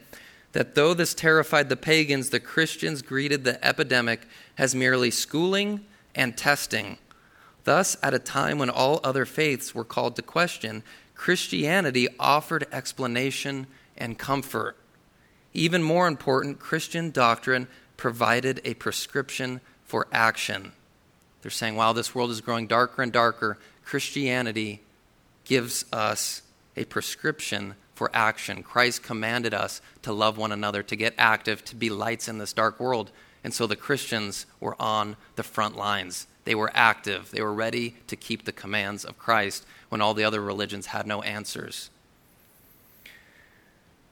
that 0.53 0.75
though 0.75 0.95
this 0.95 1.15
terrified 1.15 1.69
the 1.69 1.77
pagans, 1.77 2.31
the 2.31 2.41
Christians 2.41 3.03
greeted 3.03 3.45
the 3.45 3.65
epidemic 3.65 4.27
as 4.59 4.75
merely 4.75 5.11
schooling 5.11 5.85
and 6.15 6.37
testing. 6.37 6.99
Thus, 7.65 7.97
at 8.03 8.15
a 8.15 8.19
time 8.19 8.59
when 8.59 8.71
all 8.71 9.01
other 9.05 9.27
faiths 9.27 9.75
were 9.75 9.85
called 9.85 10.17
to 10.17 10.23
question, 10.23 10.83
Christianity 11.21 12.09
offered 12.19 12.67
explanation 12.73 13.67
and 13.95 14.19
comfort. 14.19 14.75
Even 15.53 15.83
more 15.83 16.09
important, 16.09 16.59
Christian 16.59 17.11
doctrine 17.11 17.69
provided 17.99 18.59
a 18.65 18.73
prescription 18.73 19.61
for 19.85 20.07
action. 20.13 20.73
They're 21.43 21.51
saying, 21.51 21.77
while 21.77 21.93
this 21.93 22.15
world 22.15 22.31
is 22.31 22.41
growing 22.41 22.67
darker 22.67 23.03
and 23.03 23.13
darker, 23.13 23.59
Christianity 23.85 24.81
gives 25.45 25.85
us 25.93 26.41
a 26.75 26.87
prescription 26.87 27.75
for 27.95 28.11
action. 28.15 28.63
Christ 28.63 29.03
commanded 29.03 29.53
us 29.53 29.83
to 30.01 30.15
love 30.15 30.39
one 30.39 30.53
another, 30.53 30.83
to 30.85 30.97
get 30.97 31.13
active, 31.19 31.63
to 31.67 31.77
be 31.77 31.91
lights 31.91 32.29
in 32.29 32.39
this 32.39 32.55
dark 32.55 32.81
world. 32.81 33.11
And 33.45 33.53
so 33.53 33.67
the 33.67 33.77
Christians 33.77 34.47
were 34.59 34.81
on 34.81 35.17
the 35.37 35.43
front 35.43 35.77
lines. 35.77 36.27
They 36.51 36.57
were 36.57 36.73
active. 36.75 37.31
They 37.31 37.43
were 37.43 37.55
ready 37.55 37.95
to 38.09 38.17
keep 38.17 38.45
the 38.45 38.51
commands 38.51 39.05
of 39.05 39.17
Christ 39.17 39.65
when 39.89 40.01
all 40.01 40.15
the 40.15 40.25
other 40.25 40.41
religions 40.41 40.87
had 40.87 41.07
no 41.07 41.23
answers. 41.23 41.91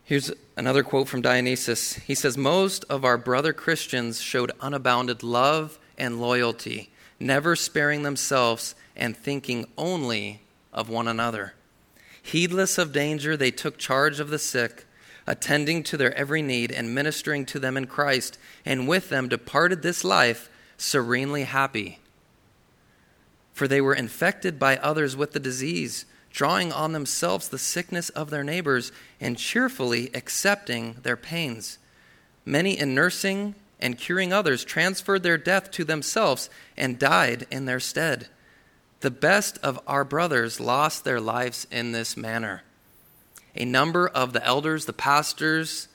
Here's 0.04 0.30
another 0.56 0.84
quote 0.84 1.08
from 1.08 1.20
Dionysius. 1.20 1.94
He 1.94 2.14
says, 2.14 2.38
Most 2.38 2.84
of 2.88 3.04
our 3.04 3.18
brother 3.18 3.52
Christians 3.52 4.20
showed 4.20 4.52
unabounded 4.60 5.24
love 5.24 5.80
and 5.98 6.20
loyalty, 6.20 6.90
never 7.18 7.56
sparing 7.56 8.04
themselves 8.04 8.76
and 8.94 9.16
thinking 9.16 9.66
only 9.76 10.40
of 10.72 10.88
one 10.88 11.08
another. 11.08 11.54
Heedless 12.22 12.78
of 12.78 12.92
danger, 12.92 13.36
they 13.36 13.50
took 13.50 13.78
charge 13.78 14.20
of 14.20 14.30
the 14.30 14.38
sick, 14.38 14.86
attending 15.26 15.82
to 15.82 15.96
their 15.96 16.14
every 16.14 16.42
need 16.42 16.70
and 16.70 16.94
ministering 16.94 17.44
to 17.46 17.58
them 17.58 17.76
in 17.76 17.88
Christ, 17.88 18.38
and 18.64 18.86
with 18.86 19.08
them 19.08 19.28
departed 19.28 19.82
this 19.82 20.04
life 20.04 20.48
serenely 20.76 21.42
happy. 21.42 21.98
For 23.58 23.66
they 23.66 23.80
were 23.80 23.94
infected 23.94 24.56
by 24.56 24.76
others 24.76 25.16
with 25.16 25.32
the 25.32 25.40
disease 25.40 26.04
drawing 26.30 26.72
on 26.72 26.92
themselves 26.92 27.48
the 27.48 27.58
sickness 27.58 28.08
of 28.10 28.30
their 28.30 28.44
neighbors 28.44 28.92
and 29.20 29.36
cheerfully 29.36 30.14
accepting 30.14 30.94
their 31.02 31.16
pains. 31.16 31.78
Many, 32.44 32.78
in 32.78 32.94
nursing 32.94 33.56
and 33.80 33.98
curing 33.98 34.32
others, 34.32 34.64
transferred 34.64 35.24
their 35.24 35.36
death 35.36 35.72
to 35.72 35.82
themselves 35.82 36.48
and 36.76 37.00
died 37.00 37.48
in 37.50 37.64
their 37.64 37.80
stead. 37.80 38.28
The 39.00 39.10
best 39.10 39.58
of 39.64 39.80
our 39.88 40.04
brothers 40.04 40.60
lost 40.60 41.02
their 41.02 41.20
lives 41.20 41.66
in 41.68 41.90
this 41.90 42.16
manner. 42.16 42.62
A 43.56 43.64
number 43.64 44.06
of 44.06 44.34
the 44.34 44.46
elders, 44.46 44.86
the 44.86 44.92
pastors, 44.92 45.88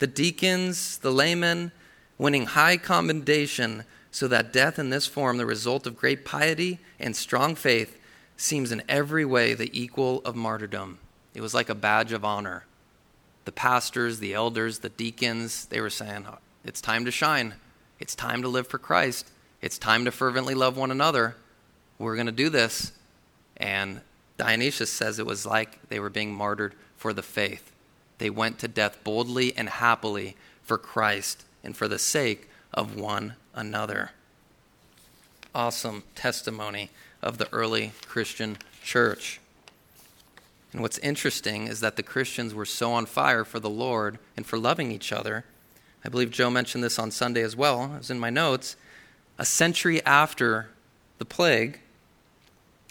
the 0.00 0.06
deacons, 0.06 0.98
the 0.98 1.12
laymen, 1.12 1.72
winning 2.18 2.44
high 2.44 2.76
commendation, 2.76 3.84
so 4.16 4.26
that 4.26 4.50
death 4.50 4.78
in 4.78 4.88
this 4.88 5.06
form, 5.06 5.36
the 5.36 5.44
result 5.44 5.86
of 5.86 5.94
great 5.94 6.24
piety 6.24 6.78
and 6.98 7.14
strong 7.14 7.54
faith, 7.54 7.98
seems 8.34 8.72
in 8.72 8.82
every 8.88 9.26
way 9.26 9.52
the 9.52 9.68
equal 9.78 10.22
of 10.24 10.34
martyrdom. 10.34 10.96
It 11.34 11.42
was 11.42 11.52
like 11.52 11.68
a 11.68 11.74
badge 11.74 12.12
of 12.12 12.24
honor. 12.24 12.64
The 13.44 13.52
pastors, 13.52 14.18
the 14.18 14.32
elders, 14.32 14.78
the 14.78 14.88
deacons, 14.88 15.66
they 15.66 15.82
were 15.82 15.90
saying, 15.90 16.24
It's 16.64 16.80
time 16.80 17.04
to 17.04 17.10
shine. 17.10 17.56
It's 18.00 18.14
time 18.14 18.40
to 18.40 18.48
live 18.48 18.66
for 18.66 18.78
Christ. 18.78 19.30
It's 19.60 19.76
time 19.76 20.06
to 20.06 20.10
fervently 20.10 20.54
love 20.54 20.78
one 20.78 20.90
another. 20.90 21.36
We're 21.98 22.14
going 22.16 22.24
to 22.24 22.32
do 22.32 22.48
this. 22.48 22.92
And 23.58 24.00
Dionysius 24.38 24.90
says 24.90 25.18
it 25.18 25.26
was 25.26 25.44
like 25.44 25.90
they 25.90 26.00
were 26.00 26.08
being 26.08 26.32
martyred 26.32 26.74
for 26.96 27.12
the 27.12 27.22
faith. 27.22 27.70
They 28.16 28.30
went 28.30 28.60
to 28.60 28.68
death 28.68 28.96
boldly 29.04 29.54
and 29.58 29.68
happily 29.68 30.36
for 30.62 30.78
Christ 30.78 31.44
and 31.62 31.76
for 31.76 31.86
the 31.86 31.98
sake 31.98 32.48
of 32.72 32.96
one 32.98 33.34
another. 33.56 34.10
Awesome 35.54 36.04
testimony 36.14 36.90
of 37.22 37.38
the 37.38 37.52
early 37.52 37.92
Christian 38.06 38.58
church. 38.84 39.40
And 40.72 40.82
what's 40.82 40.98
interesting 40.98 41.66
is 41.66 41.80
that 41.80 41.96
the 41.96 42.02
Christians 42.02 42.54
were 42.54 42.66
so 42.66 42.92
on 42.92 43.06
fire 43.06 43.44
for 43.44 43.58
the 43.58 43.70
Lord 43.70 44.18
and 44.36 44.46
for 44.46 44.58
loving 44.58 44.92
each 44.92 45.10
other. 45.10 45.44
I 46.04 46.08
believe 46.08 46.30
Joe 46.30 46.50
mentioned 46.50 46.84
this 46.84 46.98
on 46.98 47.10
Sunday 47.10 47.42
as 47.42 47.56
well, 47.56 47.94
it 47.94 47.98
was 47.98 48.10
in 48.10 48.20
my 48.20 48.30
notes. 48.30 48.76
A 49.38 49.44
century 49.44 50.04
after 50.04 50.68
the 51.18 51.24
plague, 51.24 51.80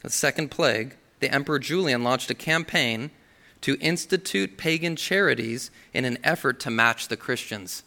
the 0.01 0.09
second 0.09 0.49
plague, 0.49 0.95
the 1.19 1.31
Emperor 1.33 1.59
Julian 1.59 2.03
launched 2.03 2.29
a 2.29 2.35
campaign 2.35 3.11
to 3.61 3.77
institute 3.79 4.57
pagan 4.57 4.95
charities 4.95 5.71
in 5.93 6.05
an 6.05 6.17
effort 6.23 6.59
to 6.59 6.69
match 6.69 7.07
the 7.07 7.17
Christians. 7.17 7.83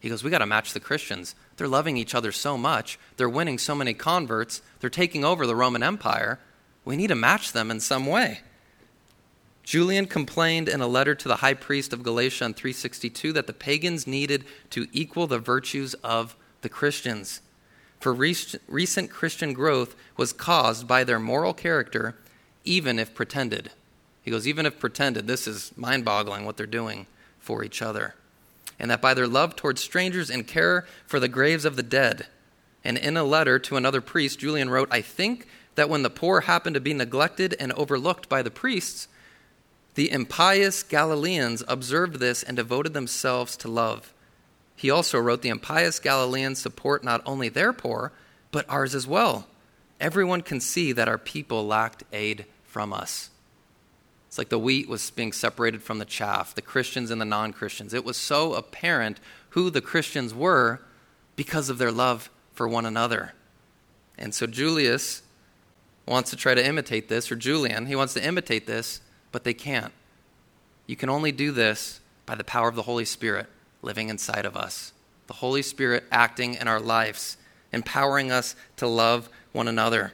He 0.00 0.08
goes, 0.08 0.22
We 0.22 0.30
got 0.30 0.38
to 0.38 0.46
match 0.46 0.72
the 0.72 0.80
Christians. 0.80 1.34
They're 1.56 1.68
loving 1.68 1.96
each 1.96 2.14
other 2.14 2.32
so 2.32 2.56
much. 2.56 2.98
They're 3.16 3.28
winning 3.28 3.58
so 3.58 3.74
many 3.74 3.94
converts. 3.94 4.62
They're 4.80 4.90
taking 4.90 5.24
over 5.24 5.46
the 5.46 5.56
Roman 5.56 5.82
Empire. 5.82 6.38
We 6.84 6.96
need 6.96 7.08
to 7.08 7.14
match 7.14 7.52
them 7.52 7.70
in 7.70 7.80
some 7.80 8.06
way. 8.06 8.40
Julian 9.64 10.06
complained 10.06 10.68
in 10.68 10.80
a 10.80 10.86
letter 10.86 11.14
to 11.14 11.28
the 11.28 11.36
high 11.36 11.54
priest 11.54 11.92
of 11.92 12.02
Galatia 12.02 12.46
in 12.46 12.54
362 12.54 13.32
that 13.34 13.46
the 13.46 13.52
pagans 13.52 14.06
needed 14.06 14.44
to 14.70 14.86
equal 14.92 15.26
the 15.26 15.38
virtues 15.38 15.92
of 15.94 16.36
the 16.62 16.70
Christians. 16.70 17.42
For 18.00 18.14
recent 18.14 19.10
Christian 19.10 19.52
growth 19.52 19.94
was 20.16 20.32
caused 20.32 20.88
by 20.88 21.04
their 21.04 21.18
moral 21.18 21.52
character, 21.52 22.16
even 22.64 22.98
if 22.98 23.14
pretended. 23.14 23.70
He 24.22 24.30
goes, 24.30 24.46
even 24.46 24.64
if 24.64 24.78
pretended, 24.78 25.26
this 25.26 25.46
is 25.46 25.72
mind 25.76 26.04
boggling 26.04 26.46
what 26.46 26.56
they're 26.56 26.66
doing 26.66 27.06
for 27.38 27.62
each 27.62 27.82
other 27.82 28.14
and 28.78 28.90
that 28.90 29.02
by 29.02 29.14
their 29.14 29.26
love 29.26 29.56
towards 29.56 29.82
strangers 29.82 30.30
and 30.30 30.46
care 30.46 30.86
for 31.06 31.18
the 31.18 31.28
graves 31.28 31.64
of 31.64 31.76
the 31.76 31.82
dead. 31.82 32.26
And 32.84 32.96
in 32.96 33.16
a 33.16 33.24
letter 33.24 33.58
to 33.58 33.76
another 33.76 34.00
priest, 34.00 34.38
Julian 34.38 34.70
wrote, 34.70 34.88
I 34.90 35.00
think 35.00 35.46
that 35.74 35.88
when 35.88 36.02
the 36.02 36.10
poor 36.10 36.42
happened 36.42 36.74
to 36.74 36.80
be 36.80 36.94
neglected 36.94 37.54
and 37.58 37.72
overlooked 37.72 38.28
by 38.28 38.42
the 38.42 38.50
priests, 38.50 39.08
the 39.94 40.10
impious 40.10 40.82
Galileans 40.82 41.64
observed 41.66 42.20
this 42.20 42.42
and 42.42 42.56
devoted 42.56 42.94
themselves 42.94 43.56
to 43.58 43.68
love. 43.68 44.14
He 44.76 44.90
also 44.90 45.18
wrote, 45.18 45.42
The 45.42 45.48
impious 45.48 45.98
Galileans 45.98 46.60
support 46.60 47.02
not 47.02 47.20
only 47.26 47.48
their 47.48 47.72
poor, 47.72 48.12
but 48.52 48.68
ours 48.68 48.94
as 48.94 49.08
well. 49.08 49.48
Everyone 50.00 50.42
can 50.42 50.60
see 50.60 50.92
that 50.92 51.08
our 51.08 51.18
people 51.18 51.66
lacked 51.66 52.04
aid 52.12 52.46
from 52.64 52.92
us. 52.92 53.30
It's 54.38 54.40
like 54.40 54.50
the 54.50 54.58
wheat 54.60 54.88
was 54.88 55.10
being 55.10 55.32
separated 55.32 55.82
from 55.82 55.98
the 55.98 56.04
chaff, 56.04 56.54
the 56.54 56.62
Christians 56.62 57.10
and 57.10 57.20
the 57.20 57.24
non 57.24 57.52
Christians. 57.52 57.92
It 57.92 58.04
was 58.04 58.16
so 58.16 58.54
apparent 58.54 59.18
who 59.48 59.68
the 59.68 59.80
Christians 59.80 60.32
were 60.32 60.80
because 61.34 61.68
of 61.68 61.78
their 61.78 61.90
love 61.90 62.30
for 62.52 62.68
one 62.68 62.86
another. 62.86 63.32
And 64.16 64.32
so 64.32 64.46
Julius 64.46 65.24
wants 66.06 66.30
to 66.30 66.36
try 66.36 66.54
to 66.54 66.64
imitate 66.64 67.08
this, 67.08 67.32
or 67.32 67.34
Julian, 67.34 67.86
he 67.86 67.96
wants 67.96 68.14
to 68.14 68.24
imitate 68.24 68.68
this, 68.68 69.00
but 69.32 69.42
they 69.42 69.54
can't. 69.54 69.92
You 70.86 70.94
can 70.94 71.10
only 71.10 71.32
do 71.32 71.50
this 71.50 71.98
by 72.24 72.36
the 72.36 72.44
power 72.44 72.68
of 72.68 72.76
the 72.76 72.82
Holy 72.82 73.06
Spirit 73.06 73.48
living 73.82 74.08
inside 74.08 74.46
of 74.46 74.56
us. 74.56 74.92
The 75.26 75.34
Holy 75.34 75.62
Spirit 75.62 76.04
acting 76.12 76.54
in 76.54 76.68
our 76.68 76.78
lives, 76.78 77.38
empowering 77.72 78.30
us 78.30 78.54
to 78.76 78.86
love 78.86 79.28
one 79.50 79.66
another. 79.66 80.12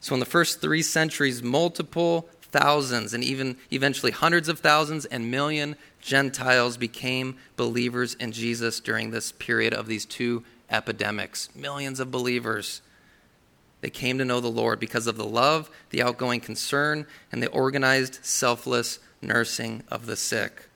So, 0.00 0.12
in 0.14 0.20
the 0.20 0.26
first 0.26 0.60
three 0.60 0.82
centuries, 0.82 1.42
multiple 1.42 2.28
thousands 2.56 3.12
and 3.12 3.22
even 3.22 3.56
eventually 3.70 4.12
hundreds 4.12 4.48
of 4.48 4.60
thousands 4.60 5.04
and 5.04 5.30
million 5.30 5.76
Gentiles 6.00 6.76
became 6.76 7.36
believers 7.56 8.14
in 8.14 8.32
Jesus 8.32 8.80
during 8.80 9.10
this 9.10 9.32
period 9.32 9.74
of 9.74 9.86
these 9.86 10.06
two 10.06 10.42
epidemics. 10.70 11.54
Millions 11.54 12.00
of 12.00 12.10
believers. 12.10 12.80
They 13.82 13.90
came 13.90 14.18
to 14.18 14.24
know 14.24 14.40
the 14.40 14.48
Lord 14.48 14.80
because 14.80 15.06
of 15.06 15.16
the 15.16 15.24
love, 15.24 15.70
the 15.90 16.02
outgoing 16.02 16.40
concern, 16.40 17.06
and 17.30 17.42
the 17.42 17.50
organized, 17.50 18.24
selfless 18.24 19.00
nursing 19.20 19.82
of 19.88 20.06
the 20.06 20.16
sick. 20.16 20.68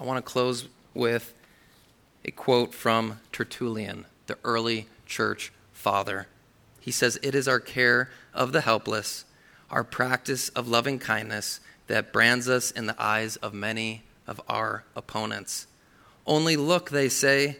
I 0.00 0.04
want 0.04 0.24
to 0.24 0.30
close 0.30 0.68
with 0.94 1.34
a 2.24 2.30
quote 2.30 2.72
from 2.72 3.20
Tertullian, 3.30 4.06
the 4.26 4.38
early 4.42 4.88
church 5.06 5.52
father. 5.72 6.28
He 6.80 6.90
says, 6.90 7.18
It 7.22 7.34
is 7.34 7.46
our 7.46 7.60
care 7.60 8.10
of 8.32 8.52
the 8.52 8.62
helpless, 8.62 9.24
our 9.70 9.84
practice 9.84 10.48
of 10.50 10.68
loving 10.68 10.98
kindness 10.98 11.60
that 11.86 12.12
brands 12.12 12.48
us 12.48 12.70
in 12.70 12.86
the 12.86 13.02
eyes 13.02 13.36
of 13.36 13.52
many 13.52 14.02
of 14.26 14.40
our 14.48 14.84
opponents. 14.94 15.66
Only 16.26 16.56
look, 16.56 16.90
they 16.90 17.08
say, 17.08 17.56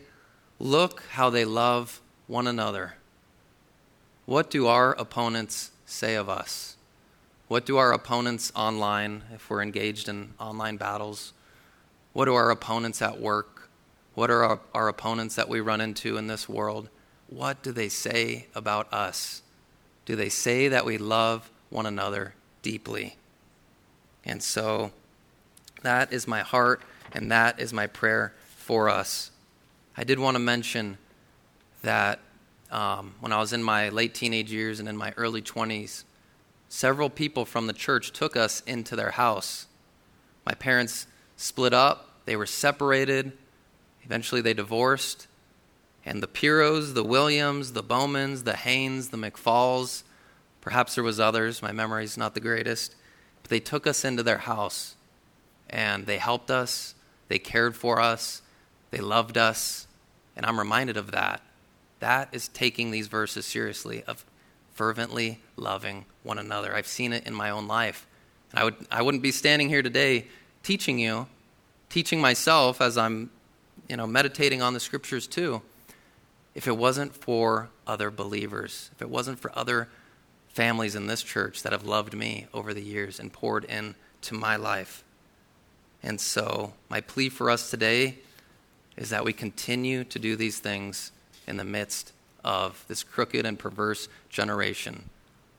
look 0.58 1.02
how 1.12 1.30
they 1.30 1.44
love 1.44 2.00
one 2.26 2.46
another. 2.46 2.94
What 4.26 4.50
do 4.50 4.66
our 4.66 4.92
opponents 4.92 5.70
say 5.86 6.14
of 6.14 6.28
us? 6.28 6.76
What 7.48 7.64
do 7.64 7.78
our 7.78 7.92
opponents 7.92 8.52
online, 8.54 9.22
if 9.34 9.48
we're 9.48 9.62
engaged 9.62 10.08
in 10.08 10.34
online 10.38 10.76
battles? 10.76 11.32
What 12.12 12.26
do 12.26 12.34
our 12.34 12.50
opponents 12.50 13.00
at 13.00 13.20
work? 13.20 13.70
What 14.14 14.30
are 14.30 14.44
our, 14.44 14.60
our 14.74 14.88
opponents 14.88 15.36
that 15.36 15.48
we 15.48 15.60
run 15.60 15.80
into 15.80 16.18
in 16.18 16.26
this 16.26 16.46
world? 16.46 16.90
What 17.30 17.62
do 17.62 17.72
they 17.72 17.88
say 17.88 18.48
about 18.54 18.92
us? 18.92 19.42
Do 20.04 20.14
they 20.16 20.28
say 20.28 20.68
that 20.68 20.84
we 20.84 20.98
love 20.98 21.50
one 21.70 21.86
another 21.86 22.34
deeply? 22.62 23.16
And 24.24 24.42
so 24.42 24.92
that 25.82 26.12
is 26.12 26.26
my 26.26 26.40
heart, 26.40 26.82
and 27.12 27.30
that 27.30 27.60
is 27.60 27.72
my 27.72 27.86
prayer 27.86 28.34
for 28.56 28.88
us. 28.88 29.30
I 29.96 30.04
did 30.04 30.18
want 30.18 30.34
to 30.34 30.40
mention 30.40 30.98
that 31.82 32.20
um, 32.70 33.14
when 33.20 33.32
I 33.32 33.38
was 33.38 33.52
in 33.52 33.62
my 33.62 33.88
late 33.88 34.14
teenage 34.14 34.52
years 34.52 34.80
and 34.80 34.88
in 34.88 34.96
my 34.96 35.14
early 35.16 35.40
20s, 35.40 36.04
several 36.68 37.08
people 37.08 37.44
from 37.44 37.66
the 37.66 37.72
church 37.72 38.12
took 38.12 38.36
us 38.36 38.60
into 38.66 38.94
their 38.94 39.12
house. 39.12 39.66
My 40.44 40.54
parents 40.54 41.06
split 41.36 41.72
up, 41.72 42.10
they 42.26 42.36
were 42.36 42.46
separated, 42.46 43.32
eventually 44.02 44.40
they 44.40 44.54
divorced. 44.54 45.26
And 46.04 46.22
the 46.22 46.28
Piros, 46.28 46.94
the 46.94 47.04
Williams, 47.04 47.72
the 47.72 47.82
Bowmans, 47.82 48.44
the 48.44 48.56
Haynes, 48.56 49.08
the 49.08 49.18
McFalls, 49.18 50.04
perhaps 50.68 50.96
there 50.96 51.04
was 51.04 51.18
others, 51.18 51.62
my 51.62 51.72
memory's 51.72 52.18
not 52.18 52.34
the 52.34 52.40
greatest, 52.40 52.94
but 53.42 53.48
they 53.48 53.58
took 53.58 53.86
us 53.86 54.04
into 54.04 54.22
their 54.22 54.36
house 54.36 54.96
and 55.70 56.04
they 56.04 56.18
helped 56.18 56.50
us, 56.50 56.94
they 57.28 57.38
cared 57.38 57.74
for 57.74 57.98
us, 57.98 58.42
they 58.90 58.98
loved 58.98 59.38
us, 59.38 59.86
and 60.36 60.44
I'm 60.44 60.58
reminded 60.58 60.98
of 60.98 61.12
that. 61.12 61.40
That 62.00 62.28
is 62.32 62.48
taking 62.48 62.90
these 62.90 63.06
verses 63.06 63.46
seriously 63.46 64.02
of 64.02 64.26
fervently 64.74 65.40
loving 65.56 66.04
one 66.22 66.38
another. 66.38 66.76
I've 66.76 66.86
seen 66.86 67.14
it 67.14 67.26
in 67.26 67.32
my 67.32 67.48
own 67.48 67.66
life. 67.66 68.06
And 68.50 68.60
I, 68.60 68.64
would, 68.64 68.76
I 68.90 69.00
wouldn't 69.00 69.22
be 69.22 69.32
standing 69.32 69.70
here 69.70 69.80
today 69.80 70.26
teaching 70.62 70.98
you, 70.98 71.28
teaching 71.88 72.20
myself 72.20 72.82
as 72.82 72.98
I'm 72.98 73.30
you 73.88 73.96
know, 73.96 74.06
meditating 74.06 74.60
on 74.60 74.74
the 74.74 74.80
scriptures 74.80 75.26
too, 75.26 75.62
if 76.54 76.68
it 76.68 76.76
wasn't 76.76 77.14
for 77.14 77.70
other 77.86 78.10
believers, 78.10 78.90
if 78.94 79.00
it 79.00 79.08
wasn't 79.08 79.38
for 79.38 79.50
other 79.58 79.88
families 80.48 80.94
in 80.94 81.06
this 81.06 81.22
church 81.22 81.62
that 81.62 81.72
have 81.72 81.84
loved 81.84 82.14
me 82.14 82.46
over 82.52 82.74
the 82.74 82.82
years 82.82 83.20
and 83.20 83.32
poured 83.32 83.64
into 83.64 84.34
my 84.34 84.56
life. 84.56 85.04
And 86.02 86.20
so, 86.20 86.74
my 86.88 87.00
plea 87.00 87.28
for 87.28 87.50
us 87.50 87.70
today 87.70 88.18
is 88.96 89.10
that 89.10 89.24
we 89.24 89.32
continue 89.32 90.04
to 90.04 90.18
do 90.18 90.36
these 90.36 90.58
things 90.58 91.12
in 91.46 91.56
the 91.56 91.64
midst 91.64 92.12
of 92.44 92.84
this 92.88 93.02
crooked 93.02 93.46
and 93.46 93.58
perverse 93.58 94.08
generation. 94.28 95.08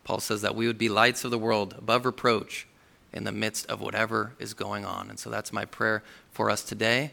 Paul 0.04 0.20
says 0.20 0.42
that 0.42 0.56
we 0.56 0.68
would 0.68 0.78
be 0.78 0.90
lights 0.90 1.24
of 1.24 1.32
the 1.32 1.38
world 1.38 1.76
above 1.78 2.06
reproach 2.06 2.68
in 3.14 3.24
the 3.24 3.32
midst 3.32 3.66
of 3.68 3.82
whatever 3.82 4.34
is 4.40 4.54
going 4.54 4.86
on. 4.86 5.10
And 5.10 5.20
so 5.20 5.30
that's 5.30 5.54
my 5.54 5.66
prayer 5.66 6.04
for 6.32 6.50
us 6.50 6.64
today. 6.64 7.12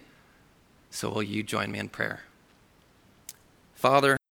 So 0.90 1.10
will 1.10 1.22
you 1.22 1.42
join 1.42 1.70
me 1.70 1.78
in 1.78 1.88
prayer? 1.88 2.20
Father, 3.74 4.16